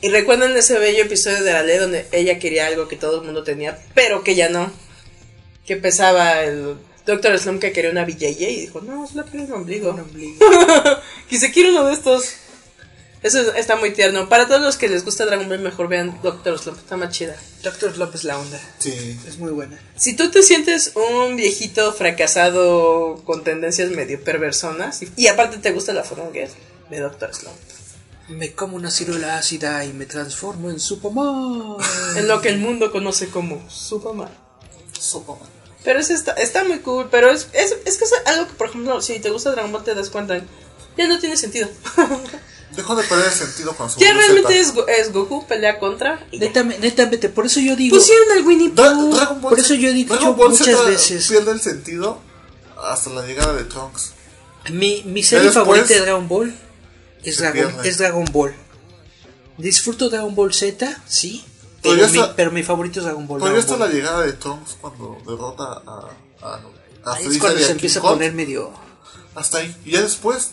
[0.00, 3.42] Y recuerdan ese bello episodio de Arale donde ella quería algo que todo el mundo
[3.42, 4.70] tenía, pero que ya no.
[5.66, 6.76] Que pesaba el
[7.06, 9.96] Doctor Slump que quería una Villeye y dijo, no, solo quiero un ombligo.
[11.28, 12.34] que se quiere uno de estos.
[13.26, 14.28] Eso es- está muy tierno.
[14.28, 17.34] Para todos los que les gusta Dragon Ball, mejor vean Doctor Slump, está más chida.
[17.64, 18.60] Doctor López la onda.
[18.78, 19.18] Sí.
[19.26, 19.80] Es muy buena.
[19.96, 25.92] Si tú te sientes un viejito fracasado con tendencias medio perversonas y, aparte te gusta
[25.92, 26.52] la forma que es,
[26.88, 27.56] ve Doctor Slump.
[28.28, 31.76] Me como una ciruela ácida y me transformo en Superman.
[32.16, 34.30] En lo que el mundo conoce como Superman.
[34.98, 35.48] Superman.
[35.82, 38.68] Pero es está, está muy cool, pero es, es, es que es algo que, por
[38.68, 40.40] ejemplo, si te gusta Dragon Ball te das cuenta,
[40.96, 41.68] ya no tiene sentido.
[42.74, 46.26] Dejó de perder el sentido con su ya realmente es, es Goku pelea contra...
[46.32, 47.96] Netamente, netamente, por eso yo digo.
[47.96, 49.14] Pusieron al Winnie Pooh.
[49.14, 51.28] Dragon Ball Por eso yo he dicho Dragon Ball muchas Z veces.
[51.28, 52.18] Pierde el sentido
[52.82, 54.12] hasta la llegada de Trunks.
[54.72, 56.54] Mi, mi serie favorita de Dragon Ball
[57.22, 57.88] es Dragon, pierde.
[57.88, 58.54] es Dragon Ball.
[59.58, 61.44] Disfruto Dragon Ball Z, sí.
[61.82, 63.40] Pero Pero, mi, está- pero mi favorito es Dragon Ball.
[63.42, 66.10] Pero está la llegada de Trunks cuando derrota a,
[66.42, 66.60] a,
[67.10, 68.12] a Ahí es cuando y se empieza a Kong.
[68.14, 68.72] poner medio.
[69.36, 69.74] Hasta ahí.
[69.84, 70.50] Y ya después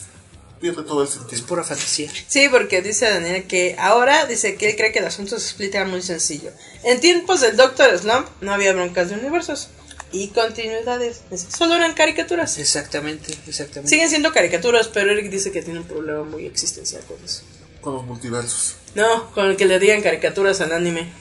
[0.64, 1.46] pierde todo el Es sentido.
[1.46, 2.10] pura fantasía.
[2.26, 5.84] Sí, porque dice Daniel que ahora dice que él cree que el asunto se explica
[5.84, 6.52] muy sencillo.
[6.84, 9.68] En tiempos del Doctor Slump no había broncas de universos
[10.14, 11.22] y continuidades.
[11.56, 12.58] Solo eran caricaturas.
[12.60, 13.90] Exactamente, exactamente.
[13.90, 17.42] Siguen siendo caricaturas, pero Eric dice que tiene un problema muy existencial con eso.
[17.82, 18.76] Con los multiversos.
[18.96, 21.12] No, con el que le digan caricaturas al anime.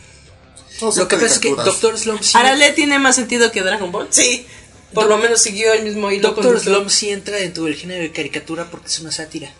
[0.80, 1.50] Lo que pasa es que.
[1.50, 4.06] Doctor Slump sí, ¿Arale tiene más sentido que Dragon Ball?
[4.10, 4.46] Sí.
[4.94, 6.88] Por lo menos siguió el mismo hilo Doctor Slump.
[6.88, 9.50] Sí entra dentro del género de caricatura porque es una sátira.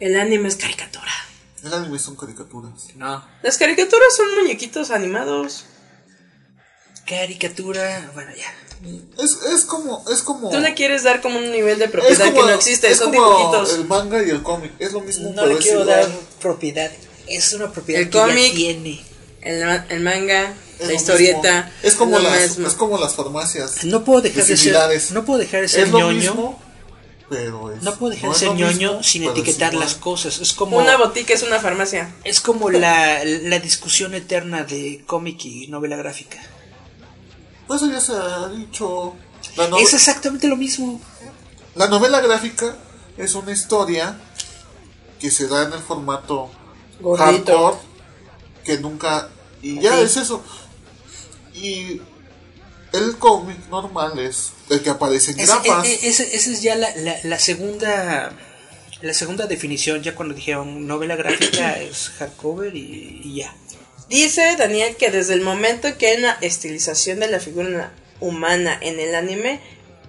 [0.00, 1.10] El anime es caricatura.
[1.64, 2.72] El anime son caricaturas.
[2.96, 3.24] No.
[3.42, 5.64] Las caricaturas son muñequitos animados.
[7.06, 8.52] Caricatura, bueno, ya.
[9.22, 10.04] Es, es como.
[10.10, 10.50] Es como.
[10.50, 13.12] Tú le quieres dar como un nivel de propiedad como, que no existe, es son
[13.14, 13.74] como dibujitos.
[13.74, 14.72] el manga y el cómic.
[14.78, 16.00] Es lo mismo, No pero le quiero igual.
[16.00, 16.90] dar propiedad.
[17.28, 18.54] Es una propiedad El que ya cómic.
[18.54, 19.00] tiene.
[19.40, 21.62] El, ma- el manga, Es la lo historieta.
[21.64, 21.78] mismo.
[21.82, 23.84] Es como, lo las, es como las farmacias.
[23.84, 25.12] No puedo dejar de ser.
[25.12, 26.14] No puedo dejar de ser Es lo ñoño.
[26.18, 26.60] mismo,
[27.30, 27.82] pero es.
[27.82, 30.38] No puedo dejar no de ser lo ñoño mismo, sin etiquetar las cosas.
[30.38, 30.76] Es como.
[30.78, 32.14] Una botica es una farmacia.
[32.24, 36.38] Es como la, la discusión eterna de cómic y novela gráfica.
[37.66, 39.14] Pues eso ya se ha dicho.
[39.56, 41.00] La, nove- Es exactamente lo mismo.
[41.74, 42.76] la novela gráfica
[43.16, 44.18] es una historia
[45.20, 46.50] que se da en el formato
[47.00, 47.24] Gordito.
[47.24, 47.76] hardcore
[48.64, 49.28] que nunca
[49.62, 50.42] y ya es eso
[51.56, 52.00] y
[52.92, 56.62] el cómic normal es el que aparece en Es- grapas e- e- esa esa es
[56.62, 58.32] ya la, la- la segunda
[59.02, 60.02] la segunda definición.
[60.02, 63.54] Ya cuando dijeron novela gráfica es hardcover y, y ya.
[64.08, 69.00] Dice Daniel que desde el momento que hay una estilización de la figura humana en
[69.00, 69.60] el anime,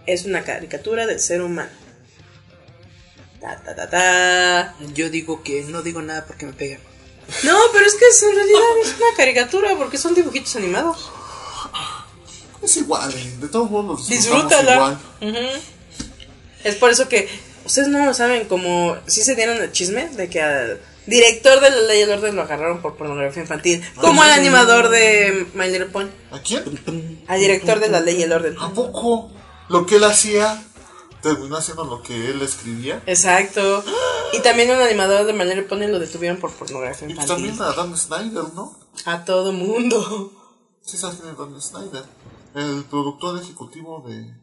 [0.06, 1.70] es una caricatura del ser humano.
[3.42, 4.76] Ta, ta, ta, ta.
[4.94, 6.80] Yo digo que no digo nada porque me pegan.
[7.44, 11.12] No, pero es que en realidad es una caricatura porque son dibujitos animados.
[12.68, 15.00] Es igual de todos modos Disfrútala.
[15.22, 15.38] Ujú.
[16.64, 17.30] Es por eso que
[17.66, 21.70] ustedes no lo saben, como si se dieron el chisme de que al director de
[21.70, 25.68] la ley y el orden lo agarraron por pornografía infantil, como al animador de My
[25.68, 27.24] Little Pony, ¿a quién?
[27.28, 28.56] al director de la ley y el orden.
[28.60, 29.32] ¿a poco
[29.70, 30.62] lo que él hacía
[31.22, 33.02] terminó haciendo lo que él escribía?
[33.06, 33.84] Exacto.
[34.34, 37.58] Y también un animador de My Little Pony lo detuvieron por pornografía y pues infantil.
[37.58, 38.78] también a Dan Snyder ¿no?
[39.06, 40.34] A todo mundo.
[40.86, 42.04] Sí sabes quién es Dan Snyder
[42.56, 44.34] el productor ejecutivo de,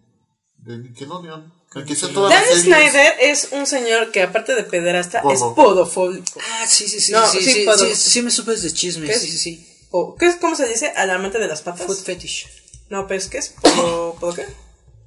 [0.59, 2.61] de Nickelodeon el que hizo todas Dan.
[2.61, 5.55] Snyder es un señor que aparte de pederasta es Podo.
[5.55, 6.41] podofóbico.
[6.53, 7.13] Ah, sí, sí, sí.
[7.13, 9.11] No, sí, sí, sí, sí, sí me supes de chismes.
[9.11, 9.19] ¿Qué?
[9.19, 9.87] Sí, sí, sí.
[9.91, 10.93] O, ¿qué es, ¿Cómo se dice?
[10.95, 11.87] ¿Al amante de las patas?
[11.87, 12.47] Food fetish.
[12.91, 13.55] No, pues ¿qué es?
[13.61, 14.47] ¿Podo, ¿podo qué?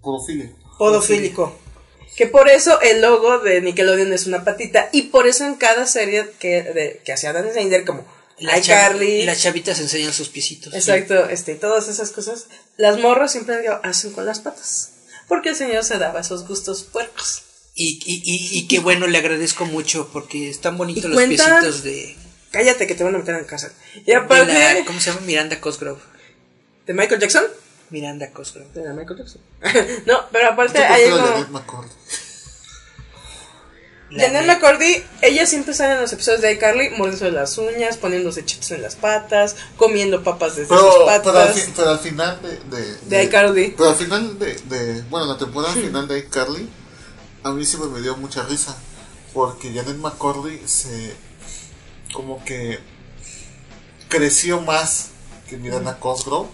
[0.01, 0.51] Podofilia.
[0.77, 1.55] Podofílico.
[2.15, 4.89] Que por eso el logo de Nickelodeon es una patita.
[4.91, 8.05] Y por eso en cada serie que, de, que hacía Dan Snyder, como
[8.39, 9.23] La iCarly.
[9.25, 10.73] Las chavitas enseñan sus piecitos.
[10.73, 12.45] Exacto, este, todas esas cosas.
[12.77, 14.91] Las morras siempre lo hacen con las patas.
[15.27, 17.41] Porque el señor se daba esos gustos puercos.
[17.73, 21.83] Y, y, y, y qué bueno, le agradezco mucho porque están bonitos los cuentan- piecitos
[21.83, 22.15] de,
[22.51, 23.71] Cállate que te van a meter en casa.
[24.05, 24.53] Y aparte.
[24.53, 25.21] la- ¿Cómo se llama?
[25.25, 25.99] Miranda Cosgrove.
[26.85, 27.43] ¿De Michael Jackson?
[27.89, 28.69] Miranda Cosgrove.
[28.73, 29.41] De la Michael Jackson.
[30.05, 31.61] no, pero aparte Yo hay algo.
[34.09, 38.45] Janet de- McCordy, ella siempre sale en los episodios de iCarly mordiéndose las uñas, poniéndose
[38.45, 41.21] chitos en las patas, comiendo papas desde sus Pero, patas.
[41.25, 42.77] pero, al fin- pero al final de.
[42.77, 43.73] De, De iCarly.
[43.77, 44.53] Pero al final de.
[44.55, 46.69] de bueno, la temporada final de iCarly,
[47.43, 48.77] a mí siempre me dio mucha risa.
[49.33, 51.13] Porque Janet McCordy se.
[52.13, 52.79] Como que.
[54.09, 55.09] Creció más
[55.49, 56.47] que Miranda Cosgrove.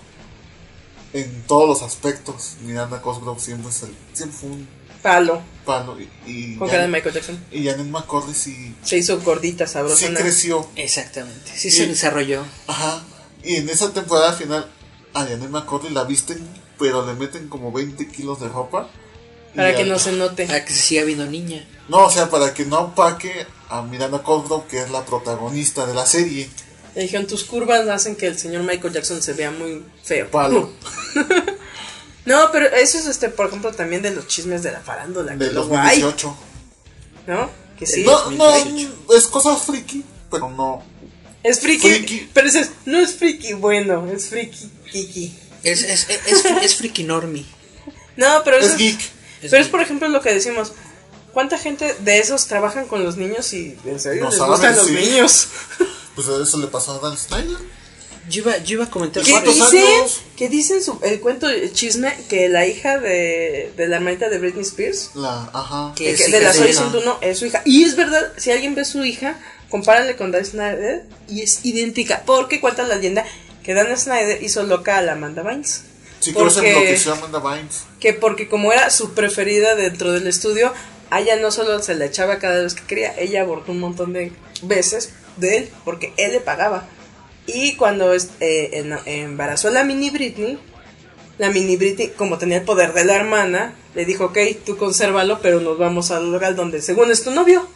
[1.14, 2.56] En todos los aspectos.
[2.62, 4.68] Miranda Cosgrove siempre, es el, siempre fue un
[5.04, 5.98] Palo, palo.
[6.00, 7.38] Y, y, con cara de Michael Jackson.
[7.52, 10.20] y Janet McCordy sí, Se hizo gordita, sí sabrosona.
[10.20, 10.68] creció.
[10.76, 11.52] Exactamente.
[11.56, 12.44] Sí Y- se desarrolló.
[12.68, 13.04] Ajá.
[13.44, 14.66] Y en esa temporada final
[15.14, 16.40] a Janet McCordy la visten,
[16.80, 18.90] pero le meten como 20 kilos de ropa.
[19.56, 20.48] Para que a- no se note.
[20.48, 21.68] Para que se siga viendo niña.
[21.90, 25.94] No, o sea, para que no opaque a Miranda Cosgrove, que es la protagonista de
[25.94, 26.50] la serie.
[26.96, 30.30] Le dijeron, tus curvas hacen que el señor Michael Jackson se vea muy feo.
[30.32, 30.72] Palo.
[32.26, 35.38] No, pero eso es, este, por ejemplo, también de los chismes de la farándula.
[35.38, 36.38] que luego hay, 2018.
[37.28, 37.50] ¿no?
[37.78, 38.04] Que sí.
[38.04, 39.18] no, no, 2018.
[39.18, 40.84] es cosa friki, pero no.
[41.44, 42.30] Es friki, Friki.
[42.34, 45.38] pero es- no es friki bueno, es friki kiki.
[45.64, 47.46] Es, es, es, es, es friki normie.
[48.16, 49.00] No, pero eso Es geek.
[49.42, 50.72] Pero es por ejemplo lo que decimos.
[51.34, 54.76] ¿Cuánta gente de esos trabajan con los niños y en serio No les saben, gustan
[54.76, 55.48] los niños?
[56.16, 57.58] Pues eso le pasó a Dan Snyder.
[58.30, 59.22] Yo iba, yo iba a comentar.
[59.24, 59.86] ¿Qué Que ¿Cuántos dicen,
[60.38, 64.40] que dicen su, el cuento, el chisme, que la hija de, de la hermanita de
[64.40, 65.94] Britney Spears, La, ajá.
[65.96, 66.80] Que de, que- la Soy ella.
[66.82, 67.62] 101, es su hija.
[67.66, 69.38] Y es verdad, si alguien ve su hija,
[69.70, 72.24] compárale con Dan Snyder y es idéntica.
[72.26, 73.26] Porque cuenta la leyenda
[73.64, 75.84] que Dan Snyder hizo loca a la Amanda Bynes.
[76.20, 77.84] Sí, creo que se porque- a Amanda Bynes.
[78.00, 80.74] que porque como era su preferida dentro del estudio,
[81.10, 84.14] a ella no solo se la echaba cada vez que quería, ella abortó un montón
[84.14, 84.32] de
[84.62, 86.88] veces de él, porque él le pagaba.
[87.46, 90.58] Y cuando es- eh, embarazó a la mini Britney,
[91.38, 95.40] la mini Britney, como tenía el poder de la hermana, le dijo, ok, tú consérvalo,
[95.42, 97.68] pero nos vamos al lugar donde según es tu novio.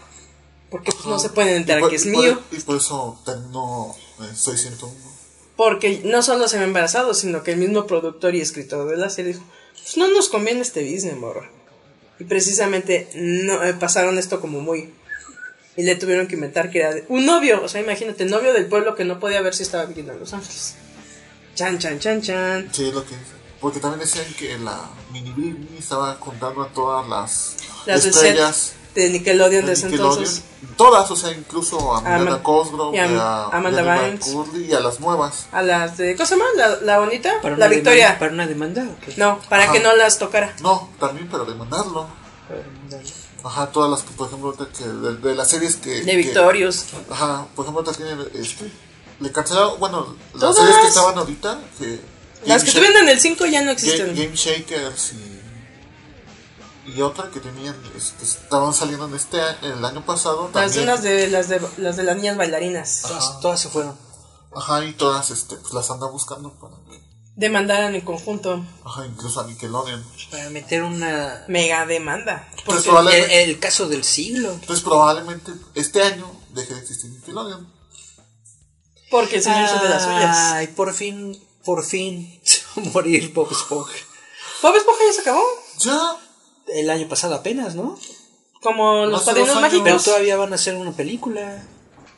[0.70, 2.42] Porque pues, no se pueden enterar por- que es y por- mío.
[2.52, 4.94] Y por eso terminó eh, Soy 101.
[5.56, 9.10] Porque no solo se ve embarazado, sino que el mismo productor y escritor de la
[9.10, 11.48] serie dijo, pues no nos conviene este business, morro.
[12.20, 14.94] Y precisamente no, eh, pasaron esto como muy...
[15.78, 18.66] Y le tuvieron que inventar que era de- un novio, o sea, imagínate, novio del
[18.66, 20.76] pueblo que no podía ver si estaba viviendo en Los Ángeles.
[21.56, 22.70] Chan, chan, chan, chan.
[22.72, 23.16] Sí, es lo que
[23.62, 27.56] Porque también decían que la mini Britney estaba contando a todas las,
[27.88, 30.18] Las estrellas de Nickelodeon de de ese Nickelodeon.
[30.20, 30.44] entonces.
[30.76, 33.06] Todas, o sea, incluso a Miranda Cosgrove, y a-
[33.46, 34.28] a, Amanda Bynes.
[34.28, 35.48] McCurdy y a las nuevas.
[35.52, 36.16] A las de...
[36.16, 36.46] ¿Cómo se llama?
[36.56, 37.34] ¿La, la bonita?
[37.42, 38.06] ¿Para la Victoria.
[38.10, 38.84] demanda- ¿Para una demanda?
[38.84, 39.14] o qué?
[39.18, 39.74] No, para Ajá.
[39.74, 40.56] que no las tocara.
[40.62, 42.08] No, también, pero demandarlo.
[42.48, 43.10] Para demandarlo.
[43.48, 45.90] Ajá, todas las, por ejemplo, que de, de las series que...
[46.02, 46.86] De que- Victorious.
[47.10, 48.72] Ajá, por ejemplo, tienen, este,
[49.20, 50.58] le cancelaron, bueno, las Todas.
[50.58, 52.02] series que estaban ahorita, que...
[52.46, 54.16] Las que Game estuvieron en el 5 ya no Game, existen.
[54.16, 60.06] Game Shakers y, y otra que tenían, este, estaban saliendo en este en el año
[60.06, 60.84] pasado Las de, también.
[60.90, 63.02] unas de, las, de, las de las niñas bailarinas.
[63.02, 63.96] Todas, todas se fueron.
[64.56, 67.02] Ajá, y todas, este, pues las anda buscando para que,
[67.38, 68.66] Demandaran en conjunto.
[68.84, 70.04] ajá, incluso a Nickelodeon.
[70.32, 71.46] Para meter una...
[71.48, 72.50] Mega demanda.
[72.66, 74.52] Porque El, probablemente, el caso del siglo.
[74.54, 77.72] entonces probablemente este año deje de existir Nickelodeon.
[79.12, 80.36] Porque el señor hizo de las suyas.
[80.54, 83.94] Ay, por fin, por fin se va a morir Bob Esponja.
[84.62, 85.44] Bob Esponja ya se acabó.
[85.80, 86.18] Ya,
[86.74, 87.98] El año pasado apenas, ¿no?
[88.62, 89.70] Como los Hace padrinos años.
[89.70, 90.04] Pero mágicos.
[90.06, 91.64] todavía van a hacer una película.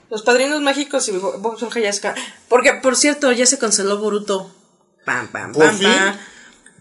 [0.10, 2.26] Los padrinos mágicos y Bo- Bob Esponja ya se acabó.
[2.48, 4.50] Porque, por cierto, ya se canceló Boruto.
[5.10, 5.88] Pam, pam, ¿Por pam, fin?
[5.90, 6.18] pam.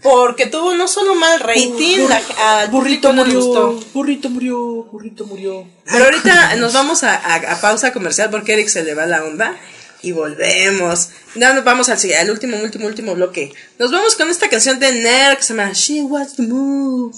[0.03, 3.81] Porque tuvo no solo mal rating, Bur- la- al burrito no murió, gustó.
[3.95, 5.67] burrito murió, burrito murió.
[5.91, 9.25] Pero ahorita nos vamos a, a- a pausa comercial porque Eric se le va la
[9.25, 9.57] onda.
[10.01, 11.09] Y volvemos.
[11.35, 13.53] No, nos vamos al, al último, último, último bloque.
[13.81, 17.17] Nos vamos con esta canción de Ner que se llama She Wants to Move.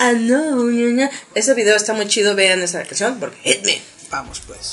[0.00, 1.10] I know, ña, ña.
[1.34, 2.34] Ese video está muy chido.
[2.34, 3.82] Vean esa canción porque hit me.
[4.10, 4.72] Vamos pues.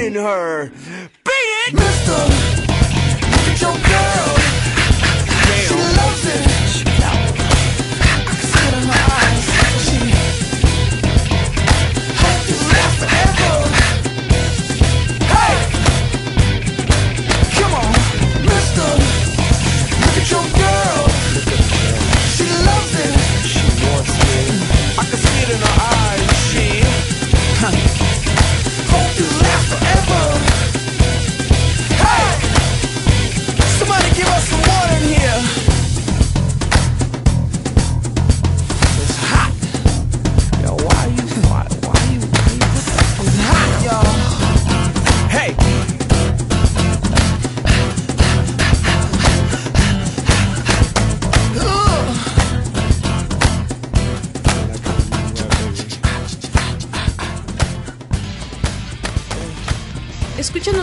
[0.00, 0.70] in her.
[1.24, 1.32] Beat
[1.66, 1.74] it!
[1.74, 2.12] Mister,
[3.30, 4.39] look at your girl.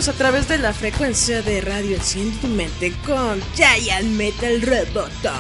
[0.08, 5.34] A través de la frecuencia de radio Enciende tu mente con Giant Metal Roboto.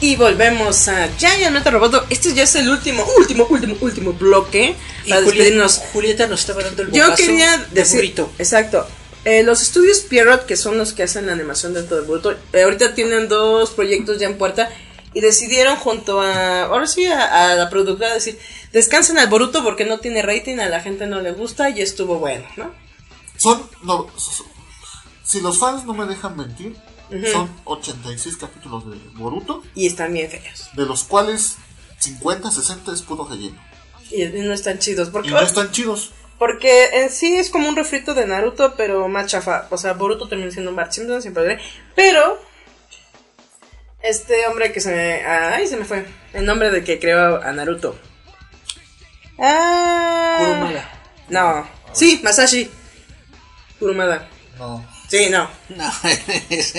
[0.00, 2.06] Y volvemos a Giant Metal Roboto.
[2.08, 4.74] Este ya es el último, último, último, último bloque.
[5.04, 5.78] Y Para Julieta, despedirnos.
[5.92, 8.32] Julieta nos estaba dando el Yo quería de decir, burrito.
[8.38, 8.86] exacto.
[9.24, 12.62] Eh, los estudios Pierrot, que son los que hacen la animación dentro de Boruto, eh,
[12.62, 14.70] ahorita tienen dos proyectos ya en puerta
[15.18, 18.38] y decidieron junto a, ahora sí, a, a la productora decir,
[18.72, 22.20] descansen al Boruto porque no tiene rating, a la gente no le gusta y estuvo
[22.20, 22.70] bueno, ¿no?
[23.36, 23.68] Son.
[23.82, 24.06] No,
[25.24, 26.76] si los fans no me dejan mentir,
[27.32, 30.70] son 86 capítulos de Boruto, Y están bien feos.
[30.74, 31.56] de los cuales
[31.98, 33.60] 50, 60 es puro relleno.
[34.10, 35.10] Y, y no están chidos.
[35.10, 36.12] Porque, Y no están chidos.
[36.38, 39.66] porque en sí es como un refrito de Naruto, pero más chafa.
[39.70, 41.60] O sea, Boruto termina siendo un Bart Simpson, siempre diré.
[41.94, 42.40] Pero
[44.02, 45.24] este hombre que se me.
[45.24, 46.04] Ay, se me fue.
[46.32, 47.98] El nombre de que creó a Naruto.
[49.38, 50.36] Ah.
[50.38, 50.90] Kurumada.
[51.28, 51.68] No.
[51.92, 52.70] Sí, Masashi.
[53.78, 54.28] Kurumada.
[54.58, 54.84] No.
[55.08, 55.48] Sí, no.
[55.70, 55.92] No, no
[56.50, 56.74] es.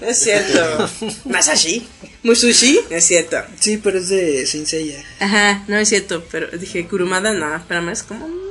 [0.00, 0.88] No es cierto.
[1.24, 1.86] Masashi.
[2.22, 2.80] Musushi.
[2.90, 3.36] No es cierto.
[3.58, 5.02] Sí, pero es de Senseiya.
[5.20, 6.24] Ajá, no es cierto.
[6.30, 7.54] Pero dije Kurumada, no.
[7.54, 8.26] Espérame, es como.
[8.28, 8.44] No.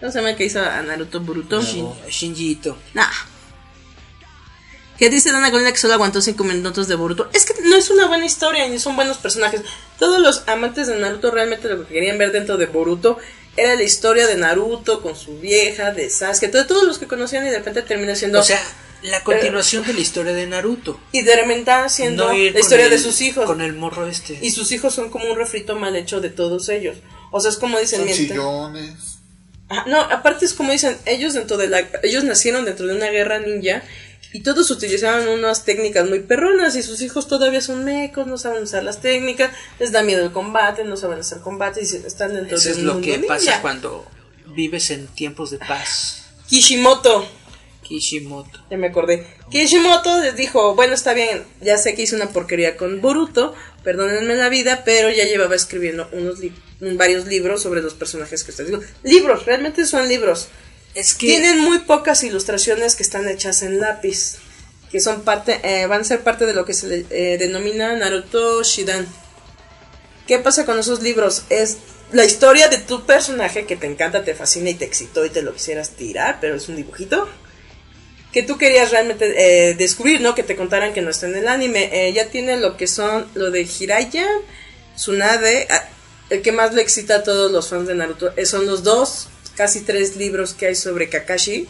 [0.00, 1.60] ¿Cómo se el que hizo a Naruto Boruto?
[1.60, 2.78] Shin- Shinji Ito.
[2.94, 3.06] Nah.
[5.00, 7.30] ¿Qué dice Dana Golina que solo aguantó 5 minutos de Boruto?
[7.32, 9.62] Es que no es una buena historia ni son buenos personajes.
[9.98, 13.16] Todos los amantes de Naruto realmente lo que querían ver dentro de Boruto
[13.56, 17.46] era la historia de Naruto con su vieja, de Sasuke, de todos los que conocían
[17.46, 18.40] y de repente termina siendo...
[18.40, 18.62] O sea,
[19.02, 21.00] la continuación de la historia de Naruto.
[21.12, 23.46] y de repente está siendo No la historia de sus hijos.
[23.46, 24.38] Con el morro este.
[24.42, 26.98] Y sus hijos son como un refrito mal hecho de todos ellos.
[27.30, 28.06] O sea, es como dicen...
[28.06, 29.16] Son chillones.
[29.70, 33.06] Ajá, no, aparte es como dicen, ellos dentro de la, ellos nacieron dentro de una
[33.06, 33.82] guerra ninja
[34.32, 38.62] y todos utilizaban unas técnicas muy perronas y sus hijos todavía son mecos, no saben
[38.62, 42.56] usar las técnicas, les da miedo el combate, no saben hacer combate y están dentro
[42.56, 43.26] Eso de es lo que ninja.
[43.34, 44.06] pasa cuando
[44.46, 46.26] vives en tiempos de paz.
[46.48, 47.26] Kishimoto,
[47.82, 48.60] Kishimoto.
[48.70, 49.26] ya me acordé.
[49.50, 54.34] Kishimoto les dijo, bueno, está bien, ya sé que hice una porquería con Boruto, perdónenme
[54.36, 58.70] la vida, pero ya llevaba escribiendo unos li- varios libros sobre los personajes que ustedes
[58.70, 58.82] digo.
[59.02, 60.48] Libros, realmente son libros.
[61.18, 64.36] Tienen muy pocas ilustraciones que están hechas en lápiz,
[64.90, 67.94] que son parte, eh, van a ser parte de lo que se le eh, denomina
[67.94, 69.06] Naruto Shidan.
[70.26, 71.44] ¿Qué pasa con esos libros?
[71.48, 71.78] Es
[72.12, 75.42] la historia de tu personaje que te encanta, te fascina y te excitó y te
[75.42, 77.28] lo quisieras tirar, pero es un dibujito
[78.32, 80.34] que tú querías realmente eh, descubrir, ¿no?
[80.34, 81.90] Que te contaran que no está en el anime.
[81.92, 84.26] Eh, ya tiene lo que son lo de Hiraya,
[84.94, 85.88] Tsunade, ah,
[86.30, 88.32] el que más le excita a todos los fans de Naruto.
[88.36, 89.28] eh, son los dos,
[89.60, 91.68] casi tres libros que hay sobre Kakashi.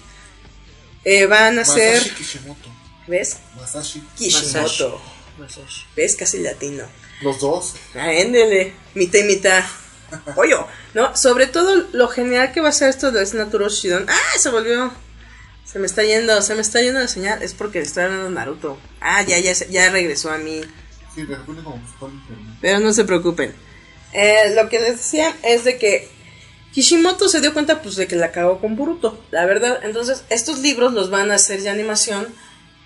[1.04, 2.68] Eh, van a ser, Masashi Kishimoto.
[3.08, 3.38] ¿ves?
[3.56, 4.00] Masashi.
[4.16, 5.02] Kishimoto.
[5.38, 5.82] Masashi.
[5.96, 6.14] ¿Ves?
[6.14, 6.84] Casi latino.
[7.20, 7.74] Los dos.
[7.96, 9.64] Éndele, mitad y mitad.
[10.36, 11.16] Pollo, ¿no?
[11.16, 14.06] Sobre todo lo genial que va a ser esto de Naturo Shidan.
[14.08, 14.38] ¡Ah!
[14.38, 14.92] Se volvió.
[15.64, 17.42] Se me está yendo, se me está yendo la señal.
[17.42, 18.78] Es porque estoy hablando de Naruto.
[19.00, 20.60] Ah, ya, ya, se- ya regresó a mí.
[21.16, 21.26] Sí.
[22.60, 23.52] Pero no se preocupen.
[24.12, 26.08] Eh, lo que les decía es de que
[26.72, 29.80] Kishimoto se dio cuenta pues de que la cagó con Boruto, la verdad.
[29.82, 32.28] Entonces, estos libros los van a hacer ya animación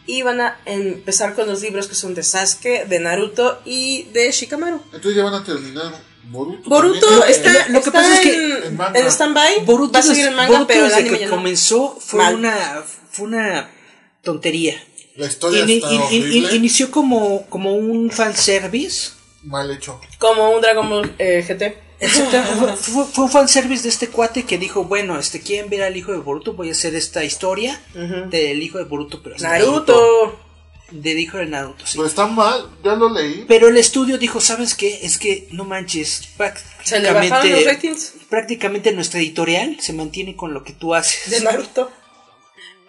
[0.06, 4.31] y van a empezar con los libros que son de Sasuke, de Naruto y de
[4.32, 4.81] Shikamaru.
[4.86, 5.93] Entonces ya van a terminar
[6.24, 6.69] Boruto.
[6.70, 10.02] Boruto está, lo que está pasa es que en, en en stand-by, Boruto, va a
[10.02, 11.36] seguir en manga, Boruto pero el desde anime que ya no.
[11.36, 12.35] comenzó fue Mal.
[12.36, 13.70] una fue una
[14.23, 14.82] tontería.
[15.16, 16.56] La historia Ini- está in- in- horrible.
[16.56, 19.11] inició como, como un fanservice.
[19.43, 20.01] Mal hecho.
[20.19, 21.84] Como un Dragon Ball eh, GT.
[22.77, 26.13] Fue, fue- un fanservice de este cuate que dijo, bueno, este quieren ver al hijo
[26.13, 30.41] de Boruto, voy a hacer esta historia del hijo de Boruto, pero es Naruto.
[30.91, 31.97] Del hijo de Naruto, sí.
[31.97, 33.45] Pero está mal, ya lo leí.
[33.49, 35.01] Pero el estudio dijo, ¿sabes qué?
[35.03, 36.29] Es que no manches,
[36.85, 40.95] Se le bajaron los prácticamente, ratings prácticamente nuestra editorial se mantiene con lo que tú
[40.95, 41.31] haces.
[41.31, 41.91] de Naruto.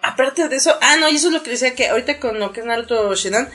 [0.02, 2.52] Aparte de eso, ah, no, y eso es lo que decía que ahorita con lo
[2.52, 3.48] que es Naruto Shidan,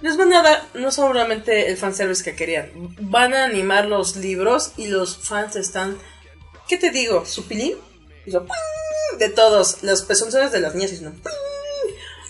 [0.00, 4.72] les van a dar no solamente el fanservice que querían, van a animar los libros
[4.76, 5.98] y los fans están,
[6.68, 7.24] ¿qué te digo?
[7.24, 7.76] ¿Supilín?
[8.26, 8.54] Y lo, ¡ping!
[9.18, 11.12] de todos, los pezones de las niñas y no.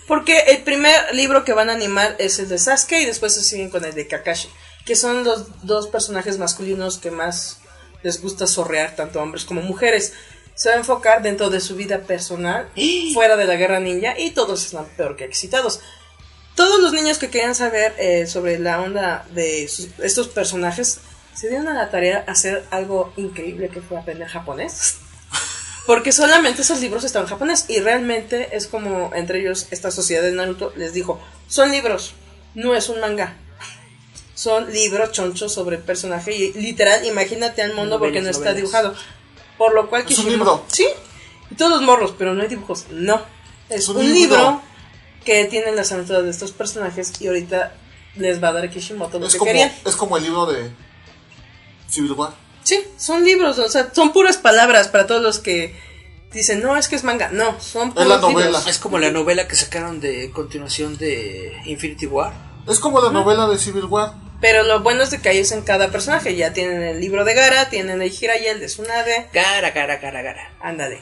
[0.07, 3.41] Porque el primer libro que van a animar es el de Sasuke y después se
[3.41, 4.49] siguen con el de Kakashi,
[4.85, 7.59] que son los dos personajes masculinos que más
[8.03, 10.13] les gusta sorrear tanto hombres como mujeres.
[10.53, 12.69] Se va a enfocar dentro de su vida personal,
[13.13, 15.81] fuera de la guerra ninja, y todos están peor que excitados.
[16.55, 20.99] Todos los niños que querían saber eh, sobre la onda de sus- estos personajes
[21.35, 24.95] se dieron a la tarea de hacer algo increíble que fue aprender japonés.
[25.85, 30.23] Porque solamente esos libros están en japonés y realmente es como entre ellos esta sociedad
[30.23, 32.13] de Naruto les dijo, son libros,
[32.55, 33.35] no es un manga.
[34.33, 38.53] son libros chonchos sobre el personaje y literal, imagínate al mundo porque no Novelas, está
[38.53, 38.95] dibujado.
[39.57, 40.65] Por lo cual Es un Kishimoto- libro.
[40.67, 40.87] Sí,
[41.51, 42.85] y todos los morros, pero no hay dibujos.
[42.89, 43.21] No,
[43.69, 44.61] es un un, libro.
[45.25, 47.73] Que tiene las aventuras de estos personajes y ahorita
[48.15, 49.71] les va a dar Kishimoto lo Es que como, querían.
[49.85, 50.71] es como el libro de
[51.89, 52.33] Civil War.
[52.63, 55.75] Sí, son libros, o sea, son puras palabras para todos los que
[56.31, 57.29] dicen, no, es que es manga.
[57.29, 58.45] No, son puros la novela.
[58.47, 58.67] libros.
[58.67, 62.33] Es como la novela que sacaron de continuación de Infinity War.
[62.67, 64.13] Es como la novela de Civil War.
[64.41, 66.35] Pero lo bueno es de que ahí es en cada personaje.
[66.35, 69.29] Ya tienen el libro de Gara, tienen el Jiraiya, el de Tsunade.
[69.33, 70.51] Gara, gara, gara, gara.
[70.61, 71.01] Ándale.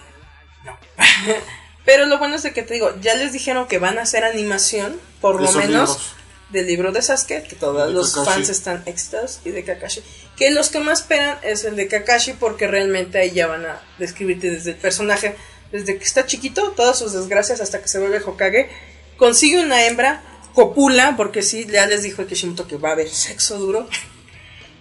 [0.66, 0.78] No.
[1.86, 4.24] Pero lo bueno es de que te digo, ya les dijeron que van a hacer
[4.24, 6.16] animación, por lo menos, libros.
[6.50, 8.32] del libro de Sasuke, que todos los Kakashi.
[8.32, 10.02] fans están excitados, y de Kakashi.
[10.38, 13.82] Que los que más esperan es el de Kakashi, porque realmente ahí ya van a
[14.00, 15.36] describirte desde el personaje,
[15.72, 18.70] desde que está chiquito, todas sus desgracias hasta que se vuelve Hokage.
[19.18, 20.24] Consigue una hembra,
[20.54, 23.90] copula, porque sí, ya les dijo Kishimoto que va a haber sexo duro.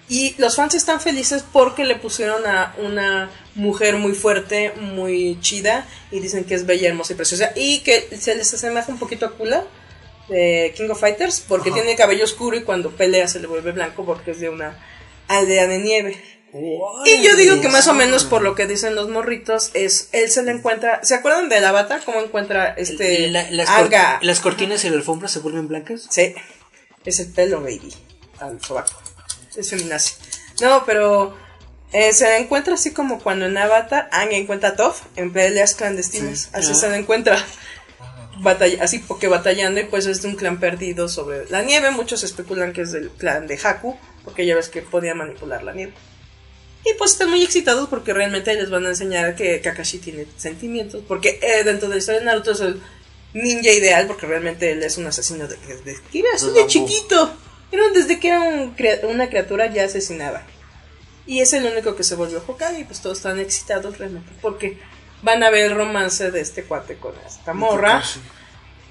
[0.09, 5.87] Y los fans están felices porque le pusieron a una mujer muy fuerte, muy chida,
[6.11, 9.27] y dicen que es bella, hermosa y preciosa, y que se les asemeja un poquito
[9.27, 9.65] a Kula
[10.29, 11.81] de King of Fighters, porque Ajá.
[11.81, 14.79] tiene cabello oscuro y cuando pelea se le vuelve blanco porque es de una
[15.29, 16.17] aldea de nieve.
[17.07, 20.31] Y yo digo que más o menos por lo que dicen los morritos es, él
[20.31, 22.03] se le encuentra, ¿se acuerdan del avatar?
[22.05, 26.07] ¿Cómo encuentra este La- las cortinas y la alfombra se vuelven blancas.
[26.11, 26.35] Sí,
[27.07, 27.93] es el pelo, baby.
[28.39, 28.93] Al sobaco.
[29.57, 30.15] Es feminazi.
[30.61, 31.37] No, pero
[31.93, 35.75] eh, se la encuentra así como cuando en Avatar Aang encuentra a Toph en peleas
[35.75, 36.49] clandestinas.
[36.53, 37.37] Así se la encuentra.
[38.41, 41.91] Batalla, así porque batallando y pues es de un clan perdido sobre la nieve.
[41.91, 45.73] Muchos especulan que es del clan de Haku, porque ya ves que podía manipular la
[45.75, 45.93] nieve.
[46.85, 51.05] Y pues están muy excitados porque realmente les van a enseñar que Kakashi tiene sentimientos.
[51.07, 52.81] Porque eh, dentro de la historia de Naruto es el
[53.35, 55.57] ninja ideal porque realmente él es un asesino de-
[56.35, 56.67] así de bambú.
[56.67, 57.33] chiquito.
[57.71, 58.75] Era desde que era un
[59.05, 60.43] una criatura ya asesinaba.
[61.27, 64.79] Y es el único que se volvió Hokage y pues todos están excitados realmente porque
[65.23, 68.03] van a ver el romance de este cuate con esta morra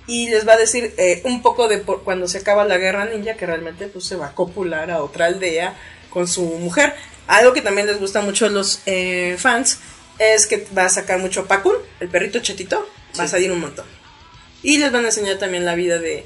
[0.08, 3.06] y les va a decir eh, un poco de por- cuando se acaba la guerra
[3.06, 5.76] ninja que realmente pues se va a copular a otra aldea
[6.10, 6.94] con su mujer.
[7.28, 9.80] Algo que también les gusta mucho a los eh, fans
[10.20, 12.88] es que va a sacar mucho Pakun, el perrito chetito,
[13.20, 13.86] va a salir un montón.
[14.64, 16.26] Y les van a enseñar también la vida de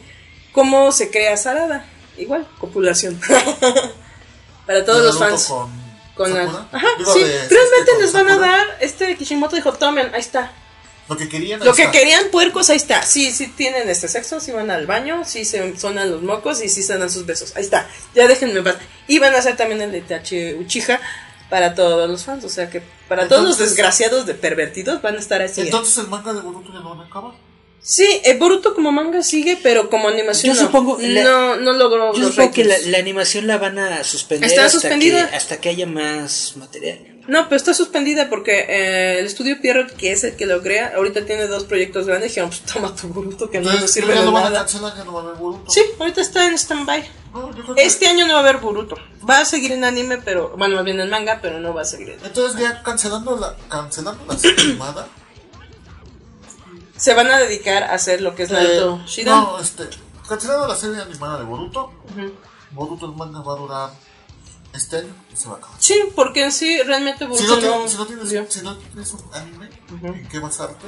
[0.52, 1.86] cómo se crea Sarada.
[2.18, 3.20] Igual, copulación.
[4.66, 5.46] Para todos los fans.
[5.46, 5.85] Con,
[6.16, 6.68] Con la- Sakura.
[6.72, 7.20] Ajá, Digo, sí.
[7.24, 8.78] de Realmente les van a dar.
[8.80, 10.52] Este Kishimoto dijo: Tomen, ahí está.
[11.08, 11.60] Lo que querían.
[11.60, 11.92] Lo que está.
[11.92, 13.04] querían puercos, ahí está.
[13.04, 16.70] Sí, sí tienen este sexo, sí van al baño, sí se sonan los mocos y
[16.70, 17.54] sí se dan sus besos.
[17.56, 17.88] Ahí está.
[18.16, 18.78] Ya déjenme en paz.
[19.08, 21.00] Y van a hacer también el de Itachi Uchiha
[21.50, 22.44] para todos los fans.
[22.44, 25.62] O sea que para todos los desgraciados de pervertidos van a estar así.
[25.62, 27.34] Entonces el manga de Boruto ya van a acabar.
[27.88, 30.68] Sí, el Boruto como manga sigue, pero como animación Yo no.
[30.68, 34.50] supongo la- no, no logró Yo los supongo que la, animación la van a suspender
[34.50, 35.30] Está hasta, suspendida.
[35.30, 37.12] Que, hasta que haya más material.
[37.28, 40.94] No, pero está suspendida porque eh, el estudio Pierrot, que es el que lo crea,
[40.96, 42.30] ahorita tiene dos proyectos grandes.
[42.32, 44.60] Dijeron, pues toma tu Boruto que no nos sirve de lo van a nada.
[44.62, 45.70] cancelar, no va a haber Boruto.
[45.72, 47.08] Sí, ahorita está en stand-by.
[47.34, 48.96] No, que- Este año no va a haber Boruto.
[49.30, 50.56] Va a seguir en anime, pero.
[50.58, 52.26] Bueno, más bien en manga, pero no va a seguir en.
[52.26, 54.36] Entonces ya cancelando la, cancelando la.
[56.98, 59.44] Se van a dedicar a hacer lo que es Naruto eh, Shidan.
[59.44, 59.84] no, este,
[60.28, 61.92] cancelando la serie animada de Boruto.
[62.72, 63.90] Boruto el manga va a durar
[64.74, 65.76] este año y se va a acabar.
[65.80, 67.62] Sí, porque en sí realmente Si Boruto no, no.
[67.86, 69.70] tienes, si, no tienes, si no tienes un anime
[70.20, 70.86] en qué basarte,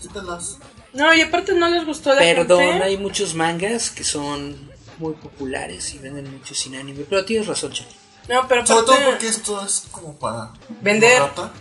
[0.00, 0.58] quítalas.
[0.92, 2.84] No, y aparte no les gustó la Perdón, gente.
[2.84, 7.04] hay muchos mangas que son muy populares y venden mucho sin anime.
[7.08, 7.90] Pero tienes razón, Chani.
[8.28, 9.10] No, pero Sobre todo aparte.
[9.10, 11.20] porque esto es como para Vender.
[11.20, 11.52] barata.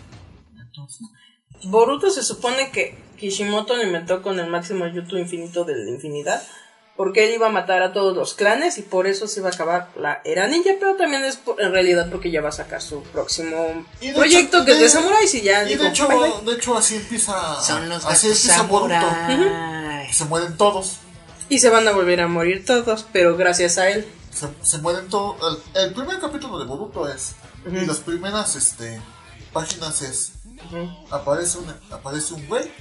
[0.59, 1.07] Entonces,
[1.63, 6.41] Boruto se supone que Kishimoto lo inventó con el máximo YouTube infinito de la infinidad.
[6.95, 9.51] Porque él iba a matar a todos los clanes y por eso se iba a
[9.51, 10.69] acabar la era ninja.
[10.79, 14.57] Pero también es por- en realidad porque ya va a sacar su próximo de proyecto
[14.57, 16.07] hecho- que es de de- samuráis y ya y dijo, de hecho,
[16.45, 18.93] de hecho así empieza Son los así empieza Boruto.
[20.11, 20.97] Se mueren todos.
[21.49, 24.07] Y se van a volver a morir todos, pero gracias a él.
[24.31, 25.59] Se, se mueren todos.
[25.73, 27.33] El, el primer capítulo de Boruto es.
[27.65, 29.01] Y las primeras este,
[29.51, 30.33] páginas es.
[31.11, 32.71] Aparece, un, aparece un güey.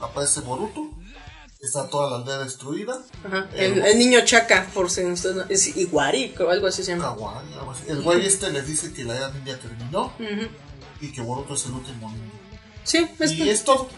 [0.00, 0.90] Aparece Boruto.
[1.60, 2.96] Está toda la aldea destruida.
[3.26, 3.48] ajá.
[3.56, 7.16] El, el niño Chaka, por si usted no- es Iguari, o algo así se llama.
[7.16, 7.82] Kawaii, algo así.
[7.88, 10.12] El güey este les dice que la era ninja terminó.
[11.00, 12.36] Y que Boruto es el último ninja.
[12.84, 13.88] Sí, es- Y es todo.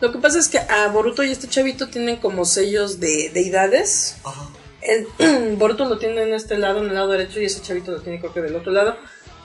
[0.00, 4.16] lo que pasa es que a Boruto y este chavito tienen como sellos de deidades.
[4.22, 4.48] Ajá.
[4.80, 5.08] El,
[5.58, 8.20] Boruto lo tiene en este lado, en el lado derecho, y ese chavito lo tiene
[8.20, 8.96] creo que del otro lado.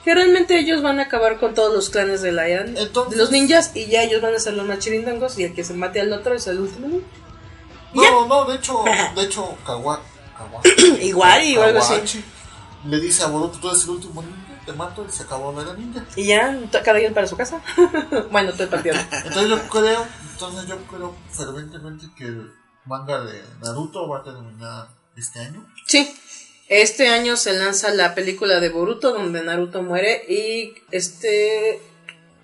[0.06, 3.32] Que realmente ellos van a acabar con todos los clanes de la Entonces- de los
[3.32, 6.00] ninjas y ya ellos van a ser los más chirindangos y el que se mate
[6.00, 7.06] al otro es el último ninja.
[7.92, 8.10] No, Ya.
[8.28, 8.84] no, de hecho,
[9.16, 10.00] de hecho, Kawa-
[10.38, 10.62] Kawa-
[11.02, 12.22] Igual y algo así.
[12.86, 15.74] Le dice a Boruto, tú eres el último ninja, te mato y se acabó la
[15.74, 16.04] ninja.
[16.14, 17.60] Y ya, cada quien para su casa.
[18.30, 18.94] bueno, todo el partido.
[19.24, 22.52] Entonces yo creo, entonces yo creo ferventemente que el
[22.84, 25.66] manga de Naruto va a terminar este año.
[25.86, 26.14] Sí.
[26.68, 31.80] Este año se lanza la película de Boruto donde Naruto muere y este...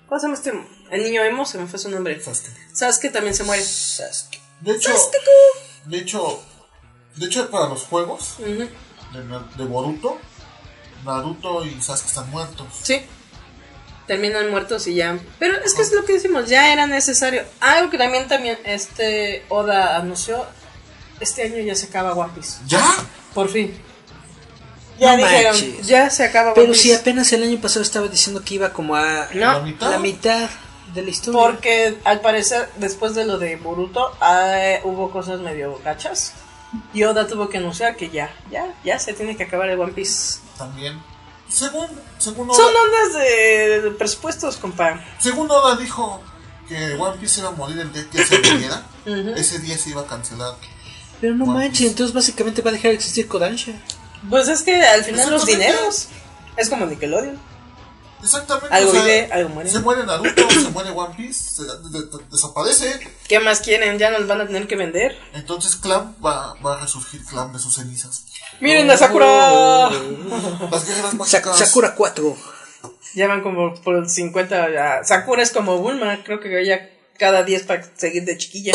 [0.07, 0.53] ¿Cómo se llama este?
[0.91, 2.21] El niño emo, se me fue su nombre.
[2.21, 2.51] Sasuke.
[2.73, 3.63] Sasuke también se muere.
[4.61, 4.93] De hecho,
[5.87, 6.43] de hecho,
[7.17, 10.19] de hecho para los juegos de, Boruto,
[11.05, 12.67] Naruto y Sasuke están muertos.
[12.83, 13.03] Sí.
[14.07, 15.19] Terminan muertos y ya.
[15.41, 17.43] Pero es que es lo que decimos, ya era necesario.
[17.61, 20.45] Algo que también también este Oda anunció,
[21.19, 22.59] este año ya se acaba One Piece.
[22.67, 22.85] ¿Ya?
[23.35, 23.75] Por fin.
[24.99, 25.87] Ya No dijeron, manches.
[25.87, 29.29] ya se acaba Pero si apenas el año pasado estaba diciendo que iba como a
[29.35, 29.91] ¿La No, mitad?
[29.91, 30.51] la mitad
[30.95, 31.41] de la historia.
[31.41, 36.35] porque al parecer después de lo de Boruto ah, hubo cosas medio gachas.
[36.95, 39.93] Y Oda tuvo que anunciar que ya, ya, ya se tiene que acabar el One
[39.93, 40.39] Piece.
[40.57, 41.03] También.
[41.49, 41.87] Según,
[42.17, 44.99] según Oda, Son ondas de presupuestos, compa.
[45.19, 46.23] según Oda dijo
[46.69, 48.87] que One Piece iba a morir el día que se muriera,
[49.37, 50.55] ese día se iba a cancelar.
[51.21, 51.91] Pero no One manches, Piece.
[51.91, 53.73] entonces básicamente va a dejar de existir Kodansha.
[54.31, 56.09] Pues es que al final los dineros
[56.57, 57.39] es como Nickelodeon.
[58.23, 58.69] Exactamente.
[58.73, 59.69] Algo o sea, vive, algo muere.
[59.69, 63.01] Se muere Naruto, se muere One Piece, se- de- de- desaparece.
[63.27, 63.99] ¿Qué más quieren?
[63.99, 65.19] Ya nos van a tener que vender.
[65.35, 68.25] Entonces Clam va, va a resurgir Clam de sus cenizas.
[68.61, 69.91] Miren a Sakura.
[70.71, 71.53] Las Sa-.
[71.55, 72.37] Sakura 4.
[73.15, 74.71] Ya van como por 50.
[74.73, 75.03] ya.
[75.05, 76.23] Sakura es como Bulma.
[76.25, 76.89] Creo que ya
[77.19, 78.73] cada 10 para seguir de chiquilla.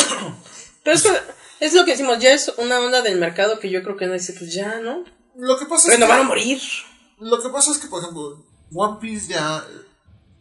[0.84, 1.22] Pero es, que-
[1.62, 2.20] es lo que decimos.
[2.20, 5.06] Ya es una onda del mercado que yo creo que no dice, pues ya, ¿no?
[5.38, 6.62] Lo que pasa es Pero no que, van a morir.
[7.20, 9.64] lo que pasa es que, por ejemplo, One Piece ya.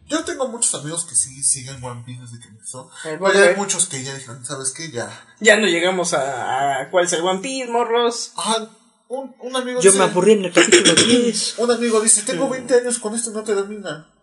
[0.07, 2.89] Yo tengo muchos amigos que sí siguen One Piece desde que empezó.
[3.05, 4.89] Eh, Pero hay muchos que ya dijeron, ¿sabes qué?
[4.89, 5.09] Ya.
[5.39, 8.31] Ya no llegamos a, a cuál es el One Piece, morros.
[8.37, 8.69] Ajá,
[9.09, 9.99] un, un amigo Yo dice.
[10.03, 11.59] me aburrí en el capítulo 10.
[11.59, 14.13] Un amigo dice, tengo 20 años con esto y no termina.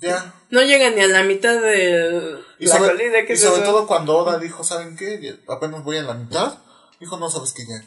[0.00, 0.34] Ya.
[0.50, 3.26] No llegan ni a la mitad de Y la sobre, colina.
[3.26, 5.40] ¿Qué y es sobre todo cuando Oda dijo, ¿saben qué?
[5.48, 6.58] Apenas voy a la mitad.
[7.00, 7.82] Dijo, no, sabes que ya.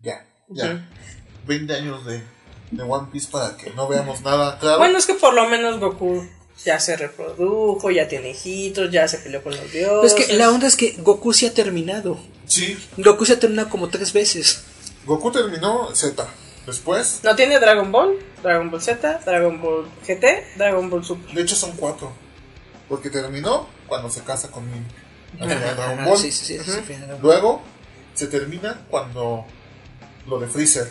[0.00, 0.88] Ya, ya.
[1.46, 2.22] 20 años de,
[2.70, 4.78] de One Piece para que no veamos nada claro.
[4.78, 6.26] Bueno, es que por lo menos Goku
[6.64, 10.14] ya se reprodujo, ya tiene hijitos, ya se peleó con los dioses.
[10.14, 12.18] Es que la onda es que Goku se ha terminado.
[12.46, 14.62] Sí, Goku se ha terminado como tres veces.
[15.04, 16.26] Goku terminó Z.
[16.66, 20.24] Después, No tiene Dragon Ball, Dragon Ball Z, Dragon Ball GT,
[20.56, 21.32] Dragon Ball Super.
[21.32, 22.12] de hecho son cuatro.
[22.88, 24.84] Porque terminó cuando se casa con Min.
[25.38, 26.18] Al final de Dragon Ball.
[26.18, 26.94] sí, sí, sí, sí, sí, sí.
[27.22, 27.62] Luego
[28.14, 29.44] se termina cuando
[30.28, 30.88] lo de Freezer.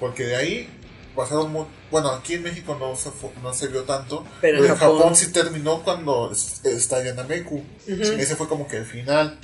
[0.00, 0.68] Porque de ahí
[1.14, 3.10] pasaron mu- Bueno, aquí en México no se,
[3.42, 4.24] no se vio tanto.
[4.40, 7.62] Pero Pero, en Japón, Japón sí terminó cuando es- estalla Nameku.
[7.86, 9.38] Ese fue como que el final.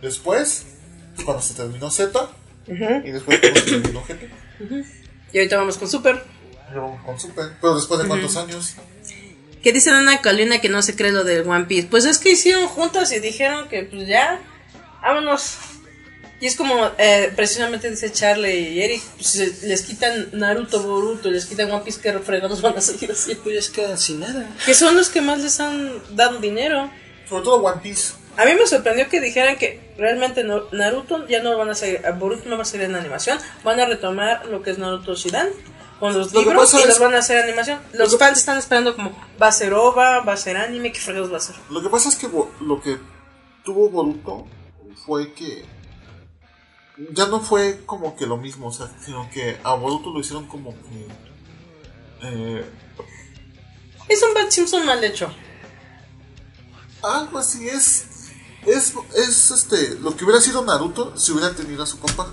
[0.00, 0.64] Después,
[1.24, 2.28] cuando se terminó Z.
[2.66, 4.30] Y después cuando se terminó GT.
[5.32, 6.22] Y ahorita vamos con Super.
[6.72, 7.52] Luego con Super.
[7.60, 8.74] Pero después de cuántos años.
[9.62, 11.86] Que dice Ana Colina que no se cree lo del One Piece.
[11.88, 14.40] Pues es que hicieron juntas y dijeron que pues ya,
[15.00, 15.56] vámonos.
[16.42, 21.46] Y es como, eh, precisamente dice Charlie y Eric, pues, les quitan Naruto, Boruto, les
[21.46, 23.44] quitan One Piece, que fregados van a seguir haciendo.
[23.44, 24.50] Pues ya se quedan sin nada.
[24.66, 26.90] Que son los que más les han dado dinero.
[27.28, 28.14] Sobre todo One Piece.
[28.36, 32.48] A mí me sorprendió que dijeran que realmente Naruto ya no van a seguir, Boruto
[32.48, 35.48] no va a salir en animación, van a retomar lo que es Naruto Shidan
[36.00, 37.78] con los Lo libros pasa y los van a hacer animación.
[37.92, 41.32] Los fans están esperando como va a ser OVA, va a ser anime, ¿qué fregados
[41.32, 41.54] va a ser?
[41.70, 42.28] Lo que pasa es que
[42.60, 42.98] lo que
[43.62, 44.48] tuvo Boruto
[45.06, 45.71] fue que
[47.12, 50.46] ya no fue como que lo mismo, o sea, sino que a Boruto lo hicieron
[50.46, 51.06] como que
[52.22, 52.64] eh,
[54.08, 55.32] Es un Bad Simpson mal hecho.
[57.02, 58.06] algo así es
[58.64, 62.32] es es este lo que hubiera sido Naruto si hubiera tenido a su papá.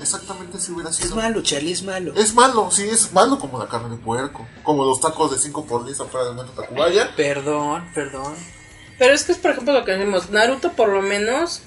[0.00, 1.16] Exactamente si hubiera Es sido.
[1.16, 2.12] malo, Charlie, es malo.
[2.14, 5.66] Es malo, sí, es malo como la carne de puerco, como los tacos de 5
[5.66, 7.16] por 10 afuera del Tacubaya.
[7.16, 8.34] Perdón, perdón.
[8.98, 11.62] Pero es que es por ejemplo lo que decimos, Naruto por lo menos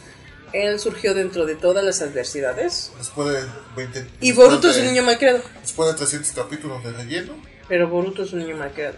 [0.53, 2.91] él surgió dentro de todas las adversidades.
[2.97, 3.43] Después de
[3.75, 5.41] 20 Y después Boruto es un niño malcriado.
[5.61, 7.33] Después de 300 capítulos de relleno.
[7.67, 8.95] Pero Boruto es un niño malcriado.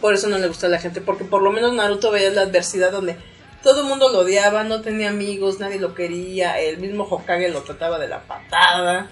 [0.00, 2.42] Por eso no le gusta a la gente, porque por lo menos Naruto veía la
[2.42, 3.16] adversidad donde
[3.62, 7.62] todo el mundo lo odiaba, no tenía amigos, nadie lo quería, el mismo Hokage lo
[7.62, 9.10] trataba de la patada.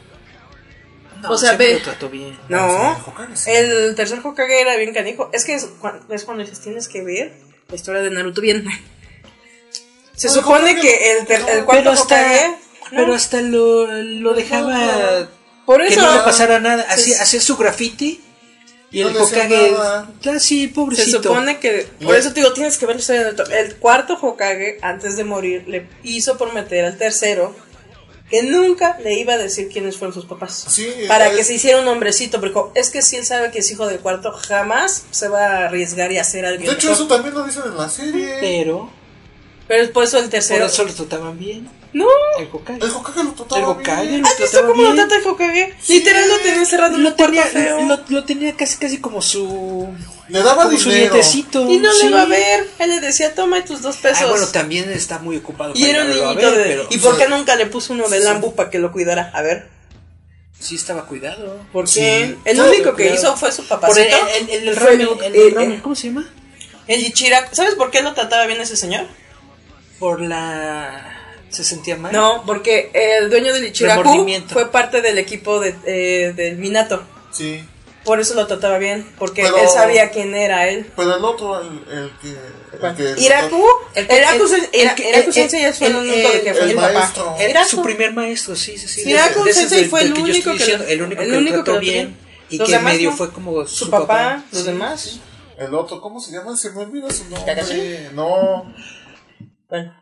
[1.23, 2.37] No, O sea, ve- lo trató bien.
[2.49, 3.51] No, Hokage sí.
[3.53, 5.31] el tercer Hokage era bien canijo.
[5.33, 7.35] Es que es cuando dices, tienes que ver
[7.69, 8.65] la historia de Naruto bien.
[10.21, 12.55] Se supone que el, ter- el cuarto Pero hasta, Hokage...
[12.91, 15.29] pero hasta lo, lo dejaba
[15.65, 16.03] Por que eso...
[16.03, 16.85] no le pasara nada.
[16.89, 18.21] Hacía, Se- hacía su graffiti
[18.91, 19.73] y No el Hokage.
[19.73, 20.11] nada.
[20.27, 21.23] Ah, sí, Se pobrecito.
[21.23, 23.29] supone que, por eso te digo, tienes que ver la historia.
[23.61, 27.55] El cuarto Hokage, antes de morir, le hizo prometer al tercero
[28.29, 30.67] que nunca le iba a decir quiénes fueron sus papás.
[30.69, 33.61] Sí, para es- que se hiciera un hombrecito, porque es que si él sabe que
[33.61, 36.63] es hijo del cuarto, jamás se va a arriesgar y hacer algo.
[36.65, 38.37] De hecho, eso también lo dicen en la serie.
[38.41, 38.91] Pero
[39.71, 40.67] Pero es por eso el por tercero.
[40.67, 41.69] eso lo trataban bien.
[41.93, 42.07] No,
[42.41, 42.83] El Hokage.
[42.85, 44.23] El Hokage lo trataba El Hokage bien.
[44.23, 45.75] lo ¿has visto cómo lo trata el Hokage?
[45.89, 47.81] Literal lo tenía encerrado en Lo un cuarto tenía, feo.
[47.87, 49.89] lo, lo tenía casi casi como su
[50.29, 51.15] Le daba como su dinero.
[51.15, 51.71] dientecito.
[51.71, 52.03] Y no sí.
[52.03, 52.69] le iba a ver.
[52.81, 54.23] Él le decía, toma tus dos pesos.
[54.23, 55.73] Ah, bueno, también está muy ocupado.
[55.77, 56.65] y era un niñito ver, de...
[56.65, 59.31] pero, ¿Y por sea, qué nunca le puso uno de Lambu para que lo cuidara?
[59.33, 59.69] A ver.
[60.59, 61.61] Sí estaba cuidado.
[61.73, 62.37] Porque Sí.
[62.45, 64.17] el único que hizo fue su Por papacito.
[64.37, 66.29] el, el, el, el ramen, ¿cómo se llama?
[66.89, 67.55] El Ichiraku.
[67.55, 69.07] ¿Sabes por qué lo trataba bien ese señor?
[70.01, 71.17] Por la...
[71.51, 72.13] ¿Se sentía mal?
[72.13, 77.03] No, porque el dueño del Ichiraku fue parte del equipo de, eh, del Minato.
[77.33, 77.65] Sí.
[78.05, 80.91] Por eso lo trataba bien, porque Pero- él sabía quién era él.
[80.97, 82.37] Pero el otro, el, el que.
[82.87, 83.63] El que Iraku,
[83.95, 86.93] El- Iraku, Sensei es el- el único de que fue el el papá.
[86.93, 87.37] maestro.
[87.39, 89.11] Era su primer maestro, sí, sí, sí.
[89.11, 91.23] Iraku Sensei fue el único que el único
[91.59, 92.17] que trató bien.
[92.49, 95.21] Y que medio fue como Su, su, papá, los demás.
[95.59, 96.57] El otro, ¿cómo se llama?
[96.57, 98.09] Se me olvida su nombre.
[98.15, 98.73] No.
[99.71, 99.95] ¿Cuál?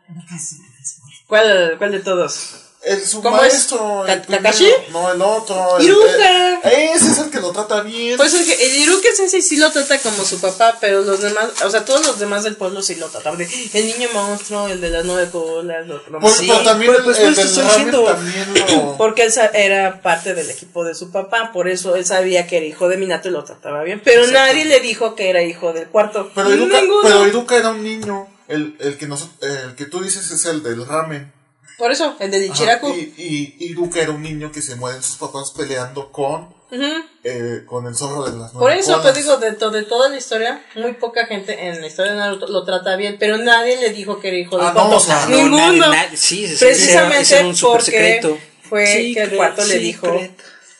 [1.27, 2.65] ¿Cuál, cuál de todos?
[2.81, 3.41] El su ¿Cómo es?
[3.53, 4.07] maestro.
[4.07, 4.43] el ¿Ka- primero.
[4.43, 4.69] Kakashi?
[4.93, 5.77] No, el otro.
[5.79, 6.61] el- Iruka.
[6.63, 8.15] el- ese es el que lo trata bien.
[8.15, 11.49] Pues es que el Iruka Sensei sí lo trata como su papá, pero los demás,
[11.65, 13.37] o sea, todos los demás del pueblo sí lo tratan.
[13.39, 17.03] El niño monstruo, el de las nueve colas, los Pues, Sí, pero también pues- el,
[17.03, 18.03] pues, el pues, del diciendo.
[18.05, 18.95] también lo.
[18.97, 22.65] Porque él era parte del equipo de su papá, por eso él sabía que era
[22.65, 24.01] hijo de Minato y lo trataba bien.
[24.05, 26.31] Pero nadie le dijo que era hijo del cuarto.
[26.33, 27.01] Pero Iruka, Ninguno.
[27.03, 28.25] pero Iruka era un niño.
[28.49, 31.31] El, el, que nos, el que tú dices es el del ramen.
[31.77, 32.89] Por eso, el de Ajá, Ichiraku.
[32.89, 37.03] Y, y Iruka era un niño que se mueren sus papás peleando con, Ujú.
[37.23, 39.15] eh, con el zorro de las nueve Por eso te colas.
[39.15, 42.65] digo, dentro de toda la historia, muy poca gente en la historia de Naruto lo
[42.65, 45.37] trata bien, pero nadie le dijo que era hijo del Ah, no, o sea, no,
[45.37, 45.57] Ninguno.
[45.57, 48.37] nadie- nadie- sí, sí, sí, Precisamente ese era un super porque secreto.
[48.63, 50.31] fue Sí, que el cuarto le sí, dijo cre-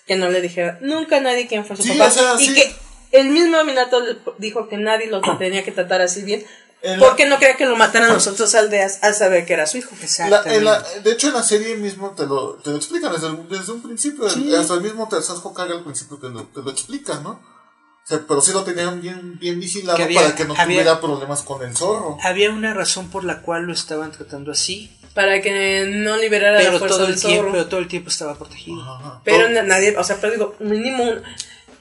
[0.06, 2.08] que no le dijera nunca a nadie quién fue su Sí, papá.
[2.08, 2.54] o sea, y sí.
[2.56, 2.76] que
[3.12, 4.02] el mismo Minato
[4.38, 6.44] dijo que nadie lo tenía que tratar así bien.
[6.82, 9.68] En la- Porque no quería que lo mataran los otros aldeas al saber que era
[9.68, 9.90] su hijo.
[10.00, 10.62] La- Exactamente.
[10.62, 13.72] la- de hecho, en la serie mismo te lo, te lo explican desde, el- desde
[13.74, 14.26] un principio.
[14.26, 17.32] Hasta el mismo tercer Hokage al principio te lo, te lo explican, ¿no?
[17.32, 20.66] O sea, pero sí lo tenían bien, bien vigilado Que había- para que no había-
[20.66, 22.18] tuviera problemas con el zorro.
[22.24, 26.60] Había una razón por la cual lo estaban tratando así, Para que no liberara la
[26.60, 27.52] pero fuerza todo del el tiempo, zorro.
[27.52, 28.82] pero todo el tiempo estaba protegido.
[28.82, 29.22] Ajá.
[29.26, 31.22] Pero Todo- na- nadie, o sea, pero digo, mínimo un-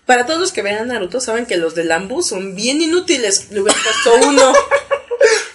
[0.07, 3.51] Para todos los que vean Naruto, saben que los de Lambu son bien inútiles.
[3.51, 4.53] Le hubieran puesto uno.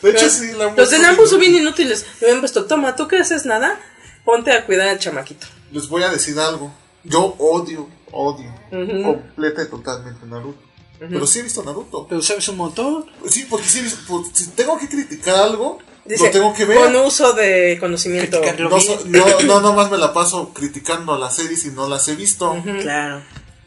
[0.04, 2.06] de hecho, sí, la los de Lambu son bien inútiles.
[2.20, 3.80] Le hubieran puesto, toma, ¿tú que haces nada?
[4.26, 5.48] Ponte a cuidar al chamaquito.
[5.72, 6.72] Les voy a decir algo.
[7.04, 10.62] Yo odio, odio, completa y totalmente Naruto.
[11.00, 12.08] Pero sí he visto Naruto.
[12.08, 13.06] Pero sabes un montón.
[13.28, 16.64] Sí, porque sí he visto, por- si tengo que criticar algo, Dice, lo tengo que
[16.66, 16.78] ver.
[16.78, 18.40] con uso de conocimiento.
[18.60, 18.70] No,
[19.06, 22.56] no, no nomás me la paso criticando las series y no las he visto.
[22.82, 23.18] Claro.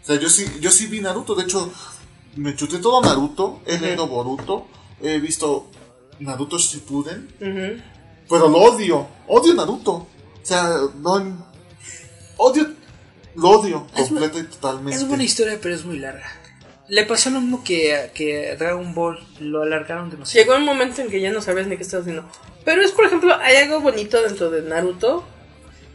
[0.02, 1.70] O sea, yo sí, yo sí vi Naruto, de hecho,
[2.36, 4.66] me chuté todo Naruto, he leído Boruto,
[5.02, 5.66] he visto
[6.20, 7.82] Naruto Shippuden, Ujú.
[8.28, 9.92] pero lo odio, odio Naruto.
[9.92, 10.08] O
[10.42, 11.46] sea, no...
[12.38, 12.70] Odio,
[13.34, 14.96] lo odio Es completa y totalmente.
[14.96, 16.30] Es buena historia, pero es muy larga.
[16.88, 20.44] Le pasó lo mismo que, que Dragon Ball, lo alargaron demasiado.
[20.44, 22.24] Llegó un momento en que ya no sabes ni qué estás haciendo.
[22.64, 25.24] Pero es, por ejemplo, hay algo bonito dentro de Naruto,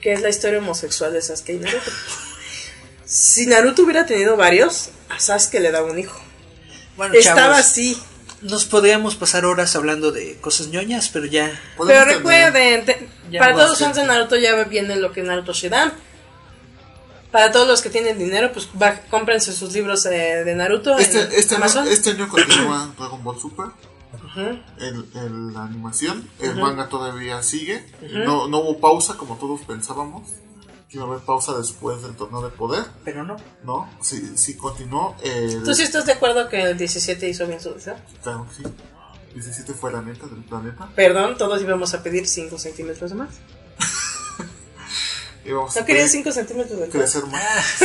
[0.02, 1.92] que es la historia homosexual de Sasuke y Naruto.
[3.06, 6.18] Si Naruto hubiera tenido varios, a Sasuke le daba un hijo.
[6.96, 7.98] Bueno, Estaba chavos, así.
[8.42, 11.52] Nos podríamos pasar horas hablando de cosas ñoñas, pero ya.
[11.86, 15.54] Pero recuerden, te- Ya para todos los fans de Naruto ya viene lo que Naruto
[15.54, 15.94] Shidan.
[17.32, 21.00] Para todos los que tienen dinero, pues va, cómprense sus libros eh, de Naruto en
[21.02, 21.88] Este, este, año, Amazon.
[21.88, 23.68] este año continúa Dragon Ball Super.
[24.80, 27.86] el, el- la animación, el manga todavía sigue.
[28.02, 30.24] no, no hubo pausa como todos pensábamos.
[30.92, 32.84] Que iba a haber pausa después del torneo de poder.
[33.06, 33.38] Pero no.
[33.64, 35.16] No, sí, sí continuó.
[35.24, 37.96] El, ¿Tú sí estás de acuerdo que el 17 hizo bien su deseo?
[38.22, 38.64] Claro que sí.
[39.34, 40.90] 17 fue la neta del planeta.
[40.94, 43.30] Perdón, todos íbamos a pedir 5 centímetros de más.
[45.46, 46.94] Íbamos ¿No querías pedir 5 centímetros de más?
[46.96, 47.82] crecer más.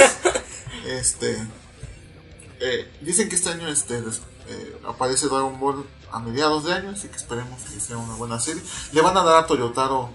[0.86, 1.38] este.
[2.60, 7.08] eh, dicen que este año este, eh, aparece Dragon Ball a mediados de año, así
[7.08, 8.62] que esperemos que sea una buena serie.
[8.92, 10.10] Le van a dar a Toyotaro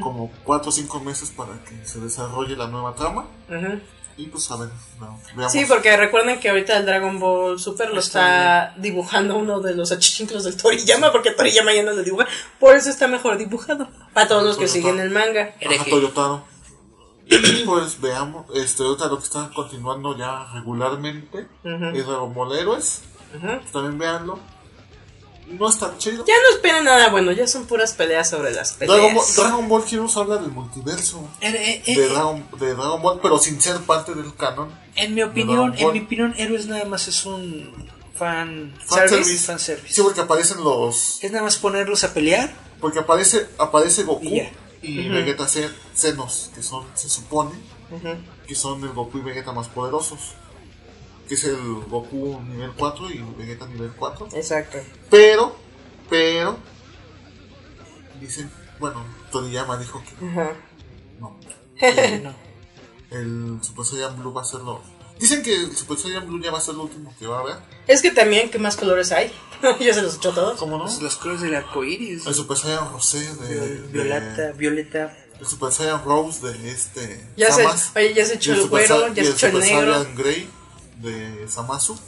[0.00, 3.26] como 4 o 5 meses para que se desarrolle la nueva trama.
[3.48, 3.80] Ujú.
[4.16, 4.68] Y pues a ver,
[5.00, 5.50] no, veamos.
[5.52, 9.90] Sí, porque recuerden que ahorita el Dragon Ball Super lo está dibujando uno de los
[9.90, 12.26] achichinclos del Toriyama, porque Toriyama ya no lo dibuja.
[12.60, 13.88] Por eso está mejor dibujado.
[14.12, 15.54] Para todos los que siguen el manga.
[15.60, 16.44] Ajá, Toyotaro.
[17.26, 23.02] Y pues veamos, este, ahorita lo que están continuando ya regularmente es Dragon Ball Héroes.
[23.34, 23.46] Ujú.
[23.46, 24.38] Pues también véanlo.
[25.46, 26.24] No es tan chido.
[26.26, 28.96] Ya no esperen nada bueno, ya son puras peleas sobre las peleas.
[28.98, 33.02] Dragon Ball, Dragon Ball Heroes habla del multiverso Eh, eh, de eh, Dragon, de Dragon
[33.02, 34.70] Ball, pero sin ser parte del canon.
[34.96, 37.72] en mi opinión, en mi opinión, Héroes nada más es un
[38.14, 39.46] fan, Fan service, service.
[39.46, 39.94] fan service.
[39.94, 41.22] Sí, porque aparecen los.
[41.22, 42.52] Es nada más ponerlos a pelear.
[42.80, 44.48] Porque aparece, aparece Goku Y
[44.82, 47.52] y Vegeta Zen- Zenos, que son, se supone,
[48.46, 50.20] que son el Goku y Vegeta más poderosos.
[51.28, 51.56] Que es el
[51.88, 54.28] Goku nivel 4 y Vegeta nivel 4.
[54.34, 54.78] Exacto.
[55.10, 55.56] Pero,
[56.10, 56.58] pero,
[58.20, 60.52] dicen, bueno, Toriyama dijo que Ajá.
[61.20, 61.36] no.
[62.22, 62.34] No.
[63.10, 64.82] El Super Saiyan Blue va a ser lo.
[65.20, 67.40] Dicen que el Super Saiyan Blue ya va a ser lo último que va a
[67.40, 67.56] haber.
[67.86, 69.32] Es que también, ¿qué más colores hay?
[69.80, 70.58] ya se los echó todos.
[70.58, 70.84] ¿Cómo no?
[70.84, 72.26] Pues los colores del arco iris.
[72.26, 73.54] El Super Saiyan Rosé de.
[73.78, 75.16] de- Violeta, violeta.
[75.38, 77.24] el Super Saiyan Rose de este.
[77.36, 79.52] Ya se, oye, ya se echó el Super güero, Sa- ya se el echó el
[79.52, 79.94] Super negro.
[79.94, 80.50] Saiyan Grey
[81.00, 81.98] de Samasu.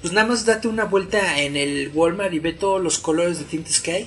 [0.00, 3.44] Pues nada más date una vuelta en el Walmart y ve todos los colores de
[3.44, 4.06] Tint Sky.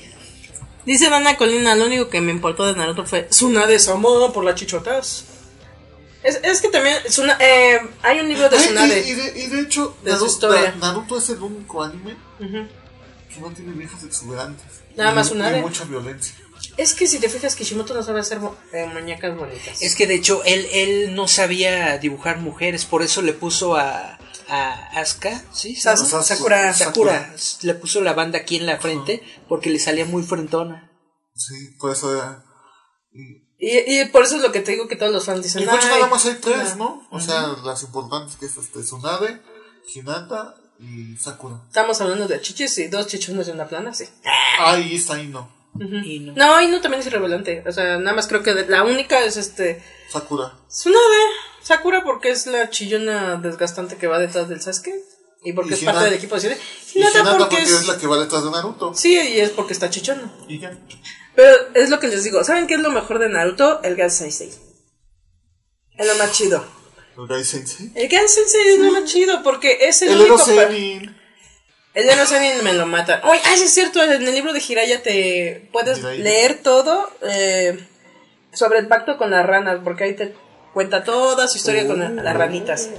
[0.86, 4.56] Dice Dana Colina, lo único que me importó de Naruto fue Tsunade Sama por las
[4.56, 5.26] chichotas.
[6.24, 9.06] Es, es que también, Tsuna- eh, hay un libro de Tsunade.
[9.08, 10.50] y, y de, y de hecho, De su Naruto.
[10.54, 12.68] Na- Naruto es el único anime Ujú.
[13.34, 14.66] que no tiene viejas exuberantes.
[14.96, 15.62] Nada Ni- más Tsunade.
[15.62, 16.36] mucha violencia.
[16.76, 18.40] Es que si te fijas, Kishimoto no sabe hacer
[18.74, 19.82] eh, muñecas bonitas.
[19.82, 24.18] Es que de hecho él, él no sabía dibujar mujeres, por eso le puso a,
[24.50, 25.76] a Asuka, ¿sí?
[25.76, 26.24] Sakura.
[26.24, 26.74] Sakura.
[26.74, 30.92] Sakura, le puso la banda aquí en la frente porque le salía muy frentona.
[31.36, 32.44] Sí, por eso era.
[33.14, 33.48] Y,
[34.02, 35.64] Y, por eso es lo que te digo que todos los fans dicen.
[35.64, 37.08] y de hecho "Ay, nada más hay tres, ¿no?
[37.12, 39.42] O sea, las importantes que es este, Tsunade,
[39.96, 41.64] Hinata y Sakura.
[41.68, 44.06] Estamos hablando de chichis y dos chichones de una plana, sí.
[44.60, 45.57] Ahí está ahí no.
[45.80, 46.34] Y no.
[46.36, 47.64] No, no también es irrelevante.
[47.66, 49.84] O sea, nada más creo que la única es este.
[50.12, 50.54] Sakura.
[50.68, 51.02] Tsunade.
[51.62, 54.94] Sakura porque es la chillona desgastante que va detrás del Sasuke.
[55.44, 56.58] Y porque Y es parte del equipo de.
[56.94, 57.72] Y Hinata porque, porque es...
[57.72, 58.94] es la que va detrás de Naruto.
[58.94, 60.32] Sí, y es porque está chichona.
[60.48, 60.78] Y ya.
[61.36, 62.44] Pero es lo que les digo.
[62.44, 63.82] ¿Saben qué es lo mejor de Naruto?
[63.84, 64.52] El Gan Sensei.
[65.98, 66.64] Es lo más chido.
[67.18, 67.92] El Gai Sensei.
[67.96, 70.38] El Gan Sensei es lo más chido porque es el, El único...
[71.98, 73.22] El de no sé me lo mata.
[73.24, 77.80] Oye, ah, sí es cierto, en el libro de Jiraya te puedes leer todo eh,
[78.54, 80.36] sobre el pacto con las ranas, porque ahí te
[80.74, 82.90] cuenta toda su historia con la- las ranitas.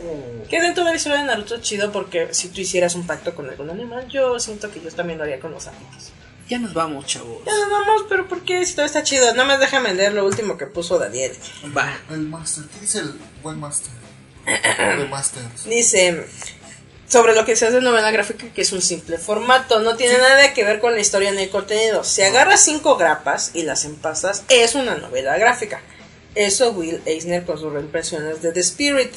[0.50, 3.36] Que dentro de la historia de Naruto es chido porque si tú hicieras un pacto
[3.36, 6.10] con algún animal, yo siento que yo también lo haría con los amigos.
[6.48, 7.44] Ya nos vamos, chavos.
[7.46, 8.66] Ya nos vamos, pero ¿por qué?
[8.66, 9.30] Si todo está chido.
[9.32, 11.32] Nada más déjame leer lo último que puso Daniel.
[11.76, 11.96] Va.
[12.10, 12.64] El Master.
[12.64, 13.12] ¿Qué dice el
[13.44, 13.92] buen Master?
[14.46, 15.66] De Masters.
[15.66, 16.26] Dice
[17.08, 20.18] sobre lo que se hace en novela gráfica que es un simple formato, no tiene
[20.18, 22.04] nada que ver con la historia ni el contenido.
[22.04, 25.80] Si agarras cinco grapas y las empastas, es una novela gráfica.
[26.34, 29.12] Eso Will Eisner con sus reimpresiones de The Spirit.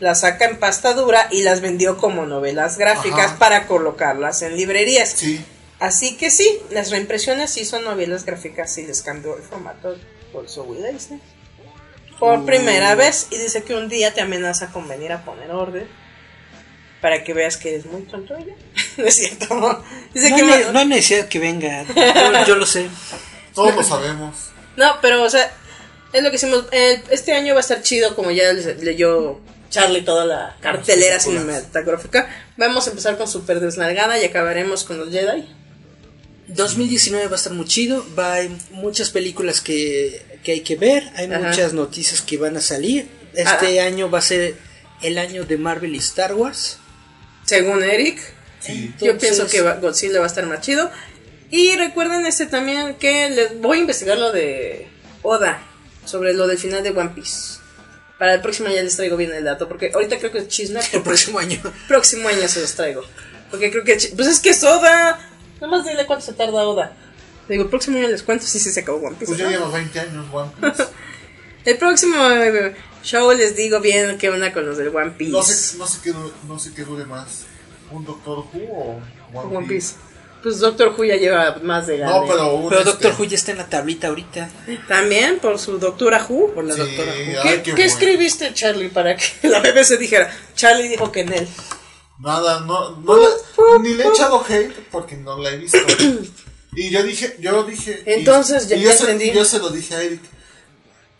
[0.00, 3.38] Las saca en pasta dura y las vendió como novelas gráficas Ajá.
[3.38, 5.10] para colocarlas en librerías.
[5.10, 5.44] Sí.
[5.80, 9.96] Así que sí, las reimpresiones sí son novelas gráficas y les cambió el formato
[10.32, 11.20] por eso Will Eisner.
[12.18, 15.88] Por primera vez y dice que un día te amenaza con venir a poner orden
[17.00, 18.54] para que veas que eres muy tonto ella.
[18.96, 19.84] no es cierto.
[20.14, 21.84] Dice No, que hay, me- no hay necesidad que venga.
[21.94, 22.88] Yo, yo lo sé.
[23.54, 24.36] Todos lo sabemos.
[24.76, 25.52] No, pero o sea,
[26.12, 26.64] es lo que hicimos.
[26.72, 31.18] eh, este año va a estar chido, como ya les- leyó Charlie toda la cartelera
[31.20, 32.28] cinematográfica.
[32.56, 35.46] Vamos a empezar con Super Desnalgada y acabaremos con los Jedi.
[36.48, 38.04] 2019 va a estar muy chido.
[38.18, 41.10] Va haber muchas películas que, que hay que ver.
[41.16, 41.40] Hay Ajá.
[41.48, 43.08] muchas noticias que van a salir.
[43.34, 44.56] Este año va a ser
[45.02, 46.78] el año de Marvel y Star Wars.
[47.48, 48.20] Según Eric,
[48.60, 48.92] Sí.
[49.00, 50.90] yo Entonces- pienso que Godzilla va a estar más chido.
[51.50, 54.86] Y recuerden este también que les voy a investigar lo de
[55.22, 55.62] Oda
[56.04, 57.60] sobre lo del final de One Piece.
[58.18, 60.80] Para el próximo ya les traigo bien el dato, porque ahorita creo que es chisme.
[60.92, 61.58] El próximo año.
[61.88, 63.02] próximo año se los traigo.
[63.50, 63.96] Porque creo que.
[64.14, 65.18] Pues es que es Oda.
[65.58, 66.92] Nada más dile cuánto se tarda Oda.
[67.48, 69.24] Digo, el próximo año les cuento si se acabó One Piece.
[69.26, 69.50] Pues ya ¿no?
[69.52, 70.84] lleva 20 años One Piece.
[71.64, 72.16] El próximo
[73.02, 75.32] show les digo bien qué onda con los del One Piece.
[75.32, 76.12] No sé, no sé, qué,
[76.46, 77.44] no sé qué dure más.
[77.90, 79.00] ¿Un Doctor Who o
[79.32, 79.94] One, One Piece.
[80.42, 82.26] Pues Doctor Who ya lleva más de No, gane.
[82.30, 84.48] pero un Pero este, Doctor Who ya está en la tablita ahorita.
[84.86, 86.54] También por su Doctora Who.
[86.54, 87.48] Por la Sí, doctora Who.
[87.48, 90.30] ay, ¿Qué, escribiste, Charlie, para que la BBC dijera?
[90.54, 91.48] Charlie dijo que en él.
[92.20, 93.16] Nada, no, no
[93.80, 95.78] ni le he echado hate porque no la he visto.
[96.74, 98.02] Y yo dije, yo dije.
[98.06, 100.20] y- Entonces, ya- y yo se, yo se lo dije a Eric.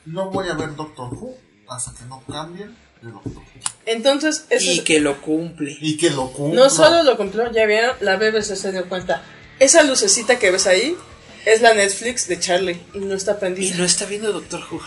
[0.07, 1.37] No voy a ver Doctor Who
[1.69, 3.43] hasta que no cambien de Doctor Who.
[3.87, 5.77] Entonces, eso Y es- que lo cumple.
[5.81, 6.63] Y que lo cumpla.
[6.63, 9.23] no solo lo cumplió, ya vieron, la BBC se dio cuenta.
[9.59, 10.97] Esa lucecita que ves ahí
[11.45, 13.77] es la Netflix de Charlie y no está Y prendida.
[13.77, 14.81] no está viendo Doctor Who.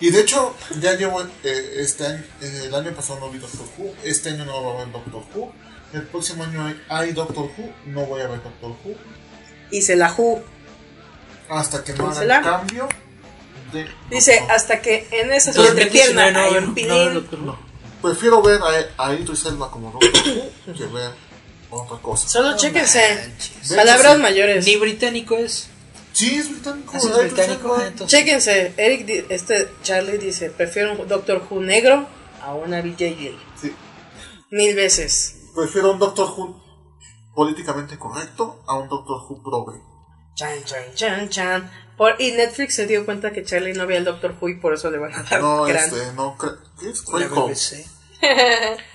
[0.00, 3.66] Y de hecho, ya llevo eh, este año, eh, el año pasado no vi Doctor
[3.78, 5.52] Who, este año no va a haber Doctor Who,
[5.92, 7.72] El próximo año hay, hay Doctor Who.
[7.86, 8.94] No voy a ver Doctor Who.
[9.72, 10.40] Y se la ju.
[11.48, 12.42] Hasta que no hagan Dísela.
[12.42, 12.88] cambio
[13.72, 13.88] de.
[14.10, 17.46] Dice, hasta que en esa Entonces, siguiente pierna no, no, hay no, un no, pilín.
[17.46, 17.58] no.
[18.02, 18.60] Prefiero ver
[18.96, 20.10] a, a Idris Elba como Doctor
[20.66, 21.10] Who que ver
[21.70, 22.28] otra cosa.
[22.28, 23.32] Solo chéquense.
[23.76, 24.22] Palabras Sí.
[24.22, 24.64] mayores.
[24.66, 25.68] Ni británico es.
[26.12, 26.92] Sí, es británico.
[26.96, 27.76] ¿Así es británico?
[28.06, 28.74] Chéquense.
[28.76, 32.06] Eric, este Charlie dice, prefiero un Doctor Who negro
[32.42, 33.32] a una BJJ.
[33.60, 33.72] Sí.
[34.50, 35.36] Mil veces.
[35.54, 36.60] Prefiero un Doctor Who
[37.34, 39.80] políticamente correcto a un Doctor Who progre.
[40.34, 41.70] Chan, chan, chan, chan.
[42.00, 44.72] Por, y Netflix se dio cuenta que Charlie no veía el Doctor Who y por
[44.72, 45.84] eso le van a dar No, gran.
[45.84, 46.34] este, no,
[46.80, 47.04] ¿qué es?
[47.04, 47.84] BBC.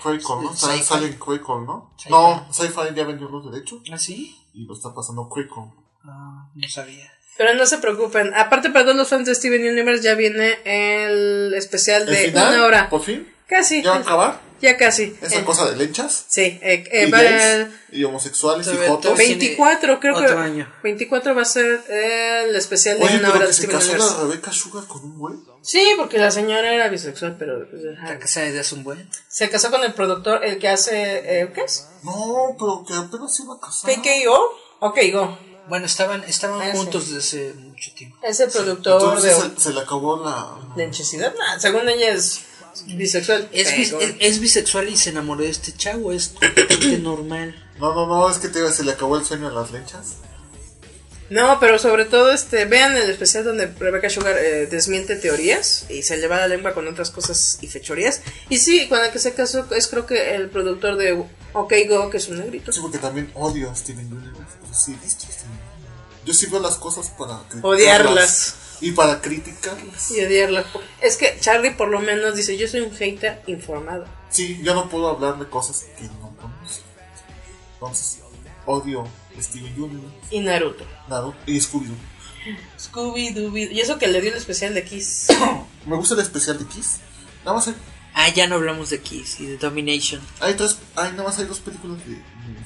[0.02, 0.56] Craycall, ¿no?
[0.56, 1.94] Sale, en Craycall, ¿no?
[2.10, 4.36] No, Sci-Fi ya vendió los derechos ¿Ah, sí?
[4.56, 5.70] y lo está pasando Craycall.
[6.04, 7.12] Ah, no sabía.
[7.38, 8.34] Pero no se preocupen.
[8.34, 12.54] Aparte, para todos los fans de Steven Universe, ya viene el especial ¿El de final?
[12.56, 12.90] una hora.
[12.90, 13.32] ¿Por fin?
[13.48, 13.82] Casi.
[13.84, 14.42] ¿Ya va a acabar?
[14.62, 15.16] Ya casi.
[15.22, 16.26] ¿Esa Eh, cosa de lenchas?
[16.28, 17.68] Sí, eh, eh, ¿Y va gays?
[17.92, 18.66] ¿Y homosexuales?
[18.68, 19.02] ¿Y jotos?
[19.02, 20.34] todavía- 24, creo Otro que.
[20.42, 20.74] año.
[20.82, 23.98] 24 va a ser el especial de Oye, una pero hora que de se casó
[23.98, 25.36] la Rebecca Sugar con un güey.
[25.62, 27.70] Sí, porque la señora era bisexual, pero.
[27.70, 27.84] pues.
[27.84, 29.10] La casa desde hace un buen.
[29.28, 31.42] Se casó con el productor, el que hace.
[31.42, 31.88] Eh, ¿Qué es?
[32.04, 33.92] No, pero que apenas se iba a casar.
[33.94, 34.52] PKO.
[34.80, 35.38] Ok, go.
[35.68, 36.78] Bueno, estaban, estaban Ah, sí.
[36.78, 38.18] juntos desde hace mucho tiempo.
[38.22, 39.56] Es el productor Entonces de.
[39.56, 40.56] se, se le acabó la...
[40.76, 41.34] ¿De necesidad?
[41.36, 42.42] Nah, según ella es
[42.86, 43.50] bisexual.
[43.52, 46.12] Es, bis- es, es bisexual y se enamoró de este chavo.
[46.12, 47.56] Es completamente normal.
[47.80, 50.16] No, no, no, es que te digo, se le acabó el sueño a las lenchas.
[51.30, 56.04] No, pero sobre todo, este, vean el especial donde Rebecca Sugar eh, desmiente teorías y
[56.04, 58.22] se lleva la lengua con otras cosas y fechorías.
[58.48, 61.14] Y sí, con el que se casó es creo que el productor de
[61.54, 62.72] OK Go, que es un negrito.
[62.72, 64.54] Sí, porque también odio a Steven Universe.
[64.72, 64.96] Sí.
[66.26, 67.64] Yo sí veo las cosas para criticarlas.
[67.64, 68.56] Odiarlas.
[68.82, 70.12] Y para criticarlas.
[70.12, 70.66] Y odiarla.
[71.02, 74.06] Es que Charlie por lo menos dice, yo soy un hater informado.
[74.30, 76.84] Sí, yo no puedo hablar de cosas que no conozco.
[77.76, 78.20] Entonces,
[78.66, 79.08] odio
[79.40, 80.86] Steven Universe, Y Naruto.
[81.08, 81.96] Naruto y Scooby-Doo.
[82.80, 83.56] Scooby-Doo.
[83.72, 85.28] Y eso que le dio el especial de Kiss.
[85.86, 86.98] Me gusta el especial de Kiss.
[87.44, 87.76] Nada más hay,
[88.18, 90.22] Ah, ya no hablamos de Kiss y de Domination.
[90.40, 92.20] hay tres, hay, nada más hay dos películas de, de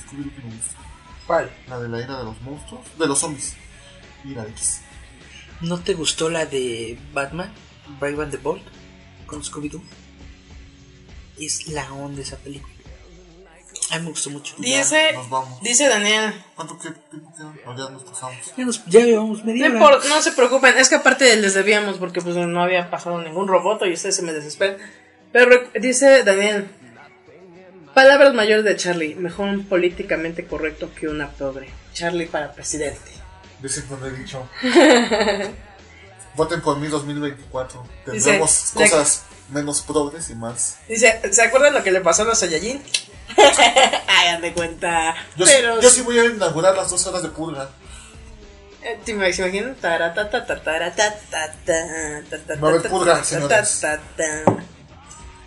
[0.05, 0.83] Scooby-Doo que me gustan.
[1.25, 1.51] ¿Cuál?
[1.67, 3.55] La de la era de los monstruos, de los zombies.
[4.23, 4.81] Y la de Kiss.
[5.61, 7.51] ¿No te gustó la de Batman?
[7.99, 8.61] Brave and the Bold
[9.25, 9.81] con Scooby-Doo.
[11.39, 12.73] Es la onda esa película.
[13.91, 14.53] A mí me gustó mucho.
[14.59, 15.61] Dice, nos vamos.
[15.61, 16.99] dice Daniel, ¿Cuánto tiempo
[17.75, 18.35] ya nos pasamos.
[18.55, 19.79] Ya, nos, ya llevamos No, media hora.
[19.79, 23.47] impor- no se preocupen, es que aparte les debíamos porque pues no había pasado ningún
[23.47, 24.77] roboto y ustedes se me desesperan.
[25.31, 26.67] Pero dice Daniel,
[27.95, 31.69] palabras mayores de Charlie, mejor un políticamente correcto que una pobre.
[31.93, 32.99] Charlie para presidente.
[33.61, 34.47] Dicen cuando he dicho.
[36.35, 37.81] Voten por mí 2024.
[37.81, 40.77] Dice, Tendremos la- cosas menos progres y más.
[40.87, 42.81] Dice, ¿se acuerdan lo que le pasó a los Saiyajin?
[44.07, 45.15] Hagan de cuenta.
[45.35, 47.69] Yo, sí- Pero, yo sí voy a inaugurar las dos horas de purga.
[48.83, 49.77] eh, ¿te imaginas?
[49.81, 51.19] Taratata, taratata,
[51.65, 53.85] taratata, Va a haber taratata, señores.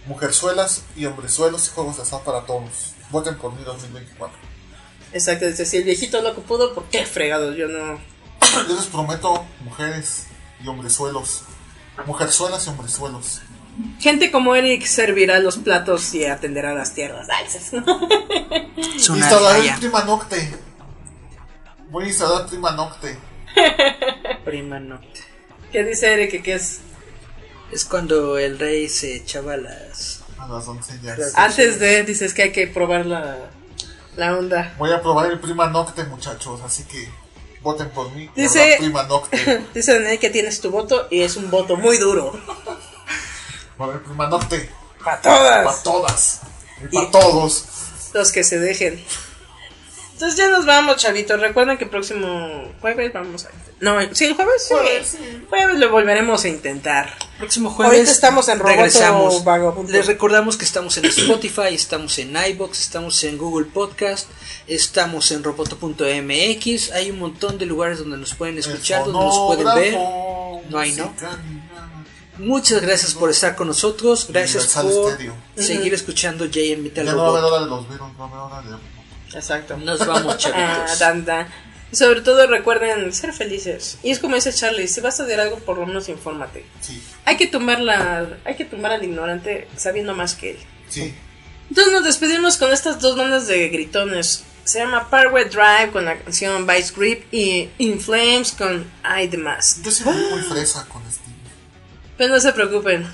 [0.06, 2.92] Mujerzuelas y hombrezuelos y juegos de azar para todos.
[3.10, 4.36] Voten por mí 2024.
[5.12, 7.56] Exacto, dice, si el viejito loco pudo, ¿por qué fregados?
[7.56, 8.00] Yo no...
[8.68, 10.26] Yo les prometo mujeres
[10.62, 11.42] y hombrezuelos.
[12.06, 13.42] Mujerzuelas y hombrezuelos.
[14.00, 17.28] Gente como Eric servirá los platos y atenderá las tierras.
[17.72, 17.86] Una
[18.96, 20.54] Instalaré el Prima Nocte.
[21.90, 23.18] Voy a instalar Prima Nocte.
[24.44, 25.00] Prima no.
[25.70, 26.80] ¿Qué dice Eric que es?
[27.70, 30.22] Es cuando el rey se echaba las.
[30.38, 31.32] A las doncellas.
[31.34, 33.50] Antes de, dices que hay que probar la,
[34.16, 34.74] la onda.
[34.78, 36.60] Voy a probar el Prima Nocte, muchachos.
[36.64, 37.08] Así que
[37.62, 38.28] voten por mí.
[38.34, 39.64] Dice- Prima Nocte.
[39.74, 42.32] Dice Daniel que tienes tu voto y es un voto muy duro.
[43.78, 44.70] A haber Prima Nocte.
[45.04, 45.82] Para Para todas.
[45.82, 46.40] todas.
[46.80, 47.64] Y Y- para todos.
[48.14, 49.02] Los que se dejen.
[50.22, 51.40] Entonces ya nos vamos, chavitos.
[51.40, 53.48] Recuerden que el próximo jueves vamos a...
[53.80, 54.68] No, ¿sí el jueves?
[54.68, 54.72] Sí.
[54.72, 55.44] Jueves, sí.
[55.48, 57.12] Jueves lo volveremos a intentar.
[57.38, 57.92] Próximo jueves.
[57.92, 59.44] Ahorita estamos en Roboto regresamos.
[59.88, 64.28] Les recordamos que estamos en Spotify, estamos en iBox, estamos en Google Podcast,
[64.68, 66.92] estamos en roboto.mx.
[66.92, 69.94] Hay un montón de lugares donde nos pueden escuchar, donde nos pueden ver.
[70.70, 71.12] No hay, ¿no?
[72.38, 74.28] Muchas gracias por estar con nosotros.
[74.28, 75.34] Gracias Universal por Stereo.
[75.56, 77.86] seguir escuchando JM Metal Robot.
[79.34, 79.76] Exacto.
[79.76, 80.98] Nos vamos, Ah, chavitos.
[80.98, 81.48] dan, dan.
[81.90, 83.98] Y sobre todo recuerden ser felices.
[84.02, 86.64] Y es como dice Charlie, si vas a ver algo, por lo menos infórmate.
[86.80, 90.58] Sí, Hay que tumbar la, hay que tumbar al ignorante sabiendo más que él.
[90.88, 91.14] sí.
[91.68, 94.44] Entonces nos despedimos con estas dos bandas de gritones.
[94.64, 99.38] Se llama Parkway Drive con la canción Vice Grip y In Flames con I The
[99.38, 99.82] Mask.
[99.82, 101.22] Yo soy muy fresa con este.
[102.18, 103.06] Pero no se preocupen.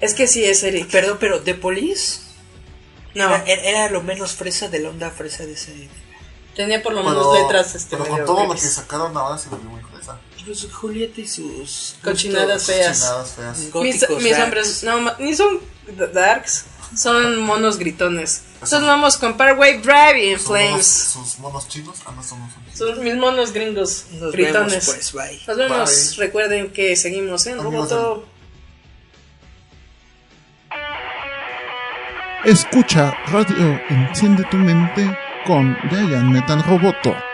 [0.00, 0.88] Es que sí es Eric.
[0.90, 2.18] Perdón, pero ¿The Police?
[3.14, 3.34] No.
[3.34, 5.88] Era, era- lo menos fresa de la onda fresa de ese.
[6.56, 7.74] Tenía por lo Pero, menos letras.
[7.74, 10.18] Este, pero con todo lo que sacaron ahora se volvió muy fresa.
[10.44, 11.96] Pues Julieta y sus.
[12.04, 12.98] Cochinadas gustos feas.
[12.98, 13.58] Chinadas feas.
[13.74, 15.58] Mis, mis hombres, no, ma- ni son
[16.12, 16.66] darks,
[16.96, 18.42] son monos gritones.
[18.62, 20.86] Son vamos con Parkway Drive y monos, Flames.
[20.86, 21.96] sus monos chinos.
[22.06, 22.78] Ah, no son monos chinos.
[22.78, 24.70] Son mis monos gringos Nos gritones.
[24.72, 25.42] vemos, pues, bye.
[25.46, 25.90] Nos vemos.
[26.10, 26.26] Bye.
[26.26, 28.26] Recuerden que seguimos en Roboto.
[32.46, 35.16] Escucha Radio Enciende tu mente
[35.46, 37.33] con Giant Metal Roboto.